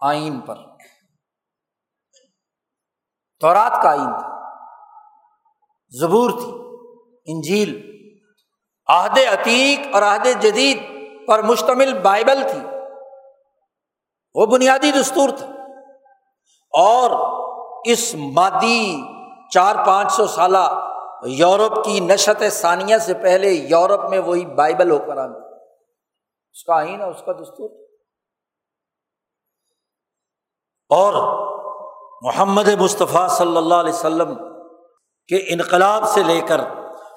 آئین 0.00 0.40
پر۔ 0.40 0.54
تورات 3.40 3.82
کا 3.82 3.90
آئین 3.90 4.18
تھا۔ 4.18 4.54
زبور 6.00 6.30
تھی، 6.30 6.52
انجیل۔ 7.32 7.96
عہد 8.88 9.18
عتیق 9.32 9.94
اور 9.94 10.02
عہد 10.02 10.26
جدید 10.40 10.82
پر 11.26 11.42
مشتمل 11.42 11.98
بائبل 11.98 12.42
تھی۔ 12.50 12.60
وہ 14.34 14.46
بنیادی 14.46 14.92
دستور 14.92 15.28
تھا۔ 15.38 15.46
اور 16.78 17.10
اس 17.84 18.14
مادی 18.14 19.02
چار 19.50 19.86
پانچ 19.86 20.12
سو 20.12 20.26
سالہ 20.26 20.90
یورپ 21.26 21.84
کی 21.84 22.00
نشت 22.00 22.52
ثانیہ 22.52 22.98
سے 22.98 23.14
پہلے 23.14 23.50
یورپ 23.50 24.10
میں 24.10 24.18
وہی 24.18 24.46
بائبل 24.46 24.90
ہو 24.90 24.98
کر 24.98 25.16
آنا 25.16 25.45
اس 26.56 26.64
کا 26.64 26.74
آئین 26.74 27.00
ہے 27.00 27.10
اس 27.10 27.22
کا 27.26 27.32
دستور۔ 27.32 27.70
اور 30.88 31.14
محمد 32.22 32.68
مصطفیٰ 32.80 33.28
صلی 33.28 33.56
اللہ 33.56 33.74
علیہ 33.74 33.92
وسلم 33.92 34.34
کے 35.28 35.36
انقلاب 35.36 36.08
سے 36.08 36.22
لے 36.22 36.40
کر 36.40 36.60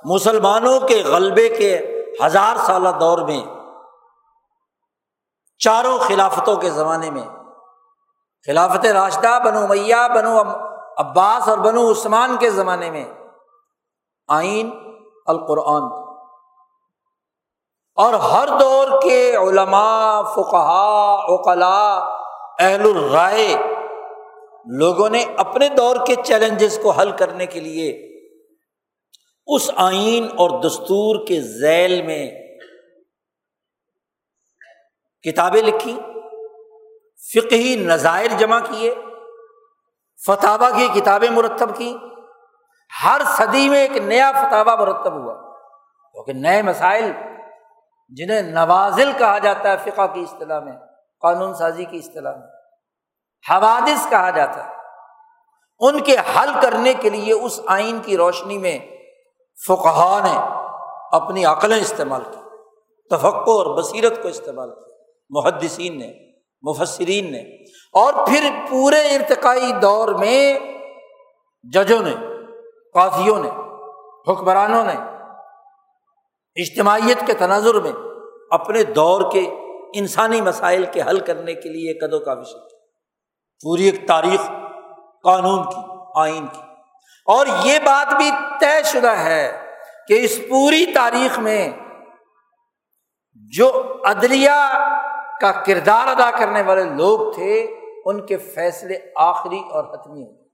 مسلمانوں 0.05 0.79
کے 0.79 1.03
غلبے 1.05 1.49
کے 1.49 2.01
ہزار 2.25 2.55
سالہ 2.57 2.89
دور 2.99 3.17
میں، 3.17 3.45
چاروں 5.57 5.97
خلافتوں 5.99 6.55
کے 6.55 6.69
زمانے 6.69 7.11
میں، 7.11 7.29
خلافت 8.45 8.85
راشدہ 8.85 9.39
بنو 9.45 9.67
میاں 9.67 10.09
بنو 10.09 10.41
عباس 10.97 11.47
اور 11.47 11.57
بنو 11.57 11.91
عثمان 11.91 12.37
کے 12.37 12.49
زمانے 12.49 12.91
میں 12.91 13.05
آئین 14.27 14.69
القرآن۔ 15.25 15.98
اور 17.99 18.13
ہر 18.13 18.47
دور 18.59 19.01
کے 19.01 19.35
علماء 19.35 20.21
فقہا 20.21 21.15
اوقلا 21.15 21.97
اہل 22.59 22.81
الرائے 22.81 23.57
لوگوں 24.65 25.09
نے 25.09 25.25
اپنے 25.37 25.69
دور 25.69 25.95
کے 26.07 26.15
چیلنجز 26.23 26.79
کو 26.83 26.91
حل 26.91 27.11
کرنے 27.11 27.45
کے 27.45 27.59
لیے 27.59 28.17
اس 29.47 29.71
آئین 29.75 30.25
اور 30.25 30.61
دستور 30.61 31.27
کے 31.27 31.41
ذیل 31.41 32.01
میں 32.01 32.31
کتابیں 35.21 35.61
لکھی، 35.61 35.99
فقہی 37.33 37.75
نظائر 37.75 38.31
جمع 38.37 38.59
کیے 38.59 38.95
فتح 40.25 40.69
کی 40.77 40.87
کتابیں 40.99 41.29
مرتب 41.29 41.77
کی۔ 41.77 41.97
ہر 43.03 43.21
صدی 43.37 43.69
میں 43.69 43.81
ایک 43.81 43.97
نیا 43.97 44.31
فتح 44.31 44.75
مرتب 44.79 45.13
ہوا۔ 45.13 45.33
کیونکہ 46.11 46.33
نئے 46.33 46.61
مسائل 46.61 47.11
جنہیں 48.10 48.41
نوازل 48.41 49.12
کہا 49.18 49.38
جاتا 49.38 49.72
ہے، 49.72 49.78
فقہ 49.78 50.07
کی 50.14 50.22
اصطلاح 50.22 50.60
میں، 50.60 50.74
قانون 51.22 51.53
سازی 51.53 51.86
کی 51.86 51.97
اصطلاح 51.97 52.36
میں، 52.36 52.47
حوادث 53.51 54.10
کہا 54.10 54.30
جاتا 54.30 54.66
ہے۔ 54.66 54.70
ان 55.80 55.99
کے 55.99 56.16
حل 56.36 56.49
کرنے 56.62 56.93
کے 56.93 57.10
لیے 57.10 57.34
اس 57.34 57.60
آئین 57.68 57.99
کی 57.99 58.18
روشنی 58.18 58.57
میں 58.57 58.80
فقہ 59.68 60.20
نے 60.24 60.38
اپنی 61.12 61.45
عقلیں 61.45 61.82
استعمال 61.82 62.24
کی 62.24 62.39
تفقع 63.10 63.51
اور 63.51 63.78
بصیرت 63.78 64.22
کو 64.22 64.28
استعمال 64.28 64.70
کیا 64.70 64.89
محدثین 65.30 65.99
نے، 65.99 66.14
مفسرین 66.62 67.32
نے، 67.32 67.41
اور 67.93 68.14
پھر 68.14 68.49
پورے 68.70 69.16
ارتقائی 69.16 69.72
دور 69.72 70.07
میں 70.07 70.60
ججوں 71.64 71.99
نے، 71.99 72.16
قاضیوں 72.93 73.43
نے، 73.43 73.49
حکمرانوں 74.32 74.84
نے 74.84 75.18
اجتماعیت 76.62 77.28
کے 77.28 77.34
تناظر 77.34 77.74
میں 77.74 77.91
اپنے 78.51 78.84
دور 78.84 79.32
کے 79.32 79.49
انسانی 79.93 80.41
مسائل 80.41 80.86
کے 80.86 81.01
حل 81.01 81.20
کرنے 81.20 81.53
کے 81.53 81.70
لیے 81.70 81.93
قدو 81.93 82.20
کا 82.20 82.34
وشے 82.34 82.78
پوری 83.64 83.84
ایک 83.84 84.07
تاریخ 84.07 84.47
قانون 85.24 85.64
کی، 85.64 85.82
آئین 86.16 86.47
کی۔ 86.47 86.62
اور 87.26 87.47
یہ 87.64 87.80
بات 87.80 88.14
بھی 88.14 88.32
طے 88.60 88.84
شدہ 88.84 89.12
ہے 89.12 89.66
کہ 90.07 90.26
اس 90.26 90.41
پوری 90.49 90.86
تاریخ 90.86 91.39
میں 91.39 91.70
جو 93.34 93.97
عدلیہ 94.03 94.86
کا 95.41 95.51
کردار 95.51 96.07
ادا 96.07 96.32
کرنے 96.39 96.62
والے 96.62 96.84
لوگ 96.84 97.34
تھے، 97.34 97.76
ان 98.05 98.26
کے 98.26 98.38
فیصلے 98.38 98.97
آخری 99.16 99.60
اور 99.60 99.84
حتمی 99.93 100.24
ہوتے 100.24 100.49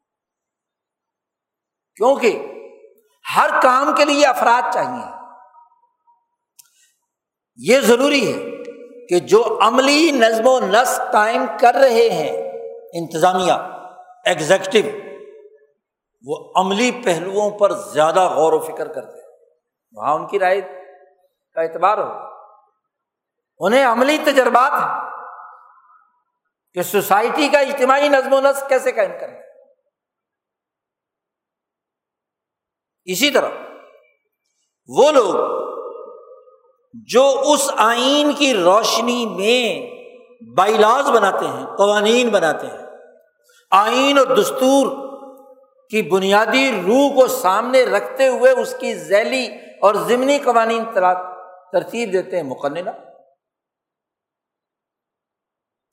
کیونکہ 1.95 2.47
ہر 3.35 3.49
کام 3.61 3.95
کے 3.95 4.05
لیے 4.05 4.25
افراد 4.25 4.73
چاہیے۔ 4.73 5.14
یہ 7.55 7.79
ضروری 7.79 8.33
ہے 8.33 8.63
کہ 9.07 9.19
جو 9.19 9.59
عملی 9.61 10.11
نظم 10.11 10.47
و 10.47 10.59
نسق 10.59 11.11
قائم 11.11 11.45
کر 11.59 11.73
رہے 11.73 12.09
ہیں، 12.09 12.51
انتظامیہ 12.93 13.53
ایگزیکٹو 14.25 14.89
وہ 16.23 16.53
عملی 16.55 16.91
پہلوؤں 17.05 17.59
پر 17.59 17.71
زیادہ 17.71 18.29
غور 18.35 18.53
و 18.53 18.59
فکر 18.59 18.93
کرتے 18.93 19.21
ہیں۔ 19.21 19.37
وہاں 19.91 20.15
ان 20.15 20.27
کی 20.27 20.39
رائے 20.39 20.61
کا 21.53 21.61
اعتبار 21.61 21.97
ہو 21.97 22.35
انہیں 23.59 23.85
عملی 23.85 24.17
تجربات 24.17 24.71
ہیں 24.71 25.09
کہ 26.73 26.81
سوسائٹی 26.81 27.49
کا 27.49 27.59
اجتماعی 27.59 28.09
نظم 28.09 28.33
و 28.33 28.41
نسق 28.41 28.69
کیسے 28.69 28.91
قائم 28.91 29.11
کریں 29.19 29.41
اسی 33.05 33.31
طرح 33.31 33.49
وہ 34.87 35.11
لوگ 35.11 35.64
جو 37.03 37.41
اس 37.45 37.71
آئین 37.77 38.33
کی 38.33 38.53
روشنی 38.53 39.25
میں 39.25 39.95
بائیلاز 40.57 41.09
بناتے 41.09 41.47
ہیں، 41.47 41.65
قوانین 41.65 42.29
بناتے 42.29 42.67
ہیں۔ 42.67 42.77
آئین 43.71 44.17
اور 44.17 44.35
دستور 44.35 44.87
کی 45.89 46.01
بنیادی 46.01 46.71
روح 46.71 47.21
کو 47.21 47.27
سامنے 47.27 47.83
رکھتے 47.83 48.27
ہوئے 48.27 48.51
اس 48.51 48.75
کی 48.79 48.95
ذیلی 48.95 49.47
اور 49.81 49.95
ضمنی 49.95 50.37
قوانین 50.37 50.83
ترتیب 51.71 52.13
دیتے 52.13 52.35
ہیں 52.35 52.43
مقننہ۔ 52.43 52.89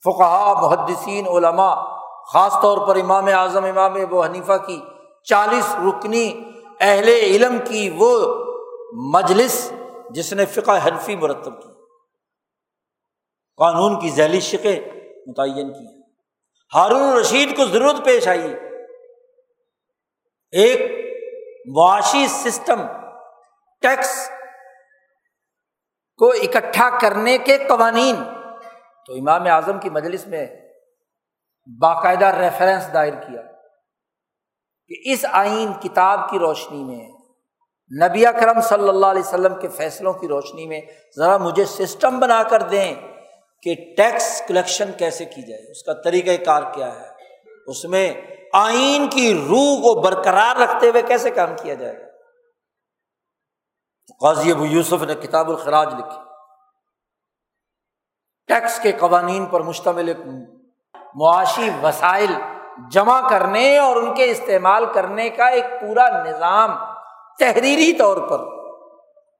فقہ 0.03 0.53
محدثین، 0.61 1.27
علماء، 1.27 1.75
خاص 2.33 2.53
طور 2.61 2.87
پر 2.87 2.95
امام 2.95 3.25
اعظم، 3.25 3.63
امام 3.63 3.93
ابو 3.93 4.23
حنیفہ 4.23 4.57
کی 4.65 4.79
چالیس 5.23 5.75
رکنی 5.87 6.43
اہل 6.79 7.07
علم 7.07 7.57
کی 7.63 7.89
وہ 7.97 8.43
مجلس 8.93 9.71
جس 10.09 10.33
نے 10.33 10.45
فقہ 10.45 10.71
حنفی 10.85 11.15
مرتب 11.15 11.61
کی، 11.61 11.71
قانون 13.57 13.99
کی 13.99 14.09
ذیلی 14.09 14.39
شکیں 14.39 14.79
متعین 15.27 15.73
کی 15.73 16.01
ہارون 16.75 17.17
رشید 17.19 17.57
کو 17.57 17.65
ضرورت 17.65 18.05
پیش 18.05 18.27
آئی۔ 18.27 18.53
ایک 20.51 20.81
معاشی 21.75 22.27
سسٹم 22.27 22.81
ٹیکس 23.81 24.29
کو 26.19 26.31
اکٹھا 26.31 26.99
کرنے 26.99 27.37
کے 27.37 27.57
قوانین، 27.57 28.15
تو 29.05 29.13
امام 29.13 29.45
اعظم 29.45 29.79
کی 29.79 29.89
مجلس 29.89 30.27
میں 30.27 30.45
باقاعدہ 31.81 32.25
ریفرنس 32.25 32.93
دائر 32.93 33.13
کیا 33.13 33.41
کہ 34.87 35.01
اس 35.03 35.25
آئین 35.31 35.73
کتاب 35.73 36.29
کی 36.29 36.39
روشنی 36.39 36.83
میں 36.83 37.12
نبی 38.01 38.25
کرم 38.41 38.61
صلی 38.61 38.89
اللہ 38.89 39.05
علیہ 39.05 39.21
وسلم 39.21 39.59
کے 39.59 39.67
فیصلوں 39.67 40.13
کی 40.13 40.27
روشنی 40.27 40.65
میں 40.65 40.81
ذرا 41.17 41.37
مجھے 41.37 41.65
سسٹم 41.65 42.19
بنا 42.19 42.43
کر 42.43 42.61
دیں 42.61 42.95
کہ 43.61 43.75
ٹیکس 43.97 44.41
کلیکشن 44.47 44.91
کیسے 44.97 45.25
کی 45.25 45.41
جائے، 45.41 45.71
اس 45.71 45.83
کا 45.83 45.93
طریقۂ 45.93 46.45
کار 46.45 46.63
کیا 46.73 46.95
ہے؟ 46.95 47.09
اس 47.67 47.85
میں 47.85 48.13
آئین 48.53 49.09
کی 49.09 49.33
روح 49.33 49.75
کو 49.77 50.01
برقرار 50.01 50.55
رکھتے 50.55 50.89
ہوئے 50.89 51.01
کیسے 51.01 51.31
کام 51.31 51.49
کیا 51.61 51.73
جائے؟ 51.73 51.95
گا 51.95 52.07
قاضی 54.19 54.51
ابو 54.51 54.65
یوسف 54.65 55.03
نے 55.03 55.15
کتاب 55.15 55.49
الخراج 55.49 55.93
لکھی۔ 55.93 56.17
ٹیکس 58.47 58.79
کے 58.79 58.91
قوانین 58.91 59.45
پر 59.45 59.61
مشتمل 59.61 60.07
ایک 60.07 60.17
معاشی 61.15 61.69
وسائل 61.83 62.33
جمع 62.91 63.29
کرنے 63.29 63.77
اور 63.77 63.95
ان 63.95 64.15
کے 64.15 64.31
استعمال 64.31 64.85
کرنے 64.93 65.29
کا 65.29 65.45
ایک 65.45 65.65
پورا 65.81 66.23
نظام 66.23 66.92
تحریری 67.39 67.93
طور 67.93 68.17
پر 68.17 68.63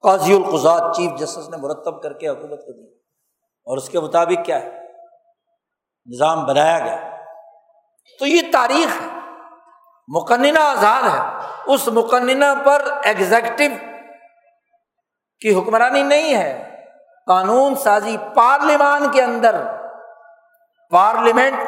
قاضی 0.02 0.36
القزاد 0.36 0.80
چیف 0.96 1.20
جسٹس 1.20 1.50
نے 1.50 1.58
مرتب 1.58 2.02
کر 2.02 2.14
کے 2.14 2.28
حکومت 2.28 2.60
کو 2.60 2.72
دی 2.72 2.94
اور 3.66 3.78
اس 3.78 3.90
کے 3.90 4.00
مطابق 4.00 4.46
کیا 4.46 4.62
ہے؟ 4.62 4.80
نظام 6.06 6.46
بنایا 6.46 6.80
گیا۔ 6.80 7.18
تو 8.20 8.26
یہ 8.26 8.42
تاریخ 8.54 9.02
ہے۔ 9.02 9.20
مقننہ 10.08 10.60
آزاد 10.60 11.04
ہے۔ 11.04 11.48
اس 11.66 11.88
مقننہ 11.88 12.46
پر 12.66 12.88
ایگزیکٹو 13.04 13.76
کی 15.40 15.60
حکمرانی 15.60 16.04
نہیں 16.04 16.36
ہے۔ 16.36 16.84
قانون 17.28 17.76
سازی 17.76 18.18
پارلیمان 18.36 19.12
کے 19.12 19.22
اندر۔ 19.22 19.56
پارلیمنٹ 20.92 21.60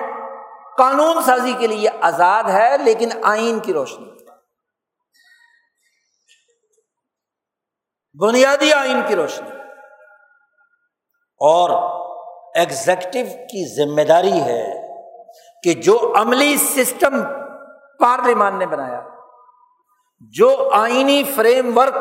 قانون 0.78 1.24
سازی 1.24 1.54
کے 1.54 1.68
لیے 1.68 1.90
آزاد 2.02 2.44
ہے، 2.44 2.78
لیکن 2.78 3.10
آئین 3.24 3.60
کی 3.60 3.74
روشنی۔ 3.74 4.15
بنیادی 8.22 8.74
آئین 8.74 9.02
کی 9.08 9.16
روشنی۔ 9.16 9.50
اور 11.40 11.70
ایگزیکٹو 12.56 13.20
کی 13.26 13.76
ذمہ 13.76 14.02
داری 14.02 14.42
ہے 14.42 14.74
کہ 15.64 15.74
جو 15.74 16.14
عملی 16.16 16.58
سسٹم 16.58 17.24
پارلیمان 18.00 18.60
نے 18.60 18.66
بنایا، 18.66 19.02
جو 20.20 20.70
آئینی 20.74 21.24
فریم 21.24 21.78
ورک 21.78 21.98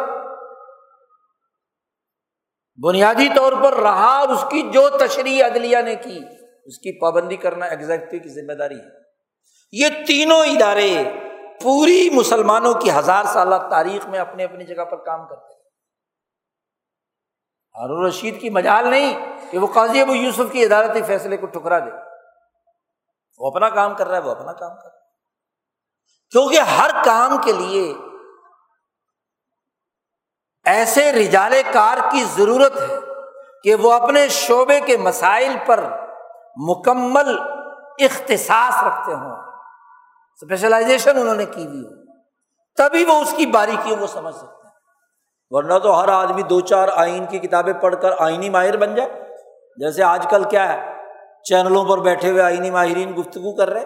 بنیادی 2.85 3.29
طور 3.37 3.53
پر 3.62 3.73
رہا، 3.73 4.21
اس 4.21 4.45
کی 4.51 4.71
جو 4.73 4.89
تشریح 4.89 5.45
عدلیہ 5.45 5.79
نے 5.79 5.97
کی، 5.97 6.19
اس 6.65 6.79
کی 6.79 7.01
پابندی 7.01 7.37
کرنا 7.37 7.67
ایگزیکٹو 7.67 8.19
کی 8.23 8.29
ذمہ 8.29 8.53
داری 8.53 8.79
ہے۔ 8.79 9.05
یہ 9.73 9.87
تینوں 10.07 10.45
ادارے 10.45 11.05
پوری 11.62 12.11
مسلمانوں 12.11 12.75
کی 12.75 12.91
ہزار 12.91 13.25
سالہ 13.25 13.55
تاریخ 13.71 14.07
میں 14.07 14.19
اپنی 14.19 14.45
اپنی 14.45 14.65
جگہ 14.65 14.85
پر 14.85 14.97
کام 14.97 15.29
کرتے 15.29 15.53
ہیں۔ 15.53 15.54
ہارون 17.75 18.07
رشید 18.07 18.41
کی 18.41 18.51
مجال 18.51 18.89
نہیں 18.89 19.37
کہ 19.51 19.59
وہ 19.59 19.66
قاضی 19.66 20.01
ابو 20.01 20.14
یوسف 20.14 20.53
کی 20.53 20.66
عدالتی 20.66 21.03
فیصلے 21.03 21.37
کو 21.37 21.47
ٹھکرا 21.47 21.79
دے۔ 21.79 21.91
وہ 23.39 23.47
اپنا 23.47 23.68
کام 23.68 23.95
کر 23.95 24.07
رہا 24.07 24.16
ہے، 24.16 24.22
وہ 24.22 24.31
اپنا 24.31 24.53
کام 24.53 24.77
کر 24.77 24.83
رہا 24.83 24.97
ہے۔ 24.97 25.05
کیونکہ 26.31 26.61
ہر 26.61 26.91
کام 27.05 27.39
کے 27.45 27.53
لیے 27.53 27.95
ایسے 30.64 31.12
رجال 31.12 31.53
کار 31.72 31.99
کی 32.11 32.25
ضرورت 32.25 32.77
ہے 32.77 32.99
کہ 33.62 33.75
وہ 33.75 33.93
اپنے 33.93 34.29
شعبے 34.29 34.81
کے 34.81 34.97
مسائل 34.97 35.57
پر 35.66 35.85
مکمل 36.57 37.39
اختصاص 37.99 38.85
رکھتے 38.85 39.14
ہوں۔ 39.14 39.37
اسپیشلائزیشن 40.43 41.18
انہوں 41.18 41.35
نے 41.35 41.47
کی 41.47 41.66
ہوئی 41.66 41.85
ہو 41.85 42.05
تبھی 42.77 43.05
وہ 43.05 43.12
اس 43.12 43.35
کی 43.37 43.47
باریکی 43.47 43.95
وہ 43.95 44.07
سمجھ 44.07 44.35
سکتے 44.35 44.64
ورنہ 45.57 45.79
تو 45.79 46.03
ہر 46.03 46.09
آدمی 46.09 46.43
دو 46.43 46.61
چار 46.61 46.89
آئین 46.95 47.27
کی 47.27 47.39
کتابیں 47.39 47.73
پڑھ 47.73 47.95
کر 48.03 48.11
آئینی 48.19 48.51
ماہر 48.51 48.77
بن 48.77 48.95
جائے۔ 48.95 49.09
جیسے 49.77 50.03
آج 50.03 50.27
کل 50.31 50.45
کیا 50.45 50.73
ہے، 50.73 50.93
چینلوں 51.45 51.85
پر 51.85 51.99
بیٹھے 51.99 52.31
ہوئے 52.31 52.43
آئینی 52.43 52.71
ماہرین 52.71 53.13
گفتگو 53.19 53.57
کر 53.57 53.71
رہے 53.71 53.85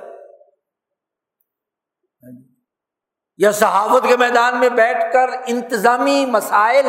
یا 3.36 3.52
صحافت 3.52 4.08
کے 4.08 4.16
میدان 4.16 4.60
میں 4.60 4.68
بیٹھ 4.68 5.12
کر 5.12 5.30
انتظامی 5.46 6.26
مسائل 6.26 6.86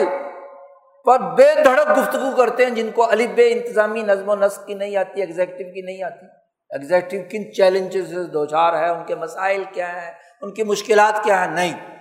پر 1.05 1.19
بے 1.19 1.53
دھڑک 1.63 1.97
گفتگو 1.97 2.35
کرتے 2.35 2.65
ہیں، 2.65 2.71
جن 2.71 2.89
کو 2.95 3.09
الف 3.09 3.29
بے 3.29 3.51
انتظامی 3.51 4.01
نظم 4.01 4.29
و 4.29 4.35
نسق 4.35 4.65
کی 4.65 4.73
نہیں 4.73 4.97
آتی 4.97 5.21
ایگزیکٹو 5.21 5.71
کی 5.73 5.81
نہیں 5.81 6.03
آتی۔ 6.03 6.25
ایگزیکٹو 6.69 7.17
کن 7.31 7.53
چیلنجز 7.53 8.09
سے 8.09 8.23
دو 8.23 8.45
چار 8.45 8.73
ہے 8.73 8.89
ان 8.89 9.05
کے 9.05 9.15
مسائل 9.15 9.63
کیا 9.73 10.01
ہیں، 10.01 10.11
ان 10.41 10.53
کی 10.53 10.63
مشکلات 10.63 11.23
کیا 11.23 11.45
ہیں؟ 11.45 11.51
نہیں۔ 11.51 11.98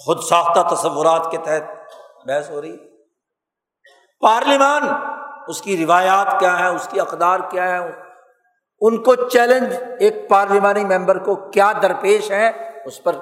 خود 0.00 0.22
ساختہ 0.22 0.60
تصورات 0.74 1.30
کے 1.30 1.38
تحت 1.38 2.26
بحث 2.26 2.50
ہو 2.50 2.60
رہی 2.62 2.76
پارلیمان، 4.22 4.82
اس 5.48 5.60
کی 5.62 5.76
روایات 5.76 6.28
کیا 6.40 6.58
ہے 6.58 6.68
اس 6.68 6.88
کی 6.90 7.00
اقدار 7.00 7.40
کیا 7.50 7.68
ہے 7.68 7.78
ان 8.80 9.02
کو 9.02 9.14
چیلنج 9.14 9.74
ایک 10.00 10.28
پارلیمانی 10.28 10.84
ممبر 10.84 11.18
کو 11.24 11.34
کیا 11.50 11.72
درپیش 11.82 12.30
ہے 12.30 12.50
اس 12.86 13.02
پر 13.02 13.16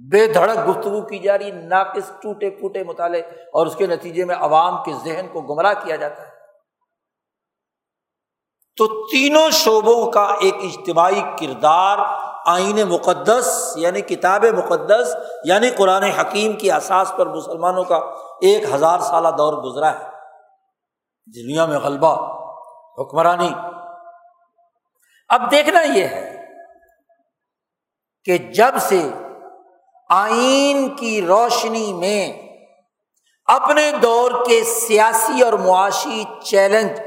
بے 0.00 0.26
دھڑک 0.26 0.58
گفتگو 0.68 1.00
کی 1.06 1.18
جا 1.18 1.36
رہی، 1.38 1.50
ناقص 1.50 2.10
ٹوٹے 2.22 2.50
پھوٹے 2.50 2.82
مطالعے، 2.84 3.20
اور 3.20 3.66
اس 3.66 3.76
کے 3.76 3.86
نتیجے 3.86 4.24
میں 4.24 4.34
عوام 4.36 4.82
کے 4.84 4.92
ذہن 5.04 5.26
کو 5.32 5.40
گمراہ 5.44 5.74
کیا 5.84 5.96
جاتا 5.96 6.22
ہے۔ 6.22 6.28
تو 8.78 8.86
تینوں 9.06 9.50
شعبوں 9.54 10.10
کا 10.12 10.24
ایک 10.40 10.54
اجتماعی 10.62 11.22
کردار 11.40 11.98
آئین 12.46 12.88
مقدس 12.88 13.72
یعنی 13.76 14.00
کتاب 14.00 14.44
مقدس 14.44 15.16
یعنی 15.44 15.70
قرآن 15.70 16.02
حکیم 16.02 16.52
کی 16.52 16.72
اساس 16.72 17.12
پر 17.16 17.26
مسلمانوں 17.26 17.84
کا 17.84 17.96
ایک 18.40 18.74
ہزار 18.74 18.98
سالہ 18.98 19.28
دور 19.28 19.52
گزرا 19.52 19.92
ہے۔ 19.92 20.04
جی، 21.26 21.42
دنیا 21.42 21.66
میں 21.66 21.78
غلبہ، 21.78 22.40
حکمرانی۔ 22.98 23.50
اب 25.28 25.50
دیکھنا 25.50 25.80
یہ 25.80 26.04
ہے 26.04 26.36
کہ 28.24 28.38
جب 28.38 28.74
سے 28.80 29.08
آئین 30.10 30.88
کی 30.88 31.22
روشنی 31.22 31.92
میں 31.92 32.32
اپنے 33.46 33.92
دور 34.02 34.30
کے 34.46 34.64
سیاسی 34.64 35.42
اور 35.42 35.52
معاشی 35.52 36.24
چیلنج 36.44 37.00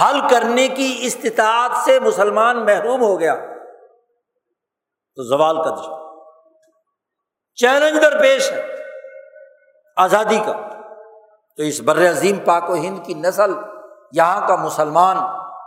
حل 0.00 0.20
کرنے 0.30 0.68
کی 0.68 0.98
استطاعت 1.00 1.70
سے 1.84 2.00
مسلمان 2.00 2.64
محروم 2.64 3.00
ہو 3.00 3.20
گیا 3.20 3.34
تو 5.16 5.22
زوال 5.22 5.56
کا 5.56 5.70
دشمن۔ 5.70 5.98
چیلنج 7.54 8.02
درپیش 8.02 8.52
ہے، 8.52 8.66
آزادی 9.96 10.38
کا۔ 10.46 10.52
تو 11.56 11.62
اس 11.62 11.80
بر 11.80 12.10
عظیم 12.10 12.36
پاک 12.36 12.70
و 12.70 12.74
ہند 12.74 13.06
کی 13.06 13.14
نسل، 13.14 13.52
یہاں 14.12 14.48
کا 14.48 14.56
مسلمان، 14.56 15.16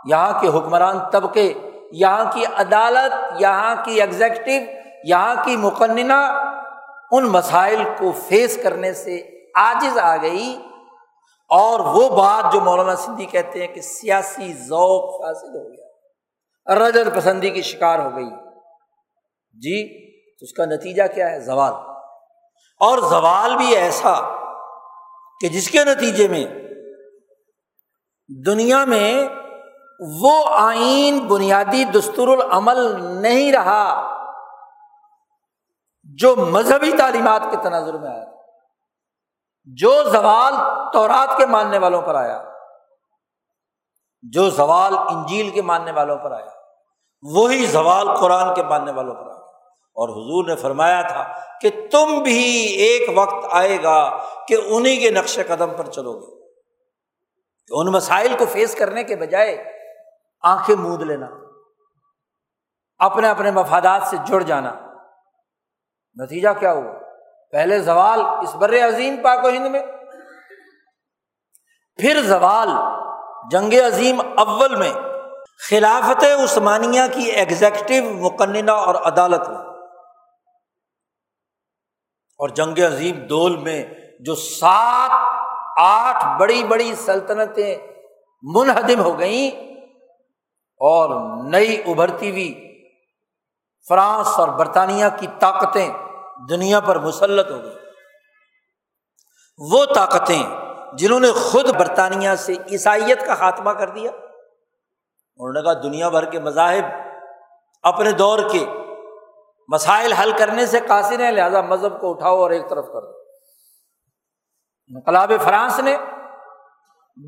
یہاں 0.04 0.40
کے 0.40 0.48
حکمران 0.48 0.98
طبقے، 1.12 1.52
یہاں 1.92 2.24
کی 2.32 2.46
عدالت، 2.46 3.42
یہاں 3.42 3.74
کی 3.84 4.00
ایگزیکٹو 4.00 4.72
یہاں 5.04 5.34
کی 5.44 5.56
مقننہ، 5.56 6.44
ان 7.12 7.24
مسائل 7.24 7.82
کو 7.98 8.12
فیس 8.28 8.62
کرنے 8.62 8.92
سے 8.92 9.40
آجز 9.54 9.98
آ 9.98 10.16
گئی۔ 10.16 10.66
اور 11.48 11.80
وہ 11.80 12.08
بات 12.08 12.52
جو 12.52 12.60
مولانا 12.60 12.96
سندھی 12.96 13.26
کہتے 13.26 13.66
ہیں 13.66 13.74
کہ 13.74 13.80
سیاسی 13.80 14.52
ذوق 14.52 15.22
فاصل 15.22 15.46
ہو 15.46 15.72
گیا۔ 15.72 16.88
رجل 16.88 17.10
پسندی 17.14 17.50
کی 17.50 17.62
شکار 17.62 17.98
ہو 17.98 18.16
گئی۔ 18.16 18.49
جی 19.60 20.10
تو 20.38 20.44
اس 20.44 20.52
کا 20.52 20.64
نتیجہ 20.64 21.02
کیا 21.14 21.30
ہے؟ 21.30 21.40
زوال۔ 21.40 21.72
اور 22.80 22.98
زوال 22.98 23.56
بھی 23.56 23.76
ایسا 23.76 24.14
کہ 25.40 25.48
جس 25.48 25.70
کے 25.70 25.84
نتیجے 25.84 26.28
میں 26.28 26.44
دنیا 28.46 28.84
میں 28.84 29.28
وہ 30.20 30.44
آئین 30.46 31.18
بنیادی 31.18 31.84
دستور 31.84 32.28
العمل 32.28 33.04
نہیں 33.22 33.52
رہا 33.52 34.10
جو 36.04 36.36
مذہبی 36.36 36.92
تعلیمات 36.98 37.42
کے 37.50 37.56
تناظر 37.62 37.94
میں 37.94 38.10
آیا 38.10 38.24
جو 39.64 40.02
زوال 40.02 40.54
تورات 40.92 41.36
کے 41.36 41.46
ماننے 41.46 41.78
والوں 41.78 42.02
پر 42.02 42.14
آیا، 42.14 42.44
جو 44.22 44.50
زوال 44.50 44.98
انجیل 44.98 45.50
کے 45.50 45.62
ماننے 45.62 45.92
والوں 45.92 46.16
پر 46.16 46.32
آیا، 46.32 46.50
وہی 47.22 47.66
زوال 47.66 48.14
قرآن 48.14 48.54
کے 48.54 48.62
ماننے 48.62 48.92
والوں 48.92 49.14
پر 49.14 49.20
آیا۔ 49.20 49.29
اور 49.94 50.08
حضور 50.08 50.48
نے 50.48 50.56
فرمایا 50.56 51.02
تھا 51.02 51.32
کہ 51.60 51.70
تم 51.90 52.22
بھی 52.22 52.66
ایک 52.66 53.10
وقت 53.14 53.46
آئے 53.50 53.82
گا 53.82 54.24
کہ 54.48 54.56
انہیں 54.64 55.00
کے 55.00 55.10
نقش 55.10 55.38
قدم 55.46 55.70
پر 55.76 55.86
چلو 55.86 56.18
گے۔ 56.18 56.40
ان 57.70 57.86
مسائل 57.86 58.36
کو 58.38 58.44
فیس 58.46 58.74
کرنے 58.74 59.04
کے 59.04 59.16
بجائے 59.16 59.64
آنکھیں 60.42 60.76
مود 60.76 61.02
لینا، 61.02 61.26
اپنے 62.98 63.28
اپنے 63.28 63.50
مفادات 63.50 64.02
سے 64.02 64.16
جڑ 64.26 64.42
جانا۔ 64.42 64.74
نتیجہ 66.16 66.48
کیا 66.58 66.72
ہوا؟ 66.72 66.92
پہلے 67.52 67.78
زوال 67.78 68.20
اس 68.24 68.54
بر 68.54 68.88
عظیم 68.88 69.16
پاک 69.22 69.44
و 69.44 69.48
ہند 69.48 69.66
میں، 69.66 69.82
پھر 71.98 72.22
زوال 72.22 72.68
جنگ 73.50 73.72
عظیم 73.86 74.20
اول 74.36 74.76
میں، 74.76 74.92
خلافت 75.68 76.24
عثمانیہ 76.44 77.02
کی 77.12 77.22
ایگزیکٹو 77.22 78.10
مقننہ 78.14 78.70
اور 78.70 78.94
عدالت 78.94 79.48
میں۔ 79.48 79.69
اور 82.40 82.48
جنگ 82.56 82.78
عظیم 82.86 83.16
دول 83.26 83.56
میں 83.64 83.82
جو 84.26 84.34
سات 84.34 85.10
آٹھ 85.80 86.24
بڑی 86.40 86.62
بڑی 86.68 86.94
سلطنتیں 86.94 87.76
منہدم 88.44 89.00
ہو 89.00 89.18
گئیں 89.18 89.50
اور 90.80 91.10
نئی 91.50 91.76
ابھرتی 91.86 92.30
ہوئی، 92.30 92.52
فرانس 93.86 94.38
اور 94.38 94.48
برطانیہ 94.58 95.06
کی 95.18 95.26
طاقتیں 95.38 95.88
دنیا 96.50 96.80
پر 96.80 96.98
مسلط 96.98 97.50
ہو 97.50 97.62
گئی 97.62 97.76
وہ 99.60 99.84
طاقتیں 99.94 100.42
جنہوں 100.98 101.20
نے 101.20 101.30
خود 101.32 101.68
برطانیہ 101.78 102.34
سے 102.38 102.54
عیسائیت 102.70 103.26
کا 103.26 103.34
خاتمہ 103.34 103.70
کر 103.70 103.88
دیا، 103.90 104.10
انہوں 104.10 105.52
نے 105.52 105.62
کہا 105.62 105.72
دنیا 105.82 106.08
بھر 106.08 106.24
کے 106.30 106.38
مذاہب 106.40 106.84
اپنے 107.84 108.12
دور 108.12 108.38
کے 108.52 108.64
مسائل 109.72 110.12
حل 110.12 110.32
کرنے 110.38 110.66
سے 110.66 110.80
قاصر 110.80 111.20
ہیں، 111.20 111.32
لہٰذا 111.32 111.60
مذہب 111.60 112.00
کو 112.00 112.10
اٹھاؤ 112.10 112.36
اور 112.36 112.50
ایک 112.50 112.70
طرف 112.70 112.86
کر 112.86 113.00
دو 113.00 113.18
انقلاب 114.96 115.32
فرانس 115.44 115.78
نے 115.78 115.96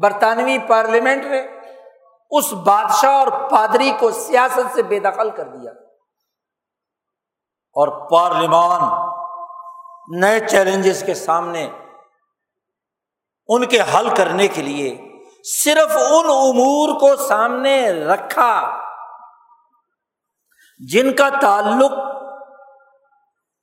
برطانوی 0.00 0.58
پارلیمنٹ 0.58 1.24
نے 1.24 1.40
اس 2.30 2.52
بادشاہ 2.52 3.10
اور 3.10 3.50
پادری 3.50 3.92
کو 3.98 4.10
سیاست 4.10 4.74
سے 4.74 4.82
بے 4.82 5.00
دخل 5.00 5.30
کر 5.30 5.48
دیا۔ 5.48 5.70
اور 7.74 8.10
پارلیمان 8.10 8.80
نئے 10.20 10.40
چیلنجز 10.40 11.02
کے 11.06 11.14
سامنے 11.14 11.70
ان 13.48 13.66
کے 13.66 13.78
حل 13.80 14.14
کرنے 14.16 14.48
کے 14.48 14.62
لیے 14.62 15.00
صرف 15.44 15.96
ان 15.96 16.24
امور 16.24 17.00
کو 17.00 17.16
سامنے 17.16 17.90
رکھا 17.90 18.78
جن 20.78 21.12
کا 21.12 21.28
تعلق 21.40 22.11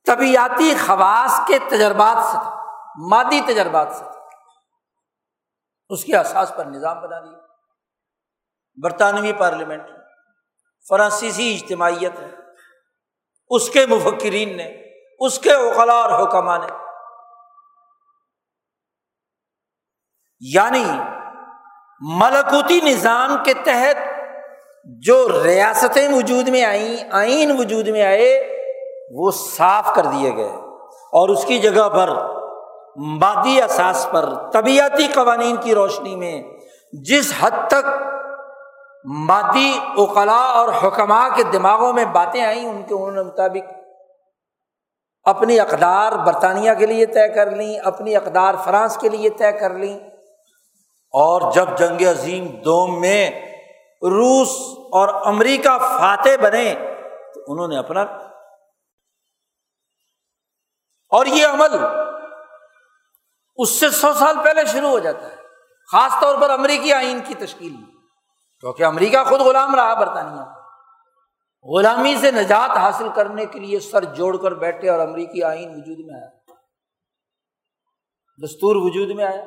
طبیعتی 0.10 0.74
خواص 0.86 1.42
کے 1.48 1.60
تجربات 1.60 2.26
سے 2.26 2.38
تھا، 2.44 2.64
مادی 3.10 3.42
تجربات 3.42 3.88
سے 3.92 4.04
تھا۔ 4.04 4.20
اس 5.90 6.04
کے 6.04 6.18
احساس 6.18 6.52
پر 6.58 6.66
نظام 6.66 7.02
بنا 7.02 7.20
دیا 7.20 7.38
برطانوی 8.84 9.34
پارلیمنٹ 9.34 9.84
فرانسیسی 10.90 11.56
اجتماعیت 11.56 12.20
ہے۔ 12.20 12.36
اس 13.50 13.70
کے 13.70 13.86
مفکرین 13.86 14.58
نے، 14.58 14.66
اس 15.20 15.40
کے 15.40 15.54
اوقلا 15.54 15.94
اور 15.94 16.24
حکمہ 16.24 16.66
نے۔ 16.66 16.74
یعنی 20.40 20.86
ملکوتی 22.02 22.80
نظام 22.82 23.44
کے 23.44 23.54
تحت 23.54 23.98
جو 24.84 25.44
ریاستیں 25.44 26.14
وجود 26.14 26.48
میں 26.48 26.66
آئیں، 26.66 26.98
آئین 27.12 27.60
وجود 27.60 27.88
میں 27.88 28.06
آئے 28.06 28.59
وہ 29.12 29.32
صاف 29.32 29.96
کر 29.96 30.06
دیے 30.06 30.36
گئے 30.36 30.52
اور 31.12 31.30
اس 31.30 31.46
کی 31.46 31.60
جگہ 31.60 31.90
پر 31.90 32.10
مادی 32.96 33.62
اثاث 33.62 34.08
پر 34.12 34.30
طبیعتی 34.54 35.08
قوانین 35.08 35.56
کی 35.56 35.76
روشنی 35.76 36.16
میں 36.16 36.44
جس 36.94 37.34
حد 37.40 37.68
تک 37.68 37.88
مادی 39.06 39.80
اوقلا 39.98 40.52
اور 40.54 40.70
حکمہ 40.84 41.28
کے 41.36 41.44
دماغوں 41.44 41.94
میں 41.94 42.06
باتیں 42.06 42.46
آئیں، 42.46 42.66
ان 42.66 42.84
کے 42.84 42.94
انہوں 42.94 43.12
نے 43.12 43.24
مطابق 43.24 43.74
اپنی 45.24 45.60
اقدار 45.60 46.12
برطانیہ 46.12 46.72
کے 46.74 46.86
لیے 46.86 47.06
طے 47.06 47.28
کر 47.28 47.52
لیں، 47.52 47.80
اپنی 47.80 48.16
اقدار 48.16 48.54
فرانس 48.64 48.98
کے 48.98 49.10
لیے 49.10 49.30
طے 49.30 49.52
کر 49.52 49.74
لیں۔ 49.74 50.00
اور 51.14 51.52
جب 51.52 51.66
جنگ 51.78 52.02
عظیم 52.02 52.46
دوم 52.46 53.02
میں 53.02 53.30
روس 54.02 54.50
اور 54.92 55.10
امریکہ 55.26 55.78
فاتح 55.78 56.42
بنے، 56.42 56.76
تو 57.34 57.42
انہوں 57.48 57.68
نے 57.68 57.78
اپنا 57.78 58.06
اور 61.10 61.26
یہ 61.26 61.48
عمل 61.48 61.70
اس 63.56 63.80
سے 63.80 63.90
سو 63.90 64.14
سال 64.14 64.36
پہلے 64.44 64.66
شروع 64.66 64.90
ہو 64.90 65.00
جاتا 65.00 65.28
ہے، 65.28 65.36
خاص 65.92 66.12
طور 66.22 66.36
پر 66.42 66.50
امریکی 66.50 66.94
آئین 66.94 67.20
کی 67.28 67.34
تشکیل 67.34 67.72
میں۔ 67.72 67.92
کیونکہ 68.60 68.86
امریکہ 68.86 69.24
خود 69.24 69.42
غلام 69.42 69.76
رہا 69.76 69.94
برطانیہ۔ 69.94 70.42
غلامی 71.64 72.16
سے 72.16 72.32
نجات 72.32 72.78
حاصل 72.78 73.08
کرنے 73.16 73.46
کے 73.46 73.60
لیے 73.60 73.80
سر 73.80 74.04
جوڑ 74.04 74.38
کر 74.38 74.52
بیٹھے 74.52 74.90
اور 74.90 75.00
امریکی 75.00 75.44
آئین 75.44 75.70
وجود 75.70 75.98
میں 76.00 76.22
آیا۔ 76.22 76.28
دستور 78.46 78.76
وجود 78.76 79.16
میں 79.16 79.26
آیا۔ 79.26 79.44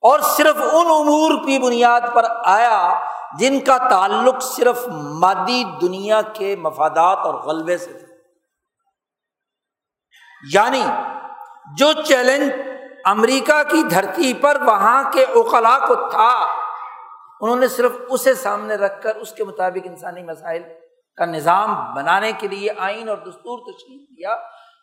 اور 0.00 0.20
صرف 0.20 0.56
ان 0.56 0.86
امور 0.86 1.44
کی 1.44 1.58
بنیاد 1.58 2.00
پر 2.14 2.24
آیا 2.44 3.00
جن 3.38 3.60
کا 3.60 3.78
تعلق 3.78 4.42
صرف 4.42 4.88
مادی 4.88 5.64
دنیا 5.80 6.22
کے 6.22 6.56
مفادات 6.56 7.18
اور 7.18 7.34
غلبے 7.34 7.78
سے 7.78 7.92
تھا۔ 7.92 8.11
یعنی 10.42 10.82
جو 11.78 11.92
چیلنج 12.06 12.52
امریکہ 13.04 13.62
کی 13.70 13.82
دھرتی 13.90 14.32
پر 14.40 14.60
وہاں 14.66 15.02
کے 15.12 15.24
اوقلا 15.24 15.78
کو 15.78 15.94
تھا، 16.10 16.32
انہوں 17.40 17.56
نے 17.56 17.68
صرف 17.68 17.92
اسے 18.08 18.34
سامنے 18.34 18.74
رکھ 18.76 19.00
کر 19.02 19.16
اس 19.16 19.32
کے 19.32 19.44
مطابق 19.44 19.86
انسانی 19.86 20.22
مسائل 20.22 20.62
کا 21.18 21.24
نظام 21.26 21.74
بنانے 21.94 22.32
کے 22.40 22.48
لیے 22.48 22.70
آئین 22.78 23.08
اور 23.08 23.16
دستور 23.18 23.58
تشکیل 23.62 24.04
کیا، 24.06 24.36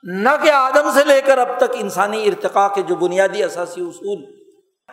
نہ 0.03 0.29
کہ 0.43 0.51
آدم 0.51 0.89
سے 0.93 1.03
لے 1.03 1.19
کر 1.21 1.37
اب 1.37 1.57
تک 1.57 1.75
انسانی 1.75 2.27
ارتقاء 2.27 2.67
کے 2.75 2.81
جو 2.81 2.95
بنیادی 2.95 3.43
اثاثی 3.43 3.81
اصول 3.81 4.19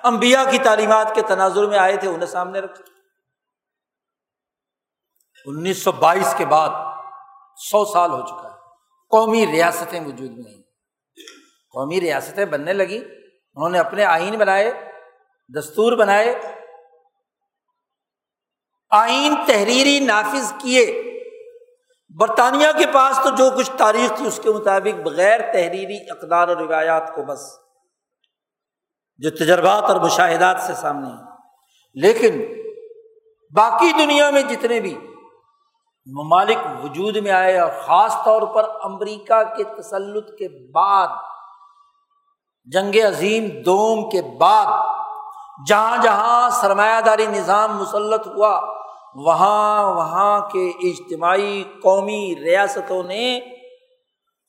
امبیا 0.04 0.44
کی 0.50 0.58
تعلیمات 0.64 1.14
کے 1.14 1.22
تناظر 1.28 1.66
میں 1.66 1.78
آئے 1.78 1.96
تھے، 1.96 2.08
انہیں 2.08 2.26
سامنے 2.26 2.60
رکھا 2.60 2.84
انیس 5.46 5.82
سو 5.82 5.92
بائیس 6.00 6.34
کے 6.38 6.44
بعد 6.46 6.70
سو 7.58 7.84
سال 7.84 8.10
ہو 8.10 8.20
چکا 8.20 8.45
قومی 9.08 9.46
ریاستیں 9.46 10.00
وجود 10.00 10.30
میں 10.30 10.52
آئیں 10.52 10.62
قومی 11.72 12.00
ریاستیں 12.00 12.44
بننے 12.44 12.72
لگی۔ 12.72 12.98
انہوں 13.54 13.68
نے 13.68 13.78
اپنے 13.78 14.04
آئین 14.04 14.38
بنائے، 14.38 14.72
دستور 15.58 15.92
بنائے، 15.92 16.40
آئین 18.90 19.34
تحریری 19.46 20.00
نافذ 20.00 20.52
کیے۔ 20.58 21.02
برطانیہ 22.08 22.68
کے 22.78 22.84
پاس 22.94 23.18
تو 23.22 23.30
جو 23.36 23.50
کچھ 23.56 23.70
تاریخ 23.78 24.16
تھی، 24.16 24.26
اس 24.26 24.40
کے 24.42 24.50
مطابق 24.50 25.00
بغیر 25.00 25.40
تحریری 25.52 26.10
اقدار 26.10 26.48
اور 26.48 26.56
روایات 26.56 27.14
کو 27.14 27.22
بس 27.22 27.40
جو 29.16 29.30
تجربات 29.30 29.82
اور 29.82 30.00
مشاہدات 30.00 30.56
سے 30.60 30.72
سامنے 30.74 31.06
ہیں۔ 31.06 31.36
لیکن 31.94 32.44
باقی 33.54 33.92
دنیا 33.92 34.30
میں 34.30 34.42
جتنے 34.42 34.80
بھی 34.80 34.98
ممالک 36.06 36.84
وجود 36.84 37.16
میں 37.16 37.30
آئے 37.30 37.58
اور 37.58 37.70
خاص 37.82 38.16
طور 38.24 38.42
پر 38.42 38.68
امریکہ 38.82 39.42
کے 39.56 39.64
تسلط 39.64 40.38
کے 40.38 40.70
بعد، 40.72 41.08
جنگ 42.64 42.96
عظیم 43.08 43.62
دوم 43.62 44.10
کے 44.10 44.22
بعد، 44.22 44.66
جہاں 45.66 46.02
جہاں 46.02 46.50
سرمایہ 46.50 47.00
داری 47.00 47.26
نظام 47.26 47.76
مسلط 47.76 48.26
ہوا، 48.26 48.60
وہاں 49.14 49.94
وہاں 49.94 50.48
کے 50.48 50.68
اجتماعی 50.68 51.64
قومی 51.82 52.34
ریاستوں 52.44 53.02
نے 53.02 53.40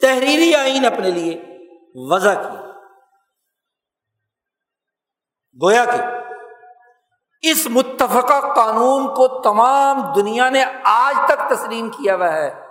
تحریری 0.01 0.55
آئین 0.55 0.85
اپنے 0.85 1.11
لیے 1.11 1.43
وضع 1.95 2.33
کیا۔ 2.33 2.61
گویا 5.61 5.85
کہ 5.85 6.16
اس 7.41 7.67
متفقہ 7.69 8.53
قانون 8.53 9.15
کو 9.15 9.41
تمام 9.41 10.13
دنیا 10.13 10.49
نے 10.49 10.65
آج 10.83 11.15
تک 11.27 11.55
تسلیم 11.55 11.89
کیا 11.89 12.15
ہوا 12.15 12.33
ہے 12.33 12.67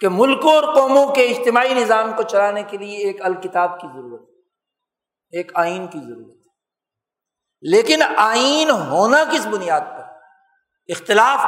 کہ 0.00 0.08
ملکوں 0.10 0.52
اور 0.52 0.74
قوموں 0.74 1.06
کے 1.06 1.22
اجتماعی 1.22 1.74
نظام 1.74 2.12
کو 2.12 2.22
چلانے 2.22 2.62
کے 2.62 2.76
لیے 2.76 2.96
ایک 2.96 3.22
الکتاب 3.24 3.80
کی 3.80 3.86
ضرورت 3.86 4.22
ہے، 4.22 4.34
ایک 5.36 5.52
آئین 5.54 5.86
کی 5.86 5.98
ضرورت 5.98 6.36
ہے۔ 6.36 6.38
لیکن 7.60 8.00
آئین 8.16 8.70
ہونا 8.70 9.24
کس 9.32 9.46
بنیاد 9.46 9.80
پر 9.80 10.04
اختلاف 10.88 11.44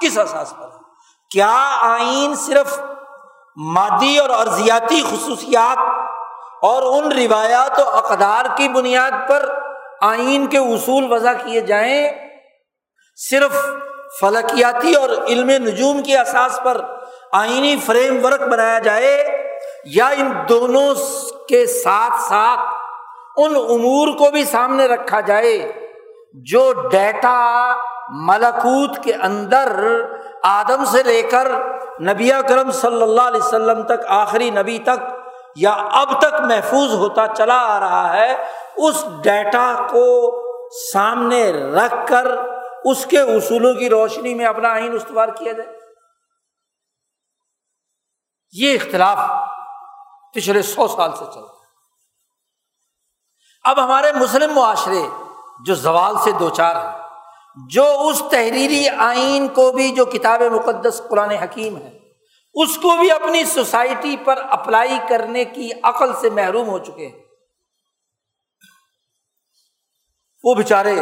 کس 0.00 0.18
احساس 0.18 0.54
پر 0.58 0.68
ہے؟ 0.68 0.78
کیا 1.30 1.76
آئین 1.80 2.34
صرف 2.34 2.80
مادی 3.56 4.18
اور 4.18 4.30
ارضیاتی 4.30 5.02
خصوصیات 5.02 5.78
اور 6.62 6.82
ان 6.82 7.12
روایات 7.12 7.78
و 7.78 7.88
اقدار 7.88 8.44
کی 8.56 8.68
بنیاد 8.68 9.10
پر 9.28 9.63
آئین 10.04 10.46
کے 10.46 10.58
اصول 10.58 11.10
وضع 11.12 11.32
کیے 11.44 11.60
جائیں 11.62 12.08
صرف 13.18 13.56
فلکیاتی 14.20 14.94
اور 14.94 15.10
علم 15.26 15.50
نجوم 15.64 16.02
کے 16.02 16.16
احساس 16.16 16.58
پر 16.62 16.80
آئینی 17.32 17.76
فریم 17.86 18.24
ورک 18.24 18.42
بنایا 18.48 18.78
جائے 18.78 19.16
یا 19.94 20.06
ان 20.16 20.32
دونوں 20.48 20.88
کے 21.48 21.64
ساتھ 21.66 22.20
ساتھ 22.28 22.60
ان 23.36 23.56
امور 23.56 24.16
کو 24.18 24.30
بھی 24.30 24.44
سامنے 24.44 24.86
رکھا 24.86 25.20
جائے 25.20 25.56
جو 26.44 26.72
ڈیٹا 26.90 27.38
ملکوت 28.28 29.02
کے 29.04 29.14
اندر 29.22 29.72
آدم 30.42 30.84
سے 30.84 31.02
لے 31.02 31.20
کر 31.30 31.50
نبی 32.02 32.30
کرم 32.48 32.70
صلی 32.72 33.02
اللہ 33.02 33.22
علیہ 33.22 33.42
وسلم 33.42 33.82
تک 33.82 34.06
آخری 34.14 34.50
نبی 34.50 34.78
تک 34.84 35.12
یا 35.56 35.70
اب 35.92 36.18
تک 36.20 36.40
محفوظ 36.40 36.94
ہوتا 36.94 37.26
چلا 37.36 37.58
آ 37.66 37.78
رہا 37.80 38.12
ہے 38.16 38.34
اس 38.76 39.04
ڈیٹا 39.22 39.86
کو 39.90 40.04
سامنے 40.92 41.52
رکھ 41.52 41.94
کر 42.08 42.26
اس 42.84 43.06
کے 43.06 43.20
اصولوں 43.20 43.74
کی 43.74 43.90
روشنی 43.90 44.34
میں 44.34 44.46
اپنا 44.46 44.68
آئین 44.68 44.94
استوار 44.94 45.28
کیا 45.28 45.52
جائے۔ 45.52 45.78
یہ 48.52 48.74
اختلاف 48.74 49.18
پچھلے 50.34 50.62
سو 50.62 50.88
سال 50.88 51.16
سے 51.16 51.24
چل 51.34 51.40
رہا 51.40 51.54
اب 53.64 53.84
ہمارے 53.84 54.12
مسلم 54.12 54.54
معاشرے 54.54 55.02
جو 55.66 55.74
زوال 55.74 56.14
سے 56.24 56.32
دو 56.32 56.50
چار 56.50 56.76
ہیں، 56.76 56.98
جو 57.70 57.84
اس 58.08 58.22
تحریری 58.30 58.88
آئین 58.88 59.48
کو 59.48 59.72
بھی، 59.72 59.92
جو 59.92 60.04
کتاب 60.04 60.42
مقدس 60.42 61.02
قرآن 61.10 61.30
حکیم 61.30 61.76
ہے، 61.76 61.98
اس 62.54 62.76
کو 62.76 62.96
بھی 62.98 63.10
اپنی 63.10 63.44
سوسائٹی 63.44 64.16
پر 64.24 64.38
اپلائی 64.50 64.98
کرنے 65.08 65.44
کی 65.44 65.70
عقل 65.82 66.12
سے 66.20 66.30
محروم 66.30 66.68
ہو 66.68 66.78
چکے 66.78 67.06
ہیں۔ 67.06 67.23
وہ 70.44 70.54
بےچارے 70.54 70.94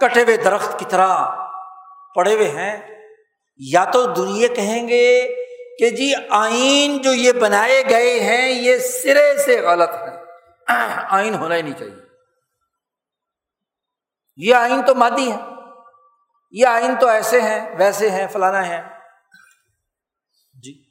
کٹے 0.00 0.22
ہوئے 0.22 0.36
درخت 0.36 0.78
کی 0.78 0.84
طرح 0.84 1.16
پڑے 2.14 2.34
ہوئے 2.34 2.48
ہیں۔ 2.48 2.94
یا 3.56 3.84
تو 3.84 4.06
دنیا 4.06 4.48
کہیں 4.48 4.88
گے 4.88 5.28
کہ 5.78 5.90
جی 5.90 6.12
آئین 6.30 7.02
جو 7.02 7.12
یہ 7.12 7.32
بنائے 7.32 7.82
گئے 7.90 8.20
ہیں، 8.20 8.50
یہ 8.50 8.78
سرے 8.78 9.38
سے 9.38 9.60
غلط 9.60 9.90
ہے 9.90 10.24
آئین 11.10 11.34
ہونا 11.34 11.56
ہی 11.56 11.62
نہیں 11.62 11.78
چاہیے۔ 11.78 12.02
یہ 14.36 14.54
آئین 14.54 14.82
تو 14.82 14.94
مادی 14.94 15.32
ہے 15.32 15.36
یہ 16.50 16.66
آئین 16.66 16.96
تو 16.96 17.08
ایسے 17.08 17.40
ہیں، 17.40 17.76
ویسے 17.78 18.10
ہیں، 18.10 18.26
فلانا 18.32 18.68
ہے 18.68 18.82
جی۔ 20.62 20.84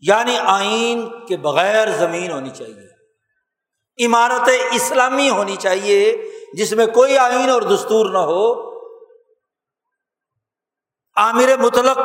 یعنی 0.00 0.38
آئین 0.38 1.26
کے 1.26 1.36
بغیر 1.36 1.88
زمین 1.88 2.30
ہونی 2.30 2.50
چاہیے۔ 2.50 2.94
عمارت 4.06 4.48
اسلامی 4.72 5.30
ہونی 5.30 5.56
چاہیے۔ 5.56 6.16
جس 6.56 6.72
میں 6.72 6.86
کوئی 6.86 7.18
آئین 7.18 7.50
اور 7.50 7.62
دستور 7.62 8.10
نہ 8.10 8.18
ہو، 8.18 8.74
عامر 11.16 11.56
مطلق 11.56 11.98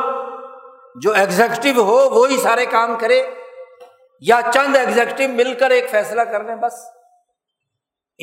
جو 1.02 1.12
ایگزیکٹو 1.12 1.82
ہو، 1.82 2.10
وہی 2.10 2.36
سارے 2.36 2.66
کام 2.66 2.98
کرے 2.98 3.34
یا 4.20 4.40
چند 4.54 4.76
ایگزیکٹو 4.76 5.28
مل 5.28 5.58
کر 5.58 5.70
ایک 5.70 5.90
فیصلہ 5.90 6.20
کر 6.20 6.44
لیں، 6.44 6.56
بس۔ 6.56 6.72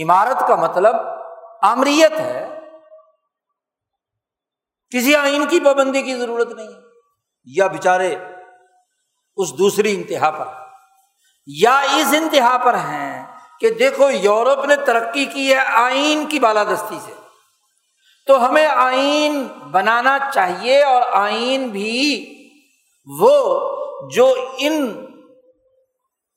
عمارت 0.04 0.48
کا 0.48 0.56
مطلب 0.56 0.96
آمریت 1.62 2.12
ہے۔ 2.12 2.60
کسی 4.90 5.16
آئین 5.16 5.46
کی 5.48 5.60
پابندی 5.60 6.02
کی 6.02 6.16
ضرورت 6.16 6.48
نہیں 6.48 6.68
یا 7.46 7.68
بےچارے 7.68 8.16
اس 9.36 9.58
دوسری 9.58 9.96
انتہا 9.96 10.32
پر۔ 10.32 10.46
یا 11.46 11.80
اس 11.80 12.14
انتہا 12.18 12.58
پر 12.58 12.74
ہیں۔ 12.74 13.27
کہ 13.60 13.70
دیکھو 13.70 14.10
یورپ 14.10 14.66
نے 14.66 14.76
ترقی 14.76 15.26
کی 15.26 15.54
ہے 15.54 15.60
آئین 15.74 16.26
کی 16.26 16.40
بالادستی 16.40 17.00
سے۔ 17.06 17.14
تو 18.26 18.50
ہمیں 18.50 18.68
آئین 18.68 19.48
بنانا 19.72 20.18
چاہیے 20.34 20.84
اور 20.84 21.02
آئین 21.12 21.68
بھی 21.68 22.34
وہ 23.20 23.60
جو 24.10 24.36
ان 24.60 25.06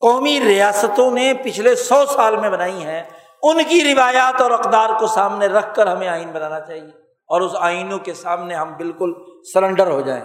قومی 0.00 0.40
ریاستوں 0.40 1.10
نے 1.10 1.34
پچھلے 1.44 1.74
سو 1.74 2.06
سال 2.06 2.36
میں 2.36 2.50
بنائی 2.50 2.84
ہیں، 2.84 3.02
ان 3.42 3.58
کی 3.68 3.94
روایات 3.94 4.40
اور 4.40 4.50
اقدار 4.50 4.90
کو 5.00 5.06
سامنے 5.06 5.46
رکھ 5.46 5.74
کر 5.74 5.86
ہمیں 5.86 6.08
آئین 6.08 6.30
بنانا 6.30 6.60
چاہیے 6.60 6.90
اور 7.28 7.40
اس 7.40 7.52
آئینوں 7.58 7.98
کے 7.98 8.14
سامنے 8.14 8.54
ہم 8.54 8.76
بالکل 8.76 9.12
سرنڈر 9.54 9.90
ہو 9.90 10.00
جائیں۔ 10.00 10.24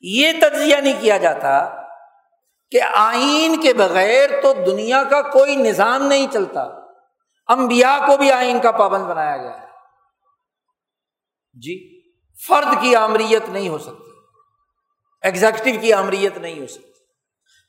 یہ 0.00 0.32
تجزیہ 0.40 0.76
نہیں 0.76 1.00
کیا 1.00 1.18
جاتا 1.18 1.83
کہ 2.70 2.80
آئین 2.94 3.60
کے 3.60 3.74
بغیر 3.74 4.40
تو 4.42 4.52
دنیا 4.52 5.02
کا 5.02 5.22
کوئی 5.22 5.56
نظام 5.56 6.02
نہیں 6.02 6.26
چلتا۔ 6.32 6.60
امبیا 7.46 7.98
کو 8.06 8.16
بھی 8.16 8.32
آئین 8.32 8.60
کا 8.60 8.70
پابند 8.70 9.04
بنایا 9.04 9.36
گیا 9.36 9.60
ہے۔ 9.60 9.66
جی 11.52 12.00
فرد 12.48 12.82
کی 12.82 12.96
آمریت 12.96 13.48
نہیں 13.48 13.68
ہو 13.68 13.78
سکتی۔ 13.78 14.10
ایگزیکٹو 15.22 15.80
کی 15.80 15.92
آمریت 15.92 16.38
نہیں 16.38 16.60
ہو 16.60 16.66
سکتی۔ 16.66 16.92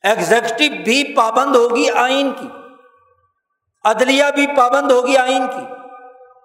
ایگزیکٹو 0.04 0.84
بھی 0.84 1.16
پابند 1.16 1.56
ہوگی 1.56 1.90
آئین 1.90 2.32
کی۔ 2.32 2.48
عدلیہ 3.84 4.24
بھی 4.36 4.48
پابند 4.58 4.92
ہوگی 4.92 5.18
آئین 5.18 5.48
کی۔ 5.48 5.74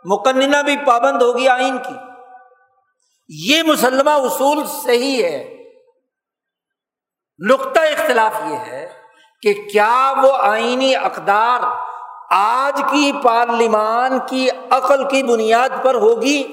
مقننہ 0.04 0.62
بھی 0.64 0.76
پابند 0.86 1.22
ہوگی 1.22 1.48
آئین 1.48 1.78
کی۔ 1.78 1.94
یہ 3.28 3.62
مسلمہ 3.62 4.10
اصول 4.10 4.66
صحیح 4.66 5.24
ہے۔ 5.24 5.59
نقطۂ 7.48 7.80
اختلاف 7.80 8.32
یہ 8.50 8.56
ہے 8.56 8.88
کہ 9.42 9.52
کیا 9.72 10.12
وہ 10.22 10.32
آئینی 10.40 10.96
اقدار 10.96 11.60
آج 12.30 12.82
کی 12.90 13.12
پارلیمان 13.22 14.18
کی 14.28 14.48
عقل 14.70 15.08
کی 15.08 15.22
بنیاد 15.22 15.68
پر 15.82 15.94
ہوگی 15.94 16.52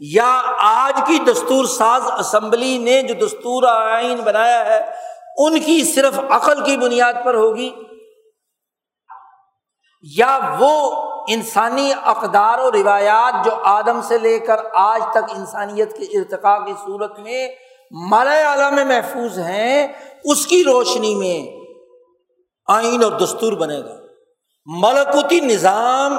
یا 0.00 0.42
آج 0.58 1.00
کی 1.06 1.18
دستور 1.18 1.64
ساز 1.64 2.02
اسمبلی 2.18 2.78
نے 2.78 3.02
جو 3.02 3.14
دستور 3.26 3.62
آئین 3.68 4.16
بنایا 4.16 4.66
ہے، 4.66 4.86
ان 5.36 5.60
کی 5.60 5.84
صرف 5.84 6.20
عقل 6.30 6.64
کی 6.64 6.76
بنیاد 6.76 7.14
پر 7.24 7.34
ہوگی؟ 7.34 7.70
یا 10.02 10.38
وہ 10.58 11.02
انسانی 11.28 11.92
اقدار 12.04 12.58
و 12.58 12.72
روایات 12.72 13.44
جو 13.44 13.50
آدم 13.64 14.00
سے 14.02 14.18
لے 14.18 14.38
کر 14.38 14.56
آج 14.74 15.02
تک 15.10 15.36
انسانیت 15.36 15.96
کے 15.96 16.18
ارتقاء 16.18 16.58
کی 16.58 16.72
صورت 16.86 17.18
میں 17.18 17.48
مالا 17.90 18.70
میں 18.70 18.84
محفوظ 18.84 19.38
ہیں، 19.38 19.88
اس 20.24 20.46
کی 20.46 20.64
روشنی 20.64 21.14
میں 21.14 21.66
آئین 22.68 23.04
اور 23.04 23.12
دستور 23.12 23.52
بنے 23.52 23.80
گا۔ 23.80 23.96
ملکوتی 24.66 25.40
نظام 25.40 26.16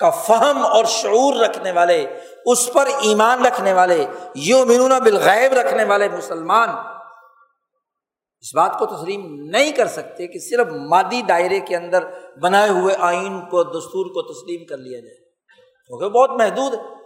کا 0.00 0.10
فہم 0.10 0.66
اور 0.66 0.84
شعور 0.84 1.34
رکھنے 1.34 1.72
والے، 1.72 2.06
اس 2.46 2.72
پر 2.72 2.86
ایمان 3.00 3.46
رکھنے 3.46 3.72
والے 3.72 4.06
یو 4.34 4.64
منون 4.64 4.90
بالغیب 4.90 5.52
رکھنے 5.52 5.84
والے 5.84 6.08
مسلمان، 6.08 6.68
اس 8.40 8.54
بات 8.54 8.78
کو 8.78 8.86
تسلیم 8.86 9.34
نہیں 9.34 9.72
کر 9.72 9.86
سکتے 9.86 10.26
کہ 10.26 10.38
صرف 10.38 10.66
مادی 10.66 11.22
دائرے 11.22 11.60
کے 11.60 11.76
اندر 11.76 12.04
بنائے 12.42 12.68
ہوئے 12.68 12.94
آئین 12.98 13.40
کو، 13.40 13.62
دستور 13.62 14.06
کو 14.06 14.32
تسلیم 14.32 14.66
کر 14.66 14.76
لیا 14.76 15.00
جائے۔ 15.00 15.22
کیونکہ 15.86 16.08
بہت 16.08 16.30
محدود 16.30 16.74
ہے۔ 16.74 17.01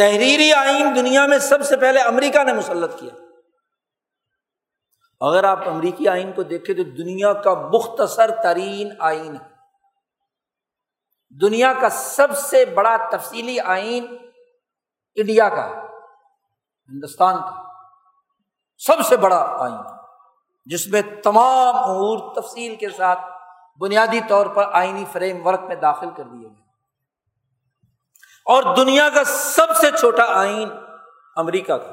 تحریری 0.00 0.52
آئین 0.52 0.96
دنیا 0.96 1.26
میں 1.26 1.38
سب 1.38 1.62
سے 1.62 1.76
پہلے 1.76 2.00
امریکہ 2.00 2.42
نے 2.42 2.52
مسلط 2.52 3.00
کیا 3.00 3.14
اگر 5.20 5.44
آپ 5.44 5.68
امریکی 5.68 6.08
آئین 6.08 6.32
کو 6.32 6.42
دیکھیں 6.42 6.74
تو 6.74 6.82
دنیا 6.82 7.32
کا 7.32 7.54
مختصر 7.54 8.30
ترین 8.42 8.90
آئین 8.98 9.36
ہے۔ 9.36 9.50
دنیا 11.40 11.72
کا 11.80 11.88
سب 11.88 12.38
سے 12.38 12.64
بڑا 12.64 12.96
تفصیلی 13.12 13.60
آئین 13.60 14.06
انڈیا 15.14 15.48
کا 15.48 15.66
ہندوستان 16.88 17.36
کا۔ 17.36 17.64
سب 18.78 19.06
سے 19.08 19.16
بڑا 19.16 19.56
آئین 19.58 19.80
جس 20.66 20.86
میں 20.86 21.02
تمام 21.24 21.76
امور 21.76 22.34
تفصیل 22.34 22.76
کے 22.76 22.88
ساتھ 22.88 23.20
بنیادی 23.80 24.20
طور 24.28 24.46
پر 24.46 24.64
آئینی 24.72 25.04
فریم 25.12 25.46
ورک 25.46 25.60
میں 25.60 25.76
داخل 25.76 26.08
کر 26.16 26.24
دیے 26.24 26.48
گئے۔ 26.48 26.59
اور 28.44 28.74
دنیا 28.74 29.08
کا 29.08 29.24
سب 29.24 29.76
سے 29.76 29.90
چھوٹا 29.90 30.24
آئین 30.28 30.68
امریکہ 31.36 31.74
کا۔ 31.74 31.92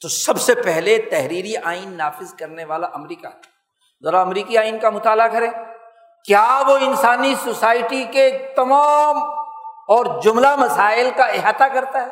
تو 0.00 0.08
سب 0.08 0.40
سے 0.40 0.54
پہلے 0.54 0.98
تحریری 0.98 1.56
آئین 1.56 1.96
نافذ 1.96 2.34
کرنے 2.34 2.64
والا 2.64 2.86
امریکہ۔ 2.86 3.28
ذرا 4.02 4.20
امریکی 4.20 4.58
آئین 4.58 4.78
کا 4.78 4.90
مطالعہ 4.90 5.28
کریں۔ 5.28 5.50
کیا 6.24 6.62
وہ 6.68 6.76
انسانی 6.76 7.34
سوسائٹی 7.34 8.04
کے 8.04 8.52
تمام 8.56 9.16
اور 9.88 10.22
جملہ 10.22 10.56
مسائل 10.56 11.10
کا 11.16 11.24
احاطہ 11.24 11.64
کرتا 11.64 12.02
ہے؟ 12.02 12.08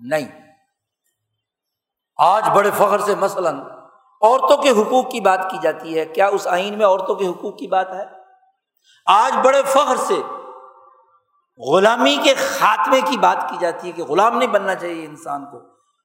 نہیں۔ 0.00 0.54
آج 2.16 2.48
بڑے 2.54 2.70
فخر 2.70 2.98
سے 2.98 3.14
مثلاً 3.14 3.60
عورتوں 4.22 4.56
کے 4.56 4.70
حقوق 4.70 5.10
کی 5.10 5.20
بات 5.20 5.46
کی 5.50 5.56
جاتی 5.62 5.98
ہے۔ 5.98 6.04
کیا 6.04 6.26
اس 6.26 6.46
آئین 6.46 6.78
میں 6.78 6.86
عورتوں 6.86 7.14
کے 7.14 7.26
حقوق 7.26 7.58
کی 7.58 7.66
بات 7.66 7.92
ہے؟ 7.92 8.04
آج 9.06 9.32
بڑے 9.44 9.62
فخر 9.62 9.96
سے 9.96 10.14
غلامی 11.66 12.16
کے 12.24 12.34
خاتمے 12.34 13.00
کی 13.00 13.18
بات 13.18 13.50
کی 13.50 13.56
جاتی 13.60 13.86
ہے 13.86 13.92
کہ 13.92 14.04
غلام 14.04 14.38
نہیں 14.38 14.48
بننا 14.48 14.74
چاہیے 14.74 15.04
انسان 15.04 15.44
کو۔ 15.44 15.58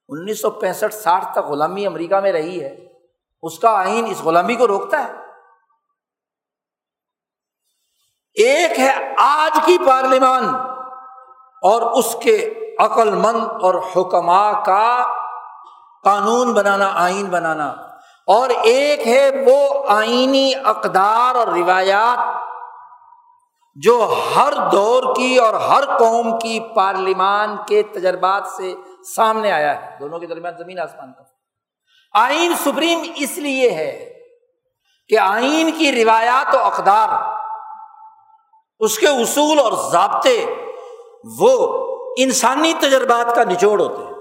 انیس 0.08 0.42
سو 0.42 0.50
پینسٹھ 0.50 0.94
ساٹھ 0.94 1.32
تک 1.32 1.38
غلامی 1.38 1.86
امریکہ 1.86 2.20
میں 2.20 2.32
رہی 2.32 2.64
ہے۔ 2.64 2.76
اس 3.42 3.58
کا 3.58 3.70
آئین 3.70 4.06
اس 4.10 4.22
غلامی 4.22 4.54
کو 4.54 4.66
روکتا 4.66 5.04
ہے۔ 5.04 5.12
ایک 8.34 8.78
ہے 8.78 9.14
آج 9.18 9.58
کی 9.64 9.78
پارلیمان 9.86 10.54
اور 11.62 11.82
اس 11.82 12.16
کے 12.22 12.54
عقل 12.78 13.10
مند 13.10 13.46
اور 13.62 13.74
حکما 13.74 14.52
کا 14.52 15.12
قانون 16.04 16.52
بنانا، 16.52 16.90
آئین 16.94 17.26
بنانا۔ 17.26 17.68
اور 18.26 18.48
ایک 18.48 19.06
ہے 19.06 19.30
وہ 19.46 19.84
آئینی 19.88 20.52
اقدار 20.64 21.34
اور 21.34 21.46
روایات 21.46 22.43
جو 23.74 24.14
ہر 24.36 24.52
دور 24.72 25.16
کی 25.16 25.36
اور 25.36 25.54
ہر 25.54 25.98
قوم 25.98 26.38
کی 26.38 26.60
پارلیمان 26.74 27.56
کے 27.68 27.82
تجربات 27.82 28.46
سے 28.46 28.74
سامنے 29.16 29.52
آیا 29.52 29.82
ہے۔ 29.82 29.96
دونوں 30.00 30.18
کے 30.18 30.26
درمیان 30.26 30.54
زمین 30.58 30.78
آسمان 30.78 31.12
کا 31.12 31.22
آئین 32.12 32.52
سپریم 32.54 33.02
اس 33.16 33.38
لیے 33.38 33.70
ہے 33.70 34.12
کہ 35.08 35.18
آئین 35.18 35.70
کی 35.78 36.04
روایات 36.04 36.54
و 36.54 36.58
اقدار، 36.58 37.08
اس 38.78 38.98
کے 38.98 39.08
اصول 39.08 39.58
اور 39.58 39.72
ضابطے، 39.90 40.46
وہ 41.38 41.86
انسانی 42.18 42.72
تجربات 42.72 43.36
کا 43.36 43.44
نچوڑ 43.44 43.80
ہوتے 43.80 44.02
ہیں۔ 44.02 44.14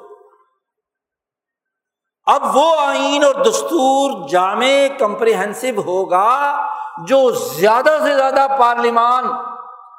اب 2.25 2.55
وہ 2.55 2.75
آئین 2.77 3.23
اور 3.23 3.35
دستور 3.45 4.27
جامع 4.27 4.87
کمپریہنسو 4.99 5.81
ہوگا 5.81 6.67
جو 6.97 7.29
زیادہ 7.31 7.97
سے 8.03 8.15
زیادہ 8.15 8.47
پارلیمان 8.59 9.23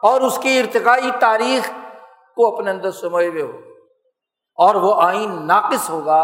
اور 0.03 0.20
اس 0.20 0.38
کی 0.38 0.61
ارتقائی 0.61 1.11
تاریخ 1.20 1.70
کو 2.36 2.55
اپنے 2.55 2.70
اندر 2.70 2.90
سموئے 2.90 3.28
ہوئے 3.28 3.42
ہو 3.42 3.59
اور 4.57 4.74
وہ 4.74 5.03
آئین 5.03 5.47
ناقص 5.47 5.90
ہوگا، 5.90 6.22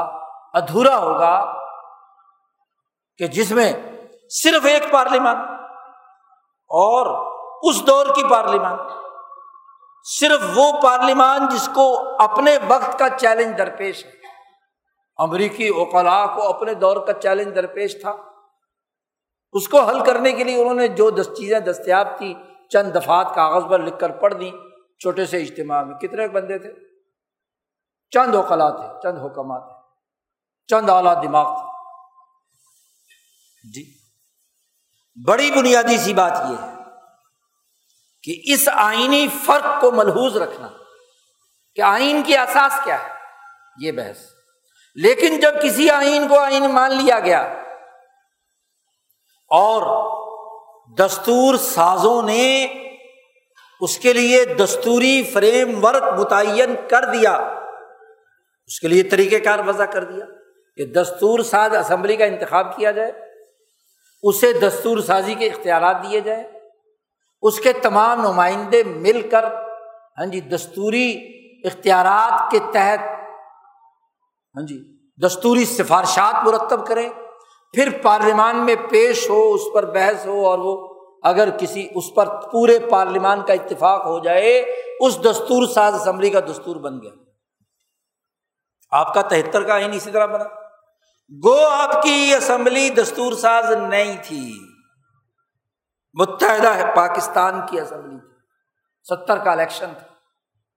ادھورا 0.55 0.99
ہوگا 0.99 1.55
کہ 3.18 3.27
جس 3.27 3.51
میں 3.51 3.73
صرف 4.31 4.64
ایک 4.64 4.91
پارلیمان 4.91 5.37
اور 6.71 7.27
اس 7.62 7.87
دور 7.87 8.07
کی 8.07 8.25
پارلیمان، 8.31 8.77
صرف 10.05 10.41
وہ 10.55 10.73
پارلیمان 10.83 11.49
جس 11.49 11.68
کو 11.75 12.16
اپنے 12.18 12.59
وقت 12.68 12.99
کا 12.99 13.09
چیلنج 13.09 13.59
درپیش 13.59 14.05
ہے۔ 14.05 14.11
امریکی 15.18 15.68
اوقلا 15.68 16.27
کو 16.27 16.49
اپنے 16.49 16.75
دور 16.75 17.07
کا 17.07 17.12
چیلنج 17.12 17.55
درپیش 17.55 18.01
تھا۔ 18.01 18.12
اس 19.53 19.69
کو 19.69 19.81
حل 19.81 20.05
کرنے 20.05 20.33
کے 20.33 20.45
لیے 20.45 20.61
انہوں 20.61 20.75
نے 20.75 20.89
جو 20.89 21.11
دس 21.11 21.27
چیزیں 21.27 21.61
دستیاب 21.61 22.19
تھی 22.19 22.35
چند 22.71 22.97
دفات 22.97 23.35
کاغذ 23.35 23.71
پر 23.71 23.79
لکھ 23.79 23.99
کر 23.99 24.11
پڑھ 24.11 24.35
دی، 24.35 24.51
چھوٹے 25.01 25.27
سے 25.27 25.43
اجتماع 25.43 25.83
میں۔ 25.83 25.99
کتنے 25.99 26.29
بندے 26.29 26.59
تھے؟ 26.59 26.73
چند 28.11 28.35
اوقلا 28.35 28.71
تھے، 28.71 29.03
چند 29.03 29.19
حکمات 29.19 29.63
تھے۔ 29.63 29.81
چند 30.67 30.91
اعلیٰ 30.91 31.23
دماغ 31.23 31.57
تھے۔ 31.57 31.67
جی۔ 33.73 33.95
بڑی 35.27 35.51
بنیادی 35.51 35.97
سی 35.97 36.15
بات 36.15 36.33
یہ 36.51 36.57
ہے 36.63 36.75
کہ 38.23 38.41
اس 38.45 38.69
آئینی 38.73 39.29
فرق 39.45 39.81
کو 39.81 39.91
ملحوظ 39.91 40.37
رکھنا، 40.37 40.69
کہ 41.75 41.81
آئین 41.81 42.23
کی 42.23 42.37
احساس 42.37 42.73
کیا 42.85 43.03
ہے، 43.03 43.09
یہ 43.81 43.93
بحث۔ 43.93 44.19
لیکن 44.95 45.41
جب 45.41 45.63
کسی 45.63 45.91
آئین 45.91 46.29
کو 46.29 46.39
آئین 46.39 46.71
مان 46.71 46.91
لیا 46.91 47.21
گیا 47.21 47.60
اور 49.51 49.83
دستور 50.99 51.55
سازوں 51.55 52.23
نے 52.23 52.65
اس 53.81 53.99
کے 53.99 54.13
لیے 54.13 54.45
دستوری 54.45 55.23
فریم 55.23 55.85
ورک 55.85 56.03
متعین 56.19 56.75
کر 56.89 57.05
دیا۔ 57.05 57.33
اس 58.69 58.81
کے 58.81 58.89
لیے 58.89 59.03
طریقہ 59.03 59.45
کار 59.45 59.59
وضع 59.67 59.85
کر 59.85 60.05
دیا 60.05 60.25
کہ 60.77 60.85
دستور 60.85 61.39
ساز 61.41 61.75
اسمبلی 61.75 62.17
کا 62.17 62.25
انتخاب 62.25 62.77
کیا 62.77 62.91
جائے، 62.91 63.13
اسے 64.23 64.53
دستور 64.53 64.99
سازی 64.99 65.35
کے 65.35 65.47
اختیارات 65.47 65.97
دیے 66.03 66.21
جائیں، 66.21 66.43
اس 67.43 67.61
کے 67.61 67.73
تمام 67.73 68.21
نمائندے 68.21 68.83
مل 68.85 69.29
کر 69.31 69.45
ہاں 70.19 70.27
جی 70.27 70.41
دستوری 70.41 71.09
اختیارات 71.65 72.51
کے 72.51 72.59
تحت 72.73 73.01
ہاں 74.55 74.67
جی 74.67 74.79
دستوری 75.27 75.65
سفارشات 75.65 76.45
مرتب 76.47 76.87
کریں۔ 76.87 77.09
پھر 77.73 77.89
پارلیمان 78.03 78.57
میں 78.57 78.75
پیش 78.91 79.31
ہو، 79.31 79.55
اس 79.55 79.61
پر 79.75 79.91
بحث 79.91 80.27
ہو 80.27 80.47
اور 80.47 80.59
وہ 80.59 81.01
اگر 81.23 81.51
کسی، 81.51 81.89
اس 81.95 82.05
پر 82.14 82.27
پورے 82.27 82.79
پارلیمان 82.91 83.43
کا 83.43 83.53
اتفاق 83.53 84.07
ہو 84.07 84.18
جائے، 84.18 84.59
اس 85.01 85.21
دستور 85.21 85.66
ساز 85.66 85.95
اسمبلی 85.95 86.31
کا 86.31 86.41
دستور 86.41 86.77
بن 86.77 87.01
گیا۔ 87.03 87.11
آپ 88.91 89.14
کا 89.14 89.23
تہتر 89.23 89.62
کا 89.62 89.75
آئین 89.75 89.93
اسی 89.93 90.11
طرح 90.11 90.27
بنا۔ 90.27 90.45
گو، 91.45 91.66
آپ 91.66 92.03
کی 92.03 92.35
اسمبلی 92.37 92.91
دستور 92.91 93.33
ساز 93.33 93.64
نہیں 93.64 94.16
تھی۔ 94.23 94.59
متحدہ 96.12 96.68
ہے 96.68 96.85
پاکستان 96.97 97.61
کی 97.71 97.81
اسمبلی 97.81 98.18
تھی۔ 98.21 98.31
ستر 99.03 99.39
کا 99.39 99.53
الیکشن 99.53 99.91
تھا۔ 99.99 100.07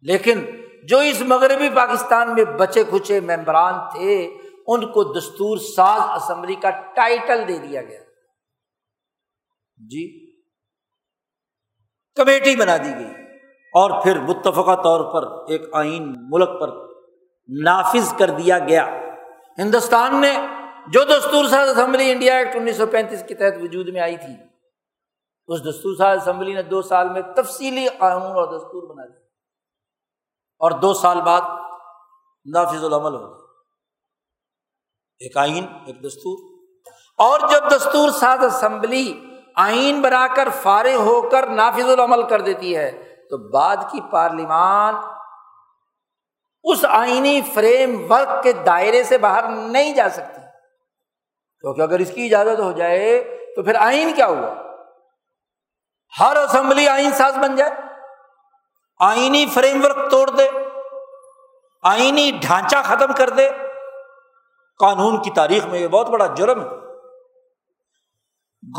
لیکن 0.01 0.45
جو 0.83 0.97
اس 0.97 1.21
مغربی 1.21 1.69
پاکستان 1.69 2.33
میں 2.33 2.45
بچے 2.45 2.83
کھچے 2.83 3.19
ممبران 3.19 3.73
تھے 3.91 4.29
ان 4.67 4.91
کو 4.91 5.19
دستور 5.19 5.57
ساز 5.57 6.23
اسمبلی 6.23 6.55
کا 6.55 6.69
ٹائٹل 6.69 7.47
دے 7.47 7.57
دیا 7.57 7.81
گیا۔ 7.81 7.99
جی۔ 9.77 10.35
کمیٹی 12.15 12.55
بنا 12.55 12.77
دی 12.77 12.95
گئی۔ 12.99 13.23
اور 13.73 14.03
پھر 14.03 14.19
متفقہ 14.19 14.81
طور 14.83 15.13
پر 15.13 15.51
ایک 15.51 15.61
آئین 15.73 16.15
ملک 16.17 16.49
پر 16.61 16.69
نافذ 17.63 18.17
کر 18.17 18.29
دیا 18.29 18.59
گیا۔ 18.59 18.85
ہندوستان 19.57 20.21
نے 20.21 20.33
جو 20.87 21.03
دستور 21.03 21.45
ساز 21.45 21.69
اسمبلی 21.69 22.11
انڈیا 22.11 22.37
ایکٹ 22.37 22.55
انیس 22.55 22.77
سو 22.77 22.87
پینتیس 22.87 23.23
کے 23.27 23.35
تحت 23.35 23.53
وجود 23.61 23.89
میں 23.89 24.01
آئی 24.01 24.17
تھی، 24.17 24.33
اس 25.47 25.59
دستور 25.59 25.95
ساز 25.95 26.21
اسمبلی 26.21 26.53
نے 26.53 26.61
دو 26.61 26.81
سال 26.81 27.09
میں 27.09 27.21
تفصیلی 27.21 27.87
قانون 27.97 28.31
اور 28.31 28.57
دستور 28.57 28.95
بنا 28.95 29.05
دیا۔ 29.05 29.19
اور 30.59 30.71
دو 30.71 30.93
سال 30.93 31.21
بعد 31.21 31.41
نافذ 32.45 32.83
العمل 32.83 33.15
ہو 33.15 33.37
گیا۔ 33.37 33.42
ایک 35.23 35.37
آئین، 35.37 35.65
ایک 35.85 36.03
دستور۔ 36.03 36.63
اور 37.17 37.39
جب 37.39 37.71
دستور 37.71 38.09
ساز 38.09 38.43
اسمبلی 38.43 39.25
آئین 39.55 40.01
بنا 40.01 40.27
کر 40.35 40.47
فارغ 40.61 40.95
ہو 40.95 41.29
کر 41.29 41.47
نافذ 41.47 41.89
العمل 41.89 42.27
کر 42.27 42.41
دیتی 42.41 42.77
ہے، 42.77 43.15
تو 43.29 43.49
بعد 43.49 43.77
کی 43.91 43.99
پارلیمان 44.11 44.95
اس 46.63 46.85
آئینی 46.89 47.41
فریم 47.53 48.11
ورک 48.11 48.43
کے 48.43 48.53
دائرے 48.53 49.03
سے 49.03 49.17
باہر 49.17 49.49
نہیں 49.49 49.93
جا 49.93 50.09
سکتی۔ 50.09 50.41
کیونکہ 51.59 51.81
اگر 51.81 51.99
اس 51.99 52.11
کی 52.11 52.25
اجازت 52.25 52.59
ہو 52.59 52.71
جائے، 52.71 53.37
تو 53.55 53.63
پھر 53.63 53.75
آئین 53.75 54.13
کیا 54.13 54.25
ہوا؟ 54.25 54.53
ہر 56.19 56.35
اسمبلی 56.35 56.87
آئین 56.87 57.11
ساز 57.11 57.37
بن 57.37 57.55
جائے۔ 57.55 57.71
آئینی 58.99 59.45
فریم 59.45 59.85
ورک 59.85 60.11
توڑ 60.11 60.29
دے، 60.29 60.49
آئینی 61.83 62.31
ڈھانچہ 62.41 62.77
ختم 62.83 63.13
کر 63.13 63.29
دے۔ 63.29 63.49
قانون 64.77 65.21
کی 65.21 65.31
تاریخ 65.31 65.65
میں 65.65 65.79
یہ 65.79 65.87
بہت 65.87 66.09
بڑا 66.09 66.27
جرم 66.27 66.61
ہے۔ 66.61 66.83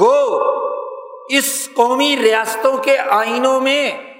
گو، 0.00 0.40
اس 1.28 1.68
قومی 1.76 2.16
ریاستوں 2.16 2.78
کے 2.78 2.98
آئینوں 2.98 3.60
میں 3.60 4.14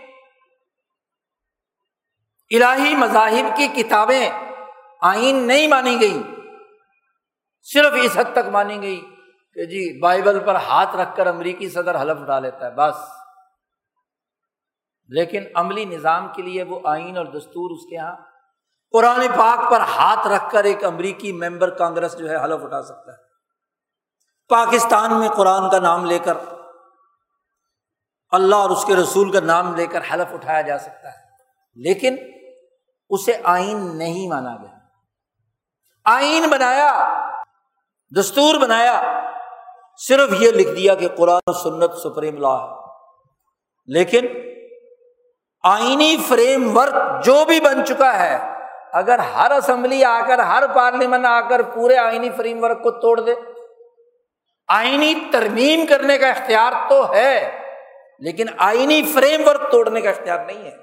الہی 2.51 2.97
مذاہب 2.97 3.57
کی 3.57 3.69
کتابیں 3.69 4.31
آئین 5.03 5.37
نہیں 5.37 5.67
مانی 5.67 6.01
گئی 6.01 6.23
صرف 7.63 7.93
اس 8.03 8.17
حد 8.17 8.33
تک 8.33 8.49
مانی 8.53 8.83
گئی 8.83 9.01
کہ 9.55 9.65
جی 9.65 10.01
بائبل 10.01 10.39
پر 10.47 10.55
ہاتھ 10.55 10.97
رکھ 10.97 11.17
کر 11.17 11.27
امریکی 11.27 11.69
صدر 11.69 12.01
حلف 12.01 12.21
اٹھا 12.21 12.39
لیتا 12.39 12.67
ہے، 12.67 12.71
بس۔ 12.71 12.97
لیکن 15.09 15.43
عملی 15.55 15.85
نظام 15.85 16.29
کے 16.35 16.43
لیے 16.43 16.63
وہ 16.63 16.81
آئین 16.85 17.17
اور 17.17 17.27
دستور 17.27 17.71
اس 17.71 17.87
کے 17.91 17.95
یہاں 17.95 18.34
قرآن 18.95 19.27
پاک 19.39 19.71
پر 19.71 19.81
ہاتھ 19.81 20.27
رکھ 20.27 20.53
کر 20.53 20.65
ایک 20.65 20.85
امریکی 20.85 21.33
ممبر 21.33 21.71
کانگریس 21.71 22.19
جو 22.19 22.31
ہے 22.31 22.37
حلف 22.37 22.65
اٹھا 22.65 22.83
سکتا 22.83 23.13
ہے۔ 23.13 23.17
پاکستان 24.49 25.19
میں 25.19 25.29
قرآن 25.29 25.71
کا 25.71 25.79
نام 25.79 26.05
لے 26.05 26.19
کر 26.19 26.35
اللہ 28.31 28.57
اور 28.57 28.71
اس 28.71 28.85
کے 28.85 28.97
رسول 28.97 29.33
کا 29.33 29.41
نام 29.41 29.75
لے 29.75 29.87
کر 29.87 30.01
حلف 30.13 30.35
اٹھایا 30.35 30.61
جا 30.61 30.79
سکتا 30.79 31.09
ہے۔ 31.09 31.19
لیکن 31.75 32.17
اسے 33.11 33.33
آئین 33.45 33.99
نہیں 33.99 34.29
مانا 34.29 34.57
گیا۔ 34.57 34.79
آئین 36.05 36.51
بنایا، 36.51 37.23
دستور 38.21 38.55
بنایا، 38.55 39.23
صرف 40.09 40.31
یہ 40.39 40.51
لکھ 40.51 40.71
دیا 40.77 40.95
کہ 40.95 41.09
قرآن 41.09 41.41
و 41.47 41.53
سنت 41.53 41.95
سپریم 41.95 42.37
لا 42.37 42.57
ہے۔ 42.57 42.71
لیکن 43.87 44.27
آئینی 45.63 46.17
فریم 46.29 46.79
ورک 46.79 47.25
جو 47.25 47.45
بھی 47.45 47.61
بن 47.61 47.87
چکا 47.87 48.19
ہے 48.19 48.54
اگر 48.95 49.19
ہر 49.19 49.51
اسمبلی 49.51 50.05
آ 50.05 50.21
کر، 50.29 50.39
ہر 50.39 50.75
پارلیمنٹ 50.75 51.27
آ 51.27 51.41
کر 51.41 51.63
پورے 51.63 51.97
آئینی 51.97 52.31
فریم 52.37 52.65
ورک 52.65 52.83
کو 52.83 52.91
توڑ 52.91 53.21
دے۔ 53.21 53.35
آئینی 54.69 55.15
ترمیم 55.33 55.87
کرنے 55.87 56.19
کا 56.19 56.29
اختیار 56.29 56.73
تو 56.89 57.15
ہے، 57.15 57.61
لیکن 58.19 58.47
آئینی 58.59 59.03
فریم 59.03 59.49
ورک 59.49 59.71
توڑنے 59.71 60.01
کا 60.01 60.11
اختیار 60.11 60.45
نہیں 60.45 60.65
ہے 60.65 60.77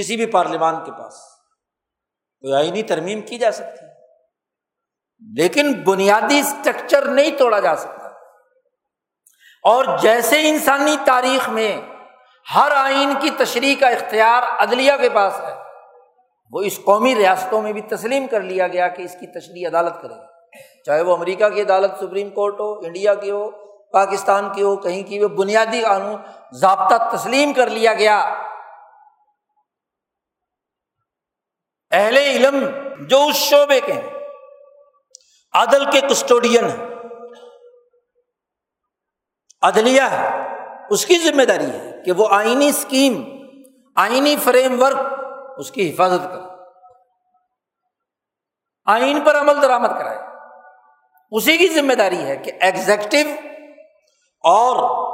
کسی 0.00 0.16
بھی 0.16 0.26
پارلیمان 0.26 0.84
کے 0.84 0.92
پاس۔ 0.92 1.14
کوئی 2.40 2.54
آئینی 2.54 2.82
ترمیم 2.82 3.20
کی 3.20 3.38
جا 3.38 3.52
سکتی 3.52 3.86
لیکن 5.36 5.72
بنیادی 5.72 6.38
اسٹرکچر 6.38 7.04
نہیں 7.04 7.30
توڑا 7.38 7.60
جا 7.60 7.76
سکتا۔ 7.76 8.08
اور 9.62 9.98
جیسے 9.98 10.48
انسانی 10.48 10.96
تاریخ 11.04 11.48
میں 11.48 11.80
ہر 12.54 12.70
آئین 12.70 13.14
کی 13.20 13.30
تشریح 13.30 13.74
کا 13.80 13.88
اختیار 13.88 14.42
عدلیہ 14.58 14.92
کے 15.00 15.08
پاس 15.08 15.40
ہے 15.40 15.55
وہ 16.52 16.62
اس 16.62 16.78
قومی 16.84 17.14
ریاستوں 17.14 17.62
میں 17.62 17.72
بھی 17.72 17.80
تسلیم 17.80 18.26
کر 18.26 18.40
لیا 18.40 18.68
گیا 18.68 18.88
کہ 18.88 19.02
اس 19.02 19.16
کی 19.20 19.26
تشریح 19.26 19.68
عدالت 19.68 20.02
کرے 20.02 20.14
گی 20.14 20.84
چاہے 20.84 21.02
وہ 21.02 21.16
امریکہ 21.16 21.48
کی 21.48 21.62
عدالت، 21.62 21.98
سپریم 22.00 22.30
کورٹ 22.30 22.60
ہو، 22.60 22.72
انڈیا 22.78 23.14
کی 23.14 23.30
ہو، 23.30 23.50
پاکستان 23.92 24.48
کی 24.54 24.62
ہو، 24.62 24.76
کہیں 24.76 25.02
کی 25.02 25.18
وہ 25.18 25.28
بنیادی 25.28 25.80
قانون 25.82 26.16
ضابطہ 26.52 27.16
تسلیم 27.16 27.52
کر 27.52 27.70
لیا 27.70 27.94
گیا۔ 27.94 28.18
اہل 31.92 32.16
علم 32.16 32.56
جو 33.08 33.24
اس 33.24 33.36
شعبے 33.36 33.80
کے 33.80 33.92
ہیں، 33.92 34.10
عدل 35.54 35.84
کے 35.90 36.00
کسٹوڈین 36.00 36.64
ہیں، 36.64 36.86
عدلیہ 39.62 40.02
ہے، 40.10 40.28
اس 40.90 41.06
کی 41.06 41.18
ذمہ 41.18 41.42
داری 41.42 41.70
ہے 41.70 42.02
کہ 42.04 42.12
وہ 42.12 42.28
آئینی 42.30 42.68
اسکیم 42.68 43.22
آئینی 43.96 44.36
فریم 44.44 44.82
ورک 44.82 45.15
اس 45.56 45.70
کی 45.70 45.94
حفاظت 45.94 46.24
کرے 46.24 46.54
آئین 48.86 49.20
پر 49.20 49.40
عمل 49.40 49.62
درآمد 49.62 49.98
کرائے۔ 49.98 50.18
اسی 51.30 51.56
کی 51.56 51.68
ذمہ 51.68 51.92
داری 51.92 52.24
ہے 52.24 52.36
کہ 52.36 52.52
ایگزیکٹو 52.60 53.30
اور 54.44 55.06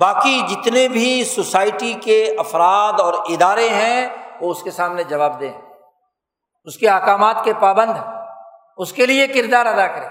باقی 0.00 0.40
جتنے 0.40 0.88
بھی 0.88 1.24
سوسائٹی 1.24 1.92
کے 1.92 2.34
افراد 2.38 3.00
اور 3.00 3.14
ادارے 3.14 3.68
ہیں، 3.68 4.08
وہ 4.40 4.50
اس 4.50 4.62
کے 4.62 4.70
سامنے 4.70 5.04
جواب 5.04 5.40
دیں۔ 5.40 5.52
اس 6.64 6.76
کے 6.76 6.88
احکامات 6.88 7.36
کے 7.44 7.52
پابند 7.60 7.92
اس 8.76 8.92
کے 8.92 9.06
لیے 9.06 9.26
کردار 9.26 9.66
ادا 9.66 9.86
کرے 9.86 10.06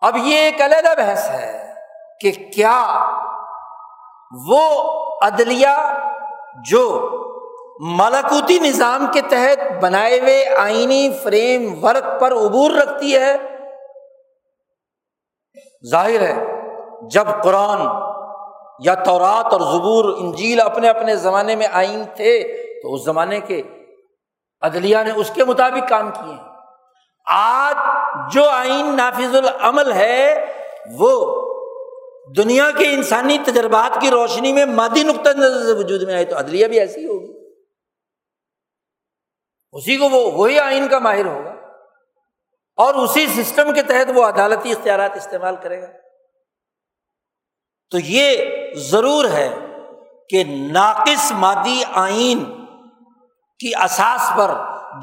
اب 0.00 0.16
یہ 0.16 0.36
ایک 0.36 0.62
علیحدہ 0.62 0.94
بحث 0.98 1.28
ہے 1.30 1.74
کہ 2.20 2.32
کیا 2.54 3.10
وہ 4.48 4.62
عدلیہ 5.22 5.98
جو 6.64 7.10
ملکوتی 7.80 8.58
نظام 8.58 9.06
کے 9.12 9.20
تحت 9.20 9.82
بنائے 9.82 10.20
ہوئے 10.20 10.44
آئینی 10.56 11.10
فریم 11.22 11.84
ورک 11.84 12.20
پر 12.20 12.32
عبور 12.32 12.70
رکھتی 12.70 13.16
ہے۔ 13.16 13.36
ظاہر 15.90 16.20
ہے، 16.20 16.62
جب 17.10 17.24
قرآن 17.42 17.86
یا 18.84 18.94
تورات 18.94 19.52
اور 19.52 19.60
زبور، 19.60 20.04
انجیل 20.18 20.60
اپنے 20.60 20.88
اپنے 20.88 21.16
زمانے 21.16 21.56
میں 21.56 21.66
آئین 21.72 22.02
تھے، 22.16 22.42
تو 22.82 22.94
اس 22.94 23.04
زمانے 23.04 23.40
کے 23.40 23.62
عدلیہ 24.60 24.98
نے 25.06 25.12
اس 25.16 25.30
کے 25.34 25.44
مطابق 25.44 25.88
کام 25.88 26.10
کیے 26.10 26.32
ہیں۔ 26.32 26.44
آج 27.30 27.76
جو 28.34 28.48
آئین 28.48 28.96
نافذ 28.96 29.36
العمل 29.36 29.92
ہے، 29.92 30.46
وہ 30.98 31.42
دنیا 32.36 32.70
کے 32.78 32.84
انسانی 32.88 33.38
تجربات 33.46 34.00
کی 34.00 34.10
روشنی 34.10 34.52
میں 34.52 34.64
مادی 34.64 35.02
نقطۂ 35.02 35.30
نظر 35.30 35.66
سے 35.66 35.72
وجود 35.72 36.02
میں 36.02 36.14
آئے، 36.14 36.24
تو 36.24 36.38
عدلیہ 36.38 36.66
بھی 36.66 36.80
ایسی 36.80 37.06
ہوگی۔ 37.06 37.35
اسی 39.76 39.96
کو 39.96 40.08
وہ 40.08 40.32
وہی 40.32 40.58
آئین 40.58 40.88
کا 40.88 40.98
ماہر 40.98 41.26
ہوگا 41.26 41.50
اور 42.76 42.94
اسی 42.94 43.26
سسٹم 43.26 43.74
کے 43.74 43.82
تحت 43.82 44.10
وہ 44.14 44.24
عدالتی 44.24 44.72
اختیارات 44.72 45.16
استعمال 45.16 45.56
کرے 45.56 45.82
گا۔ 45.82 45.86
تو 47.90 47.98
یہ 47.98 48.44
ضرور 48.74 49.24
ہے 49.24 49.54
کہ 50.28 50.44
ناقص 50.72 51.32
مادی 51.32 51.82
آئین 51.92 52.66
کی 53.58 53.72
اساس 53.84 54.38
پر 54.38 54.50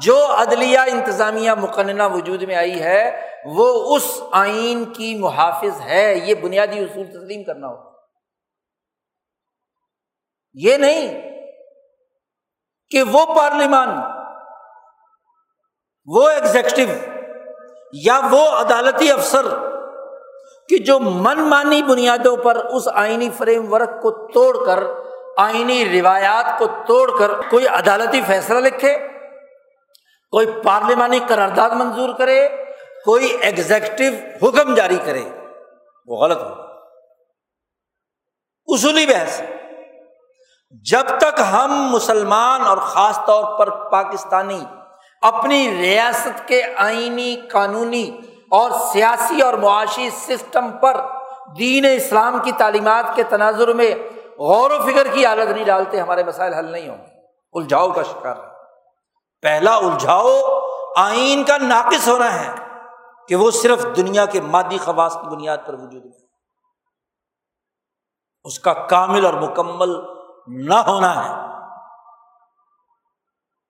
جو 0.00 0.26
عدلیہ 0.36 0.78
انتظامیہ 0.78 1.50
مقننہ 1.50 2.02
وجود 2.02 2.42
میں 2.42 2.54
آئی 2.54 2.82
ہے، 2.82 3.30
وہ 3.44 3.96
اس 3.96 4.20
آئین 4.32 4.84
کی 4.84 5.14
محافظ 5.14 5.80
ہے۔ 5.80 6.14
یہ 6.14 6.34
بنیادی 6.34 6.78
اصول 6.78 7.06
تسلیم 7.06 7.44
کرنا 7.44 7.66
ہوگا۔ 7.66 7.90
یہ 10.54 10.76
نہیں 10.76 11.22
کہ 12.90 13.02
وہ 13.02 13.26
پارلیمان 13.36 13.88
وہ 16.08 16.28
ایگزیکٹو 16.28 16.82
یا 17.92 18.18
وہ 18.30 18.48
عدالتی 18.50 19.10
افسر 19.10 19.46
کہ 20.68 20.78
جو 20.78 20.98
من 21.00 21.38
مانی 21.48 21.82
بنیادوں 21.82 22.36
پر 22.36 22.56
اس 22.56 22.88
آئینی 22.94 23.28
فریم 23.36 23.72
ورک 23.72 24.00
کو 24.02 24.10
توڑ 24.32 24.64
کر، 24.66 24.82
آئینی 25.36 25.84
روایات 25.90 26.58
کو 26.58 26.66
توڑ 26.86 27.18
کر 27.18 27.30
کوئی 27.50 27.66
عدالتی 27.68 28.20
فیصلہ 28.26 28.58
لکھے، 28.58 28.96
کوئی 30.32 30.46
پارلیمانی 30.64 31.18
قرارداد 31.28 31.70
منظور 31.70 32.14
کرے، 32.18 32.46
کوئی 33.04 33.26
ایگزیکٹو 33.40 34.08
حکم 34.42 34.74
جاری 34.74 34.98
کرے، 35.04 35.24
وہ 36.08 36.16
غلط 36.16 36.42
ہو 36.42 36.52
اصولی 38.68 39.06
بحث، 39.06 39.40
جب 40.84 41.18
تک 41.18 41.40
ہم 41.52 41.70
مسلمان 41.90 42.62
اور 42.62 42.78
خاص 42.92 43.18
طور 43.26 43.58
پر 43.58 43.70
پاکستانی 43.90 44.64
اپنی 45.24 45.70
ریاست 45.70 46.48
کے 46.48 46.62
آئینی، 46.76 47.36
قانونی 47.36 48.18
اور 48.50 48.70
سیاسی 48.70 49.42
اور 49.42 49.54
معاشی 49.54 50.10
سسٹم 50.10 50.70
پر 50.70 51.06
دین 51.58 51.84
اسلام 51.96 52.38
کی 52.44 52.52
تعلیمات 52.52 53.04
کے 53.14 53.22
تناظر 53.22 53.72
میں 53.72 53.94
غور 54.38 54.70
و 54.70 54.82
فکر 54.86 55.08
کی 55.08 55.26
حالت 55.26 55.50
نہیں 55.50 55.64
ڈالتے، 55.64 56.00
ہمارے 56.00 56.24
مسائل 56.24 56.54
حل 56.54 56.64
نہیں 56.64 56.88
ہوں 56.88 56.98
گے۔ 56.98 57.26
الجھاؤ 57.52 57.92
کا 57.92 58.02
شکار 58.02 58.36
ہے 58.36 58.42
پہلا 59.42 59.76
الجھاؤ، 59.76 60.60
آئین 60.96 61.44
کا 61.44 61.56
ناقص 61.56 62.08
ہونا 62.08 62.40
ہے 62.40 62.54
کہ 63.28 63.36
وہ 63.36 63.50
صرف 63.50 63.86
دنیا 63.96 64.26
کے 64.26 64.40
مادی 64.40 64.78
خواص 64.78 65.14
کی 65.14 65.36
بنیاد 65.36 65.58
پر 65.66 65.74
وجود 65.74 66.04
میں 66.04 66.26
اس 68.44 68.58
کا 68.58 68.72
کامل 68.72 69.26
اور 69.26 69.34
مکمل 69.34 69.96
نہ 70.46 70.74
ہونا 70.74 71.24
ہے۔ 71.24 71.34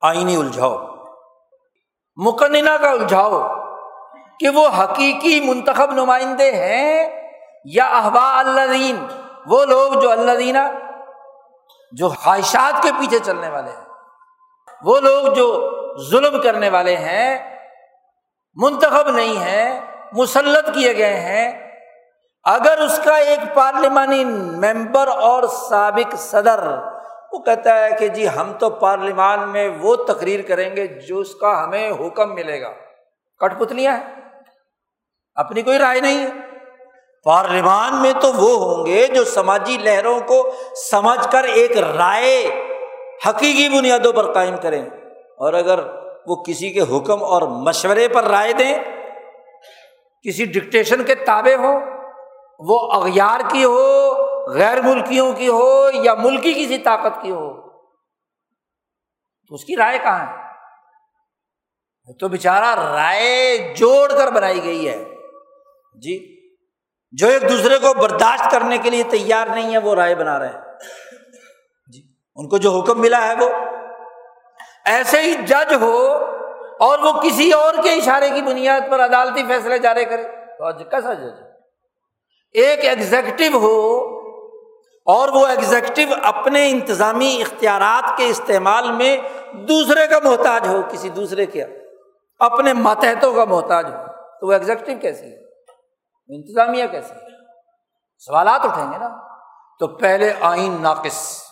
آئینی 0.01 0.37
الجھاؤ۔ 0.37 0.94
مقننہ 2.19 2.77
کا 2.81 2.91
الجھاؤ 2.91 3.43
کہ 4.41 4.49
وہ 4.49 4.69
حقیقی 4.79 5.41
منتخب 5.41 5.93
نمائندے 5.93 6.51
ہیں 6.53 7.09
یا 7.65 7.87
احبا 7.99 8.27
اللہ 8.41 8.73
دین 8.73 8.97
وہ 9.47 9.65
لوگ 9.65 9.93
جو 10.01 10.11
اللہ 10.11 10.39
دینا 10.39 10.69
جو 11.93 12.09
خواہشات 12.09 12.83
کے 12.83 12.91
پیچھے 12.99 13.19
چلنے 13.19 13.49
والے 13.49 13.71
ہیں، 13.71 13.85
وہ 14.85 15.01
لوگ 15.01 15.27
جو 15.35 15.47
ظلم 16.11 16.41
کرنے 16.41 16.69
والے 16.69 16.97
ہیں، 16.97 17.39
منتخب 18.57 19.09
نہیں 19.09 19.37
ہیں، 19.37 19.81
مسلط 20.13 20.75
کیے 20.75 20.97
گئے 20.97 21.21
ہیں، 21.21 21.47
اگر 22.45 22.79
اس 22.79 22.99
کا 23.05 23.17
ایک 23.17 23.55
پارلیمانی 23.55 24.25
ممبر 24.25 25.09
اور 25.09 25.43
سابق 25.43 26.17
صدر 26.19 26.65
وہ 27.35 27.39
کہتا 27.39 27.85
ہے 27.85 27.91
کہ 27.99 28.09
جی 28.09 28.29
ہم 28.29 28.53
تو 28.53 28.71
پارلیمان 28.71 29.49
میں 29.49 29.69
وہ 29.81 29.97
تقریر 29.97 30.43
کریں 30.43 30.77
گے 30.77 30.87
جو 30.87 31.19
اس 31.19 31.35
کا 31.35 31.65
ہمیں 31.65 31.91
حکم 31.91 32.35
ملے 32.35 32.61
گا۔ 32.61 32.71
کٹ 33.39 33.61
پتلیاں 33.61 33.97
ہیں۔ 33.97 34.15
اپنی 35.35 35.63
کوئی 35.63 35.79
رائے 35.79 36.01
نہیں 36.01 36.19
ہے۔ 36.19 36.31
پارلیمان 37.25 38.03
میں 38.03 38.13
تو 38.21 38.33
وہ 38.33 38.77
ہوں 38.77 38.87
گے 38.87 39.07
جو 39.07 39.25
سماجی 39.25 39.77
لہروں 39.77 40.21
کو 40.21 40.53
سمجھ 40.91 41.33
کر 41.33 41.45
ایک 41.45 41.79
رائے 41.79 42.47
حقیقی 43.29 43.79
بنیادوں 43.79 44.13
پر 44.13 44.33
قائم 44.33 44.57
کریں۔ 44.57 44.83
اور 45.39 45.53
اگر 45.53 45.81
وہ 46.27 46.43
کسی 46.43 46.71
کے 46.71 46.81
حکم 46.81 47.25
اور 47.25 47.43
مشورے 47.43 48.09
پر 48.09 48.25
رائے 48.25 48.53
دیں، 48.53 48.79
کسی 50.23 50.45
ڈکٹیشن 50.45 51.05
کے 51.05 51.15
تابے 51.15 51.55
ہوں، 51.55 51.81
وہ 52.59 52.93
اغیار 52.93 53.41
کی 53.51 53.65
ہو 53.65 54.14
غیر 54.49 54.83
ملکیوں 54.83 55.33
کی 55.33 55.49
ہو 55.49 55.91
یا 55.93 56.15
ملکی 56.15 56.53
کسی 56.53 56.79
طاقت 56.79 57.23
کی 57.23 57.31
ہو، 57.31 57.69
تو 59.49 59.55
اس 59.55 59.65
کی 59.65 59.77
رائے 59.77 59.99
کہاں 59.99 60.27
ہے؟ 60.27 60.45
وہ 62.07 62.15
تو 62.21 62.29
بےچارا 62.29 62.77
رائے 62.77 63.59
جوڑ 63.77 64.09
کر 64.09 64.31
بنائی 64.31 64.65
گئی 64.65 64.89
ہے۔ 64.89 65.05
جی 66.03 66.35
جو 67.13 67.27
ایک 67.27 67.43
دوسرے 67.43 67.79
کو 67.79 67.95
برداشت 67.95 68.51
کرنے 68.51 68.79
کے 68.79 68.91
لیے 68.91 69.03
تیار 69.03 69.47
نہیں 69.47 69.73
ہے، 69.73 69.79
وہ 69.79 69.95
رائے 69.95 70.15
بنا 70.15 70.39
رہے 70.39 70.49
ہیں۔ 70.49 70.61
جی، 71.93 72.03
ان 72.37 72.49
کو 72.49 72.59
جو 72.59 72.71
حکم 72.71 73.01
ملا 73.01 73.29
ہے 73.29 73.35
وہ۔ 73.35 73.49
ایسے 74.85 75.23
ہی 75.23 75.35
جج 75.35 75.75
ہو 75.81 76.09
اور 76.81 76.99
وہ 76.99 77.13
کسی 77.21 77.53
اور 77.53 77.75
کے 77.83 77.95
اشارے 77.95 78.31
کی 78.31 78.43
بنیاد 78.43 78.81
پر 78.91 79.05
عدالتی 79.05 79.45
فیصلے 79.49 79.79
جاری 79.79 80.05
کرے۔ 80.05 80.23
تو 80.23 80.85
کیسا 80.85 81.15
جج 81.15 81.43
ایک 82.53 82.85
ایگزیکٹو 82.85 83.59
ہو 83.59 84.14
اور 85.05 85.29
وہ 85.29 85.47
ایگزیکٹو 85.47 86.15
اپنے 86.23 86.71
انتظامی 86.71 87.39
اختیارات 87.41 88.17
کے 88.17 88.27
استعمال 88.27 88.93
میں 88.93 89.17
دوسرے 89.53 90.07
کا 90.07 90.19
محتاج 90.25 90.69
ہو، 90.69 90.83
کسی 90.93 91.09
دوسرے 91.09 91.47
کے۔ 91.47 91.65
اپنے 92.39 92.73
ماتحتوں 92.73 93.35
کا 93.35 93.45
محتاج 93.45 93.87
ہو۔ 93.87 94.07
تو 94.41 94.47
وہ 94.47 94.53
ایگزیکٹو 94.53 94.93
کیسی 95.03 95.27
ہے؟ 95.27 95.45
انتظامیہ 96.37 96.87
کیسی 96.87 97.11
ہے؟ 97.11 97.27
سوالات 98.19 98.61
اٹھیں 98.65 98.93
گے 98.93 98.99
نا۔ 98.99 99.09
تو 99.79 99.87
پہلے 99.87 100.33
آئین 100.41 100.77
ناقص۔ 100.81 101.43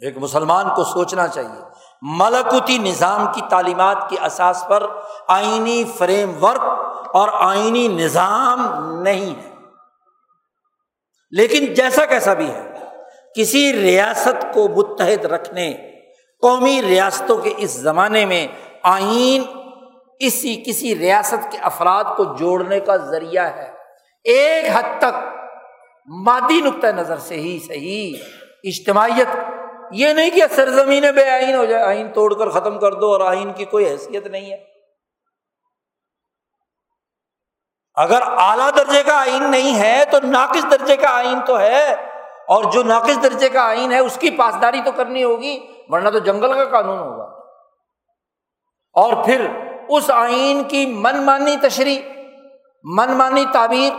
ایک 0.00 0.18
مسلمان 0.18 0.68
کو 0.76 0.84
سوچنا 0.84 1.28
چاہیے۔ 1.28 1.62
ملکوتی 2.02 2.78
نظام 2.78 3.26
کی 3.34 3.40
تعلیمات 3.50 3.96
کی 4.08 4.16
اساس 4.26 4.64
پر 4.68 4.86
آئینی 5.28 5.84
فریم 5.84 6.44
ورک 6.44 6.62
اور 7.16 7.28
آئینی 7.32 7.88
نظام 7.88 8.60
نہیں 9.02 9.42
ہے۔ 9.42 9.57
لیکن 11.30 11.74
جیسا 11.74 12.04
کیسا 12.04 12.34
بھی 12.34 12.50
ہے، 12.50 12.62
کسی 13.34 13.72
ریاست 13.72 14.46
کو 14.54 14.68
متحد 14.68 15.24
رکھنے، 15.24 15.72
قومی 16.42 16.82
ریاستوں 16.82 17.36
کے 17.36 17.52
اس 17.56 17.70
زمانے 17.70 18.24
میں 18.26 18.46
آئین 18.82 19.44
اسی 20.20 20.62
کسی 20.66 20.98
ریاست 20.98 21.52
کے 21.52 21.58
افراد 21.58 22.04
کو 22.16 22.24
جوڑنے 22.24 22.80
کا 22.80 22.96
ذریعہ 22.96 23.46
ہے۔ 23.56 23.68
ایک 24.24 24.64
حد 24.72 24.98
تک 24.98 25.18
مادی 26.06 26.60
نقطۂ 26.60 26.86
نظر 26.86 27.18
سے 27.18 27.34
ہی 27.34 27.58
صحیح 27.68 28.16
اجتماعیت، 28.64 29.36
یہ 29.92 30.12
نہیں 30.12 30.30
کہ 30.30 30.42
سرزمین 30.54 31.04
بے 31.14 31.28
آئین 31.28 31.54
ہو 31.54 31.64
جائے، 31.64 31.84
آئین 31.84 32.08
توڑ 32.12 32.34
کر 32.34 32.48
ختم 32.48 32.78
کر 32.78 32.94
دو 32.94 33.12
اور 33.12 33.20
آئین 33.20 33.52
کی 33.52 33.64
کوئی 33.64 33.88
حیثیت 33.88 34.26
نہیں 34.26 34.50
ہے۔ 34.52 34.67
اگر 37.98 38.22
اعلیٰ 38.22 38.70
درجے 38.76 39.02
کا 39.02 39.20
آئین 39.20 39.50
نہیں 39.50 39.78
ہے 39.78 40.04
تو 40.10 40.18
ناقص 40.22 40.70
درجے 40.70 40.96
کا 40.96 41.08
آئین 41.10 41.40
تو 41.40 41.60
ہے۔ 41.60 41.92
اور 42.48 42.64
جو 42.64 42.82
ناقص 42.82 43.22
درجے 43.22 43.48
کا 43.48 43.62
آئین 43.62 43.92
ہے، 43.92 43.98
اس 43.98 44.16
کی 44.16 44.30
پاسداری 44.30 44.82
تو 44.84 44.92
کرنی 44.92 45.24
ہوگی، 45.24 45.66
ورنہ 45.88 46.08
تو 46.08 46.18
جنگل 46.18 46.54
کا 46.54 46.64
قانون 46.64 46.98
ہوگا۔ 46.98 47.24
اور 48.92 49.24
پھر 49.24 49.48
اس 49.88 50.10
آئین 50.10 50.64
کی 50.64 50.86
من 50.86 51.22
مانی 51.22 51.56
تشریح 51.62 52.00
من 52.82 53.12
مانی 53.12 53.44
تعبیر، 53.52 53.92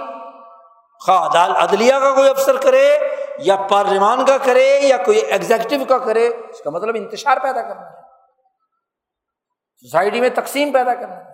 خواہ 0.99 1.63
عدلیہ 1.63 1.93
کا 1.99 2.15
کوئی 2.15 2.29
افسر 2.29 2.57
کرے، 2.57 2.99
یا 3.37 3.55
پارلیمان 3.55 4.25
کا 4.25 4.37
کرے، 4.43 4.79
یا 4.83 4.97
کوئی 4.97 5.17
ایگزیکٹو 5.17 5.85
کا 5.85 5.97
کرے، 5.97 6.27
اس 6.27 6.59
کا 6.59 6.69
مطلب 6.69 6.95
انتشار 6.95 7.37
پیدا 7.37 7.61
کرنا 7.61 7.91
ہے۔ 7.91 8.01
سوسائٹی 9.81 10.21
میں 10.21 10.29
تقسیم 10.29 10.71
پیدا 10.71 10.93
کرنا 10.93 11.15
ہے۔ 11.15 11.28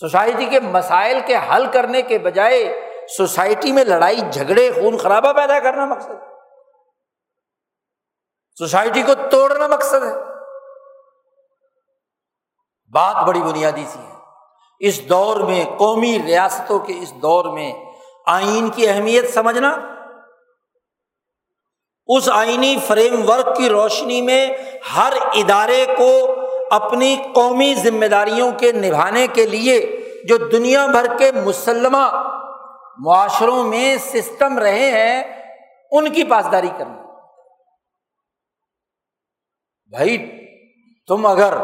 سوسائٹی 0.00 0.44
کے 0.44 0.60
مسائل 0.60 1.20
کے 1.26 1.36
حل 1.36 1.66
کرنے 1.72 2.02
کے 2.02 2.18
بجائے 2.18 2.90
سوسائٹی 3.16 3.72
میں 3.72 3.84
لڑائی، 3.84 4.20
جھگڑے، 4.32 4.70
خون 4.70 4.96
خرابہ 4.96 5.32
پیدا 5.32 5.60
کرنا 5.60 5.86
مقصد 5.86 6.12
سوسائٹی 8.58 9.02
کو 9.02 9.12
توڑنا 9.30 9.66
مقصد 9.66 10.02
ہے۔ 10.02 10.14
بات 12.92 13.16
بڑی 13.16 13.40
بنیادی 13.40 13.84
سی 13.92 13.98
ہے۔ 13.98 14.14
اس 14.80 15.08
دور 15.08 15.40
میں، 15.40 15.64
قومی 15.78 16.18
ریاستوں 16.26 16.78
کے 16.78 16.92
اس 16.98 17.12
دور 17.14 17.44
میں 17.44 17.72
آئین 18.26 18.70
کی 18.70 18.88
اہمیت 18.88 19.34
سمجھنا، 19.34 19.76
اس 22.06 22.28
آئینی 22.32 22.76
فریم 22.86 23.30
ورک 23.30 23.56
کی 23.56 23.68
روشنی 23.68 24.22
میں 24.22 24.50
ہر 24.96 25.12
ادارے 25.34 25.86
کو 25.98 26.37
اپنی 26.70 27.16
قومی 27.34 27.74
ذمہ 27.74 28.06
داریوں 28.06 28.50
کے 28.52 28.72
نبھانے 28.72 29.26
کے 29.26 29.46
لیے 29.46 29.80
جو 30.24 30.36
دنیا 30.36 30.86
بھر 30.86 31.16
کے 31.18 31.32
مسلمہ 31.32 32.22
معاشروں 32.98 33.64
میں 33.64 33.96
سسٹم 33.96 34.58
رہے 34.58 34.90
ہیں، 34.90 35.22
ان 35.90 36.12
کی 36.12 36.24
پاسداری 36.24 36.68
کرنا۔ 36.78 37.02
بھائی، 39.92 40.18
تم 41.06 41.26
اگر 41.26 41.54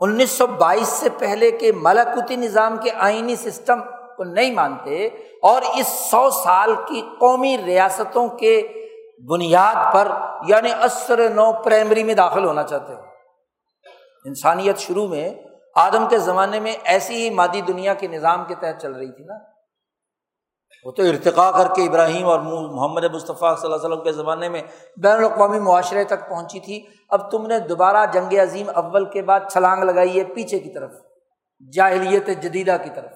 انیس 0.00 0.30
سو 0.30 0.46
بائیس 0.46 0.88
سے 0.88 1.08
پہلے 1.08 1.50
کے 1.50 1.72
ملکوتی 1.72 2.36
نظام 2.36 2.76
کے 2.76 2.90
آئینی 2.98 3.36
سسٹم 3.36 3.80
کو 4.16 4.24
نہیں 4.24 4.50
مانتے 4.50 5.06
اور 5.42 5.62
اس 5.74 5.86
سو 5.86 6.30
سال 6.30 6.74
کی 6.74 7.02
قومی 7.18 7.56
ریاستوں 7.58 8.28
کے 8.28 8.62
بنیاد 9.28 9.94
پر 9.94 10.08
یعنی 10.48 10.70
عصر 10.80 11.28
نو 11.28 11.52
پرائمری 11.52 12.04
میں 12.04 12.14
داخل 12.14 12.44
ہونا 12.44 12.62
چاہتے 12.62 12.92
ہو 12.92 13.09
انسانیت 14.24 14.78
شروع 14.78 15.06
میں 15.06 15.30
آدم 15.74 16.08
کے 16.08 16.18
زمانے 16.18 16.60
میں 16.60 16.72
ایسی 16.84 17.14
ہی 17.14 17.30
مادی 17.30 17.60
دنیا 17.60 17.94
کے 17.94 18.06
نظام 18.06 18.44
کے 18.48 18.54
تحت 18.54 18.82
چل 18.82 18.92
رہی 18.92 19.12
تھی 19.12 19.24
نا۔ 19.24 19.34
وہ 20.84 20.92
تو 20.92 21.02
ارتقا 21.02 21.50
کر 21.50 21.74
کے 21.74 21.82
ابراہیم 21.82 22.26
اور 22.26 22.40
محمد 22.40 23.04
مصطفیٰ 23.04 23.56
صلی 23.56 23.72
اللہ 23.72 23.76
علیہ 23.76 23.86
وسلم 23.86 24.04
کے 24.04 24.12
زمانے 24.12 24.48
میں 24.48 24.62
بین 25.02 25.16
الاقوامی 25.16 25.58
معاشرے 25.58 26.04
تک 26.04 26.28
پہنچی 26.28 26.60
تھی۔ 26.60 26.86
اب 27.10 27.30
تم 27.30 27.46
نے 27.46 27.58
دوبارہ 27.58 28.06
جنگ 28.12 28.34
عظیم 28.34 28.70
اول 28.74 29.04
کے 29.04 29.22
بعد 29.22 29.40
چھلانگ 29.52 29.82
لگائی 29.82 30.18
ہے 30.18 30.24
پیچھے 30.24 30.58
کی 30.58 30.70
طرف، 30.70 30.90
جاہلیت 31.72 32.26
جدیدہ 32.26 32.76
کی 32.84 32.90
طرف۔ 32.94 33.12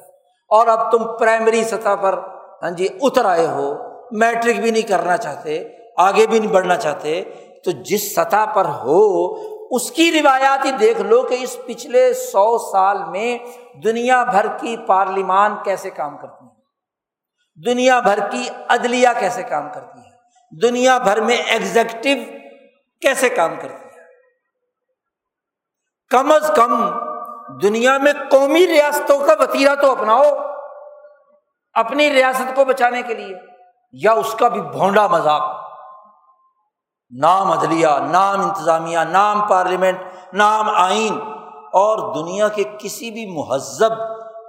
اور 0.49 0.67
اب 0.67 0.93
تم 0.93 1.17
پرائمری 1.17 1.65
سطح 1.65 1.95
پر 1.95 2.19
ہاں 2.63 2.71
جی 2.71 2.89
اتر 3.03 3.25
آئے 3.25 3.47
ہو، 3.47 3.75
میٹرک 4.13 4.57
بھی 4.57 4.71
نہیں 4.71 4.89
کرنا 4.89 5.17
چاہتے، 5.17 5.69
آگے 5.97 6.27
بھی 6.27 6.39
نہیں 6.39 6.53
بڑھنا 6.53 6.77
چاہتے۔ 6.77 7.23
تو 7.65 7.71
جس 7.71 8.15
سطح 8.15 8.45
پر 8.55 8.65
ہو 8.65 9.35
اس 9.75 9.91
کی 9.91 10.13
روایات 10.13 10.65
ہی 10.65 10.71
دیکھ 10.71 11.01
لو 11.01 11.23
کہ 11.23 11.37
اس 11.41 11.57
پچھلے 11.67 12.15
سو 12.15 12.59
سال 12.59 13.05
میں 13.05 13.39
دنیا 13.85 14.25
بھر 14.25 14.47
کی 14.61 14.77
پارلیمان 14.77 15.57
کیسے 15.65 15.91
کام 15.91 16.17
کرتی 16.17 16.45
ہے 16.45 16.53
دنیا 17.65 18.01
بھر 18.01 18.19
کی 18.31 18.49
عدلیہ 18.69 19.09
کیسے 19.21 19.43
کام 19.43 19.69
کرتی 19.75 19.99
ہے 19.99 20.11
دنیا 20.63 20.99
بھر 20.99 21.21
میں 21.21 21.37
ایگزیکٹو 21.37 22.15
کیسے 23.01 23.29
کام 23.29 23.55
کرتی 23.61 23.75
ہے 23.75 23.85
کم 26.11 26.33
از 26.33 26.51
کم 26.57 26.91
دنیا 27.63 27.99
میں 27.99 28.13
قومی 28.31 28.67
ریاستوں 28.67 29.19
کا 29.19 29.35
وتیرا 29.41 29.75
تو 29.75 29.91
اپناؤ، 29.91 30.23
اپنی 31.73 32.11
ریاست 32.11 32.57
کو 32.57 32.65
بچانے 32.65 33.03
کے 33.03 33.15
لیے، 33.15 33.35
یا 33.93 34.13
اس 34.13 34.35
کا 34.39 34.49
بھی 34.49 34.61
بھونڈا 34.61 35.07
مذاق۔ 35.07 35.54
نام 37.13 37.51
عدلیہ، 37.53 37.89
نام 38.11 38.41
انتظامیہ، 38.41 38.99
نام 38.99 39.41
پارلیمنٹ، 39.49 40.35
نام 40.35 40.69
آئین، 40.69 41.19
اور 41.73 41.99
دنیا 42.15 42.49
کے 42.49 42.65
کسی 42.79 43.11
بھی 43.11 43.27
مہذب 43.27 43.93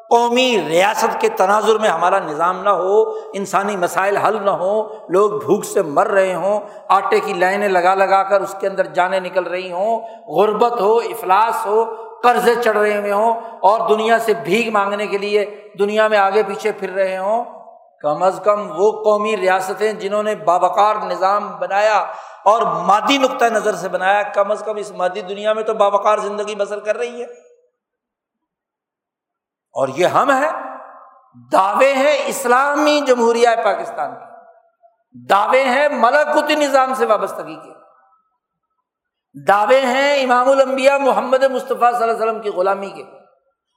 قومی 0.10 0.58
ریاست 0.68 1.20
کے 1.22 1.30
تناظر 1.30 1.78
میں 1.78 1.90
ہمارا 1.90 2.20
نظام 2.20 2.62
نہ 2.64 2.70
ہو، 2.70 3.02
انسانی 3.34 3.76
مسائل 3.78 4.18
حل 4.18 4.38
نہ 4.44 4.50
ہو 4.50 4.74
لوگ 5.10 5.32
بھوک 5.40 5.66
سے 5.66 5.82
مر 5.82 6.08
رہے 6.08 6.34
ہوں، 6.34 6.60
آٹے 6.88 7.20
کی 7.20 7.34
لائنیں 7.34 7.68
لگا 7.68 7.96
لگا 7.96 8.22
کر 8.24 8.42
اس 8.42 8.56
کے 8.60 8.68
اندر 8.68 8.86
جانے 8.86 9.20
نکل 9.20 9.44
رہی 9.44 9.72
ہوں، 9.72 10.00
غربت 10.28 10.82
ہو، 10.82 10.96
افلاس 10.98 11.66
ہو، 11.66 11.84
قرضے 12.24 12.56
چڑھ 12.56 12.78
رہے 12.78 12.98
ہوئے 12.98 13.12
ہوں، 13.12 13.34
اور 13.62 13.90
دنیا 13.90 14.20
سے 14.20 14.34
بھیگ 14.34 14.72
مانگنے 14.72 15.08
کے 15.08 15.18
لیے 15.18 15.46
دنیا 15.80 16.08
میں 16.08 16.18
آگے 16.18 16.44
پیچھے 16.44 16.72
پھر 16.72 16.90
رہے 16.90 17.18
ہوں 17.18 17.44
کم 18.02 18.24
از 18.24 18.40
کم 18.44 18.72
وہ 18.72 19.04
قومی 19.04 19.38
ریاستیں 19.38 19.94
جنہوں 19.94 20.24
نے 20.24 20.36
بابکار 20.36 20.96
نظام 20.96 21.60
بنایا 21.60 21.98
اور 22.44 22.62
مادی 22.62 23.18
نقطۂ 23.18 23.46
نظر 23.46 23.76
سے 23.76 23.90
بنایا، 23.90 24.22
کم 24.22 24.52
از 24.52 24.64
کم 24.66 24.76
اس 24.76 24.92
مادی 24.92 25.22
دنیا 25.22 25.54
میں 25.54 25.64
تو 25.64 25.74
بابکار 25.74 26.18
زندگی 26.18 26.56
بسر 26.56 26.80
کر 26.80 26.98
رہی 26.98 27.20
ہے۔ 27.22 27.26
اور 29.74 29.88
یہ 29.88 30.06
ہم 30.06 30.30
ہیں، 30.30 30.52
دعوے 31.52 31.94
ہیں 31.94 32.18
اسلامی 32.26 33.02
جمہوریہ 33.08 33.50
پاکستان 33.64 34.16
کے۔ 34.16 34.36
دعوے 35.28 35.64
ہیں 35.64 35.90
ملکوتی 35.90 36.56
نظام 36.56 36.94
سے 36.94 37.06
وابستگی 37.06 37.56
کے۔ 37.56 37.86
دعوے 39.48 39.82
ہیں 39.82 40.24
امام 40.24 40.50
الانبیاء 40.50 40.98
محمد 40.98 41.44
مصطفیٰ 41.44 41.78
صلی 41.78 42.02
اللہ 42.02 42.04
علیہ 42.04 42.24
وسلم 42.24 42.42
کی 42.42 42.50
غلامی 42.50 42.90
کے۔ 42.90 43.25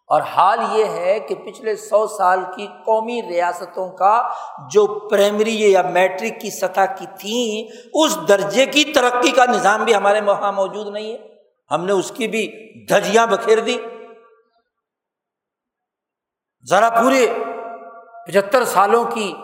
اور 0.09 0.21
حال 0.21 0.59
یہ 0.73 0.85
ہے 0.85 1.21
کہ 1.21 1.35
پچھلے 1.35 1.77
سو 1.77 2.07
سال 2.07 2.41
کی 2.57 2.67
قومی 2.67 3.23
ریاستوں 3.23 3.93
کا 3.93 4.29
جو 4.71 5.09
پرائمری 5.09 5.71
یا 5.73 5.83
میٹرک 5.83 6.41
کی 6.41 6.51
سطح 6.51 6.81
کی 6.99 7.07
تھیں، 7.19 7.79
اس 7.95 8.19
درجے 8.29 8.67
کی 8.67 8.85
ترقی 8.85 9.31
کا 9.31 9.45
نظام 9.45 9.85
بھی 9.85 9.95
ہمارے 9.95 10.21
وہاں 10.21 10.53
موجود 10.53 10.87
نہیں 10.89 11.13
ہے۔ 11.13 11.19
ہم 11.71 11.85
نے 11.85 11.93
اس 11.93 12.11
کی 12.11 12.29
بھی 12.29 12.49
دھجیاں 12.87 13.27
بکھیر 13.27 13.59
دی 13.59 13.79
ذرا 16.69 16.89
پورے 16.91 17.27
پچہتر 18.27 18.65
سالوں 18.65 19.05
کی 19.05 19.35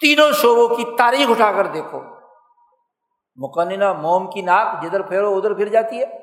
تینوں 0.00 0.32
شعبوں 0.32 0.68
کی 0.68 0.84
تاریخ 0.98 1.30
اٹھا 1.30 1.52
کر 1.52 1.66
دیکھو۔ 1.66 2.00
مقننہ 3.36 3.92
موم 3.92 4.30
کی 4.30 4.40
ناک 4.40 4.82
جدھر 4.82 5.02
پھیرو، 5.02 5.36
ادھر 5.36 5.54
پھر 5.54 5.68
جاتی 5.68 5.98
ہے۔ 5.98 6.17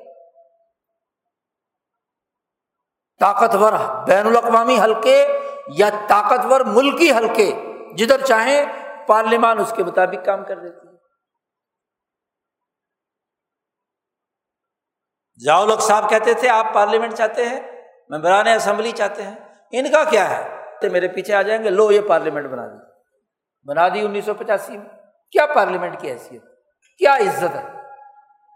طاقتور 3.20 3.72
بین 4.06 4.26
الاقوامی 4.26 4.80
حلقے 4.80 5.38
یا 5.66 5.90
طاقتور 6.08 6.60
ملکی 6.60 7.12
حلقے 7.12 7.74
جدھر 7.96 8.26
چاہیں 8.26 8.66
پارلیمان 9.06 9.58
اس 9.58 9.72
کے 9.76 9.84
مطابق 9.84 10.26
کام 10.26 10.44
کر 10.44 10.58
دیتی 10.58 10.88
ہے۔ 10.88 10.92
ضیاء 15.44 15.78
صاحب 15.80 16.10
کہتے 16.10 16.34
تھے، 16.34 16.48
آپ 16.48 16.66
پارلیمنٹ 16.74 17.14
چاہتے 17.14 17.48
ہیں، 17.48 17.60
ممبران 18.08 18.48
اسمبلی 18.48 18.90
چاہتے 18.90 19.22
ہیں۔ 19.22 19.34
ان 19.70 19.92
کا 19.92 20.04
کیا 20.04 20.38
ہے؟ 20.38 20.62
تو 20.80 20.90
میرے 20.90 21.08
پیچھے 21.08 21.34
آ 21.34 21.42
جائیں 21.42 21.64
گے، 21.64 21.70
لو 21.70 21.92
یہ 21.92 22.00
پارلیمنٹ 22.00 22.50
بنا 22.50 22.66
دی۔ 22.66 22.78
بنا 23.64 23.88
دی 23.88 24.00
انیس 24.00 24.24
سو 24.24 24.34
پچاسی 24.34 24.78
میں۔ 24.78 24.88
کیا 25.32 25.46
پارلیمنٹ 25.46 26.00
کی 26.00 26.10
حیثیت؟ 26.10 26.42
کیا 26.98 27.16
عزت 27.16 27.56
ہے؟ 27.56 27.82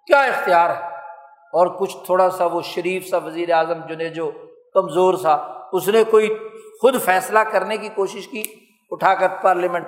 کیا 0.07 0.23
اختیار 0.23 0.71
ہے؟ 0.71 0.87
اور 1.29 1.81
کچھ 1.81 1.97
تھوڑا 2.07 2.31
سا 2.31 2.47
وہ 2.47 2.63
شریف 2.63 3.09
سا 3.09 3.17
وزیر 3.17 3.53
اعظم 3.53 3.87
جو 3.87 3.95
نے 3.95 4.09
جو 4.09 4.33
کمزور 4.75 5.15
سا 5.15 5.33
اس 5.73 5.89
نے 5.89 6.05
کوئی 6.05 6.35
خود 6.81 7.03
فیصلہ 7.03 7.39
کرنے 7.39 7.77
کی 7.77 7.89
کوشش 7.89 8.29
کی، 8.29 8.43
اٹھا 8.91 9.15
کر 9.15 9.29
پارلیمنٹ 9.43 9.87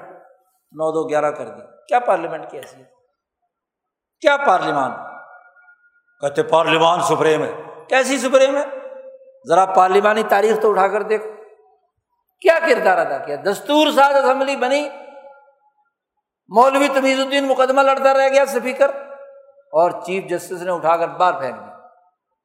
نو 0.73 0.93
دو 0.93 1.09
گیارہ 1.09 1.31
کر 1.31 1.49
دی۔ 1.49 1.61
کیا 1.89 1.99
پارلیمنٹ 1.99 2.51
کی 2.51 2.59
حیثیت؟ 2.59 2.87
کیا 4.21 4.37
پارلیمان؟ 4.37 4.91
کہتے 6.21 6.43
پارلیمان 6.43 7.01
سپریم 7.01 7.43
ہے۔ 7.43 7.63
کیسی 7.89 8.19
سپریم 8.19 8.57
ہے؟ 8.57 8.63
ذرا 9.49 9.65
پارلیمانی 9.65 10.23
تاریخ 10.23 10.61
تو 10.63 10.71
اٹھا 10.71 10.89
کر 10.89 11.03
دیکھو۔ 11.03 11.31
کیا 12.41 12.59
کردار 12.69 12.99
ادا 12.99 13.19
کیا؟ 13.19 13.37
دستور 13.45 13.87
ساز 13.87 14.17
اسمبلی 14.17 14.57
بنی۔ 14.57 14.89
مولوی 16.49 16.89
تمیز 16.89 17.21
الدین 17.21 17.49
مقدمہ 17.49 17.81
لڑتا 17.81 18.15
رہ 18.15 18.29
گیا 18.29 18.43
اسپیکر 18.43 18.89
اور 19.73 19.91
چیف 19.91 20.25
جسٹس 20.25 20.63
نے 20.63 20.71
اٹھا 20.71 20.97
کر 20.97 21.09
باہر 21.09 21.41
پھینک 21.41 21.55
دیا۔ 21.55 21.79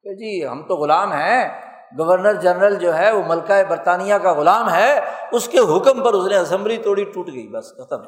کہ 0.04 0.16
جی 0.16 0.48
ہم 0.48 0.68
تو 0.68 0.76
غلام 0.76 1.12
ہیں۔ 1.12 1.67
گورنر 1.98 2.34
جنرل 2.34 2.76
جو 2.76 2.98
ہے، 2.98 3.12
وہ 3.12 3.22
ملکہ 3.28 3.64
برطانیہ 3.64 4.16
کا 4.16 4.34
غلام 4.34 4.74
ہے، 4.74 5.00
اس 5.32 5.48
کے 5.48 5.58
حکم 5.60 6.04
پر 6.04 6.14
اس 6.14 6.28
نے 6.28 6.38
اسمبلی 6.38 6.78
توڑی، 6.78 7.04
ٹوٹ 7.04 7.28
گئی، 7.28 7.48
بس 7.48 7.66
ختم۔ 7.66 8.04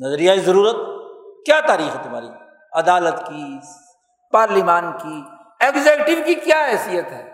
نظریہ 0.00 0.34
ضرورت؟ 0.34 0.76
کیا 1.46 1.60
تاریخ 1.66 1.96
ہے 1.96 2.00
تمہاری؟ 2.02 2.26
عدالت 2.72 3.18
کی، 3.18 3.58
پارلیمان 4.32 4.92
کی 4.92 5.22
ایگزیکٹو 5.60 6.22
کی 6.24 6.34
کیا 6.34 6.66
حیثیت 6.66 7.12
ہے؟ 7.12 7.30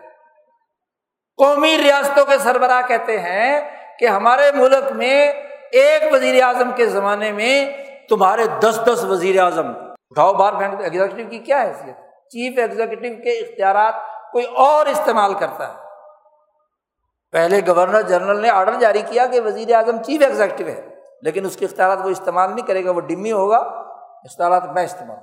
قومی 1.36 1.78
ریاستوں 1.78 2.24
کے 2.24 2.38
سربراہ 2.38 2.88
کہتے 2.88 3.18
ہیں 3.18 3.60
کہ 3.98 4.06
ہمارے 4.06 4.52
ملک 4.52 4.92
میں 4.92 5.32
ایک 5.72 6.12
وزیر 6.12 6.42
اعظم 6.42 6.70
کے 6.76 6.86
زمانے 6.86 7.32
میں 7.32 7.72
تمہارے 8.08 8.46
دس 8.46 8.80
دس 8.84 9.04
وزیر 9.04 9.40
اعظم۔ 9.40 9.66
اٹھاؤ 10.10 10.32
بار 10.32 10.52
پھینک 10.52 10.80
ایگزیکٹو 10.80 11.30
کی 11.30 11.38
کیا 11.38 11.62
حیثیت 11.62 11.96
چیف 12.28 12.58
ایگزیکٹو 12.58 13.22
کے 13.22 13.38
اختیارات 13.38 13.94
کوئی 14.32 14.46
اور 14.46 14.86
استعمال 14.86 15.34
کرتا 15.34 15.68
ہے۔ 15.68 15.78
پہلے 17.32 17.60
گورنر 17.66 18.02
جنرل 18.02 18.40
نے 18.40 18.50
آرڈر 18.50 18.74
جاری 18.80 19.02
کیا 19.02 19.26
کہ 19.26 19.40
وزیر 19.40 19.74
اعظم 19.74 20.02
چیف 20.02 20.22
ایگزیکٹو 20.22 20.64
ہے، 20.64 20.94
لیکن 21.22 21.44
اس 21.44 21.56
کے 21.56 21.64
اختیارات 21.64 21.98
وہ 22.04 22.10
استعمال 22.10 22.54
نہیں 22.54 22.66
کرے 22.66 22.84
گا، 22.84 22.90
وہ 22.90 23.00
ڈمی 23.00 23.32
ہوگا۔ 23.32 23.58
اختیارات 24.24 24.64
میں 24.64 24.84
استعمال 24.84 25.16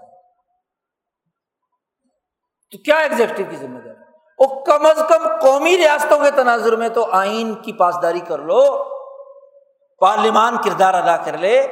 تو 2.72 2.78
کیا 2.78 2.98
ایگزیکٹو 2.98 3.44
کی 3.50 3.56
ذمہ 3.56 3.80
داری؟ 3.80 4.06
وہ 4.40 4.64
کم 4.64 4.86
از 4.86 5.02
کم 5.10 5.28
قومی 5.42 5.78
ریاستوں 5.78 6.20
کے 6.20 6.32
تناظر 6.32 6.76
میں 6.76 6.90
تو 6.90 7.12
آئین 7.12 7.54
کی 7.54 7.74
پاسداری 7.74 8.20
کر 8.20 8.40
لو۔ 8.40 8.84
پارلیمان 10.00 10.58
کردار 10.58 10.94
ادا 10.94 11.18
کر 11.18 11.38
لے۔ 11.38 11.68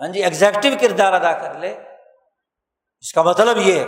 ہاں 0.00 0.08
جی 0.08 0.24
ایگزیکٹو 0.24 0.68
کردار 0.80 1.12
ادا 1.12 1.32
کر 1.32 1.54
لے۔ 1.54 1.78
اس 3.00 3.12
کا 3.12 3.22
مطلب 3.22 3.56
یہ 3.56 3.84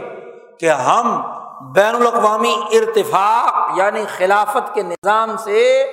کہ 0.60 0.70
ہم 0.70 1.35
بین 1.60 1.94
الاقوامی 1.94 2.54
ارتفاق 2.72 3.78
یعنی 3.78 4.04
خلافت 4.08 4.74
کے 4.74 4.82
نظام 4.82 5.36
سے، 5.44 5.86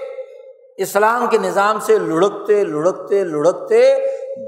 اسلام 0.78 1.28
کے 1.28 1.38
نظام 1.38 1.80
سے 1.80 1.98
لڑکتے 1.98 2.64
لڑکتے 2.64 3.24
لڑکتے 3.24 3.96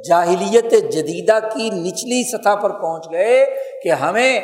جاہلیت 0.07 0.71
جدیدہ 0.71 1.39
کی 1.53 1.69
نچلی 1.69 2.23
سطح 2.23 2.55
پر 2.55 2.69
پہنچ 2.69 3.11
گئے 3.11 3.45
کہ 3.83 3.89
ہمیں 3.89 4.39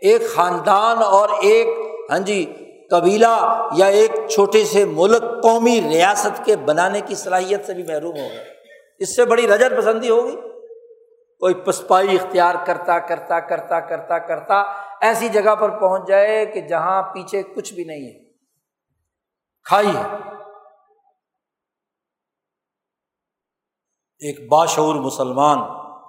ایک 0.00 0.34
خاندان 0.34 1.02
اور 1.02 1.28
ایک 1.40 1.68
ہاں 2.10 2.18
جی 2.18 2.52
قبیلہ 2.90 3.68
یا 3.76 3.86
ایک 3.86 4.10
چھوٹے 4.28 4.64
سے 4.64 4.84
ملک 4.84 5.22
قومی 5.42 5.80
ریاست 5.80 6.44
کے 6.44 6.56
بنانے 6.56 7.00
کی 7.00 7.14
صلاحیت 7.14 7.66
سے 7.66 7.74
بھی 7.74 7.82
محروم 7.82 8.16
ہو 8.16 8.28
گئے۔ 8.28 8.44
اس 8.98 9.16
سے 9.16 9.24
بڑی 9.24 9.46
رجت 9.46 9.78
پسندی 9.78 10.10
ہوگی۔ 10.10 10.36
کوئی 11.40 11.54
پسپائی 11.54 12.16
اختیار 12.16 12.54
کرتا 12.66 12.98
کرتا 12.98 13.40
کرتا 13.40 13.80
کرتا 13.80 14.18
کرتا، 14.18 14.60
ایسی 15.00 15.28
جگہ 15.28 15.54
پر 15.54 15.80
پہنچ 15.80 16.08
جائے 16.08 16.46
کہ 16.46 16.60
جہاں 16.60 17.02
پیچھے 17.02 17.42
کچھ 17.42 17.74
بھی 17.74 17.84
نہیں 17.84 18.06
ہے۔ 18.06 18.32
کھائی 19.64 19.96
ہے۔ 19.96 20.02
ایک 24.18 24.48
باشعور 24.50 24.94
مسلمان 24.94 25.58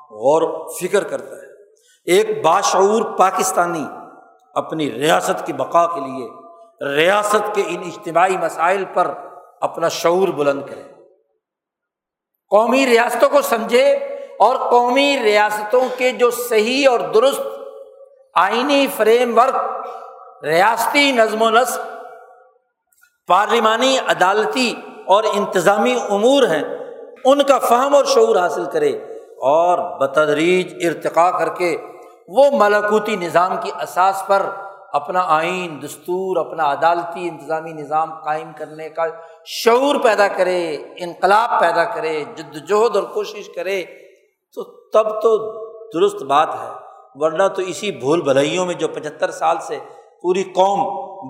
غور 0.10 0.70
فکر 0.82 1.04
کرتا 1.04 1.36
ہے۔ 1.36 1.64
ایک 2.06 2.44
باشعور 2.44 3.18
پاکستانی 3.18 3.86
اپنی 4.54 4.92
ریاست 4.92 5.46
کی 5.46 5.54
بقا 5.54 5.86
کے 5.86 6.00
لیے، 6.00 6.30
ریاست 6.96 7.56
کے 7.56 7.64
ان 7.68 7.84
اجتماعی 7.86 8.38
مسائل 8.38 8.86
پر 8.94 9.14
اپنا 9.62 9.88
شعور 9.88 10.28
بلند 10.28 10.66
کرے۔ 10.66 10.84
قومی 12.50 12.86
ریاستوں 12.86 13.30
کو 13.30 13.42
سمجھے 13.42 14.17
اور 14.40 14.56
قومی 14.56 15.18
ریاستوں 15.24 15.82
کے 15.98 16.12
جو 16.12 16.30
صحیح 16.32 16.90
اور 16.90 17.00
درست 17.00 17.42
آئینی 18.36 18.88
فریم 18.96 19.38
ورک، 19.38 19.56
ریاستی 20.44 21.12
نظم 21.12 21.42
و 21.42 21.50
نسق، 21.50 21.80
پارلیمانی 23.28 23.98
عدالتی 24.08 24.74
اور 25.06 25.24
انتظامی 25.34 25.96
امور 26.10 26.44
ہیں، 26.44 26.64
ان 27.26 27.44
کا 27.44 27.58
فہم 27.60 27.96
اور 27.96 28.06
شعور 28.06 28.36
حاصل 28.36 28.66
کرے 28.66 28.92
اور 29.48 29.80
بتدریج 30.00 30.74
ارتقا 30.88 31.30
کر 31.32 31.50
کے 31.50 31.76
وہ 32.28 32.50
ملاکوتی 32.54 33.16
نظام 33.16 33.58
کی 33.64 33.72
اساس 33.82 34.24
پر 34.28 34.50
اپنا 34.94 35.22
آئین، 35.28 35.82
دستور، 35.84 36.38
اپنا 36.38 36.72
عدالتی 36.72 37.28
انتظامی 37.30 37.74
نظام 37.74 38.14
قائم 38.20 38.52
کرنے 38.58 38.90
کا 38.90 39.06
شعور 39.46 39.96
پیدا 39.96 40.28
کرے، 40.28 40.78
انقلاب 40.98 41.60
پیدا 41.60 41.84
کرے 41.84 42.24
جد 42.36 42.56
وجہد 42.56 42.96
اور 42.96 43.04
کوشش 43.04 43.50
کرے 43.56 43.84
تو 44.58 44.64
تب 44.94 45.10
تو 45.22 45.38
درست 45.94 46.24
بات 46.24 46.56
ہے، 46.56 46.70
ورنہ 47.16 47.48
تو 47.48 47.62
اسی 47.62 47.92
بھول 47.92 48.22
بھلائیوں 48.22 48.66
میں 48.66 48.74
جو 48.74 48.88
پچہتر 48.88 49.32
سال 49.32 49.58
سے 49.60 49.80
پوری 50.22 50.44
قوم 50.44 50.80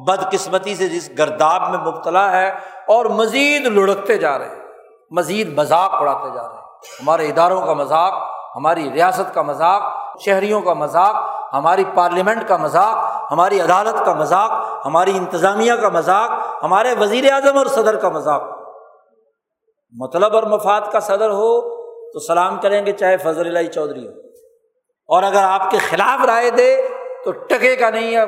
بدقسمتی 0.03 0.75
سے 0.75 0.87
جس 0.89 1.09
گرداب 1.17 1.69
میں 1.69 1.79
مبتلا 1.79 2.31
ہے 2.31 2.47
اور 2.87 3.05
مزید 3.05 3.65
لڑکتے 3.65 4.17
جا 4.17 4.37
رہے 4.37 4.45
ہیں، 4.45 4.63
مزید 5.11 5.57
مذاق 5.57 5.93
اڑاتے 5.93 6.29
جا 6.35 6.41
رہے 6.41 6.55
ہیں۔ 6.55 6.63
ہمارے 7.01 7.27
اداروں 7.27 7.61
کا 7.61 7.73
مذاق، 7.73 8.13
ہماری 8.55 8.91
ریاست 8.91 9.33
کا 9.33 9.41
مذاق، 9.41 9.81
شہریوں 10.25 10.61
کا 10.61 10.73
مذاق، 10.73 11.15
ہماری 11.53 11.83
پارلیمنٹ 11.95 12.47
کا 12.47 12.57
مذاق، 12.57 12.97
ہماری 13.31 13.61
عدالت 13.61 14.05
کا 14.05 14.13
مذاق، 14.13 14.51
ہماری 14.85 15.17
انتظامیہ 15.17 15.73
کا 15.73 15.89
مذاق، 15.89 16.31
ہمارے 16.63 16.95
وزیر 16.99 17.31
اعظم 17.31 17.57
اور 17.57 17.65
صدر 17.65 17.95
کا 17.95 18.09
مذاق۔ 18.09 18.43
مطلب 19.91 20.35
اور 20.35 20.43
مفاد 20.43 20.81
کا 20.91 20.99
صدر 20.99 21.29
ہو 21.29 21.76
تو 22.13 22.19
سلام 22.19 22.61
کریں 22.61 22.85
گے 22.85 22.91
چاہے 22.91 23.17
فضل 23.17 23.57
اللہ 23.57 23.71
چودھری 23.71 24.07
ہو۔ 24.07 24.11
اور 25.05 25.23
اگر 25.23 25.43
آپ 25.43 25.71
کے 25.71 25.77
خلاف 25.77 26.25
رائے 26.25 26.49
دے 26.49 26.81
تو 27.25 27.31
ٹکے 27.31 27.75
کا 27.75 27.89
نہیں 27.89 28.15
ہے 28.15 28.25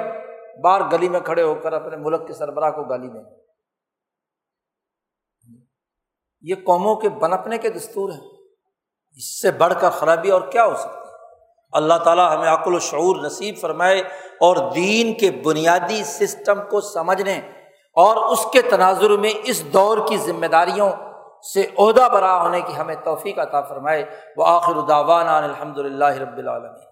بار 0.61 0.81
گلی 0.91 1.10
میں 1.10 1.19
کھڑے 1.19 1.43
ہو 1.43 1.56
کر 1.56 1.73
اپنے 1.73 1.97
ملک 1.97 2.27
کے 2.27 2.34
سربراہ 2.34 2.72
کو 2.72 2.84
گالی 2.84 3.07
دیں۔ 3.07 3.23
یہ 6.41 6.56
قوموں 6.65 6.95
کے 6.95 7.10
بنپنے 7.10 7.57
کے 7.57 7.69
دستور 7.69 8.11
ہیں۔ 8.11 8.27
اس 9.11 9.41
سے 9.41 9.51
بڑھ 9.51 9.73
کر 9.81 9.89
خرابی 9.89 10.30
اور 10.30 10.41
کیا 10.41 10.65
ہو 10.65 10.76
سکتی 10.76 10.99
ہے؟ 10.99 11.10
اللہ 11.72 11.93
تعالیٰ 12.03 12.38
ہمیں 12.38 12.49
عقل 12.49 12.76
و 12.76 12.80
شعور 12.80 13.15
نصیب 13.15 13.57
فرمائے 13.57 13.99
اور 14.39 14.72
دین 14.72 15.14
کے 15.14 15.31
بنیادی 15.31 16.03
سسٹم 16.03 16.60
کو 16.69 16.81
سمجھنے 16.81 17.38
اور 17.93 18.31
اس 18.31 18.45
کے 18.53 18.61
تناظر 18.61 19.10
میں 19.10 19.34
اس 19.43 19.73
دور 19.73 19.97
کی 20.10 20.18
ذمہ 20.18 20.45
داریوں 20.45 20.91
سے 21.53 21.68
عہدہ 21.80 22.07
برا 22.14 22.41
ہونے 22.44 22.61
کی 22.61 22.78
ہمیں 22.78 22.95
توفیق 23.03 23.40
عطا 23.40 23.61
فرمائے۔ 23.61 24.06
وہ 24.38 24.45
آخر 24.48 24.76
الداوان 24.76 25.28
الحمد 25.28 25.78
للہ 25.78 26.06
رب 26.06 26.38
العالمین۔ 26.38 26.89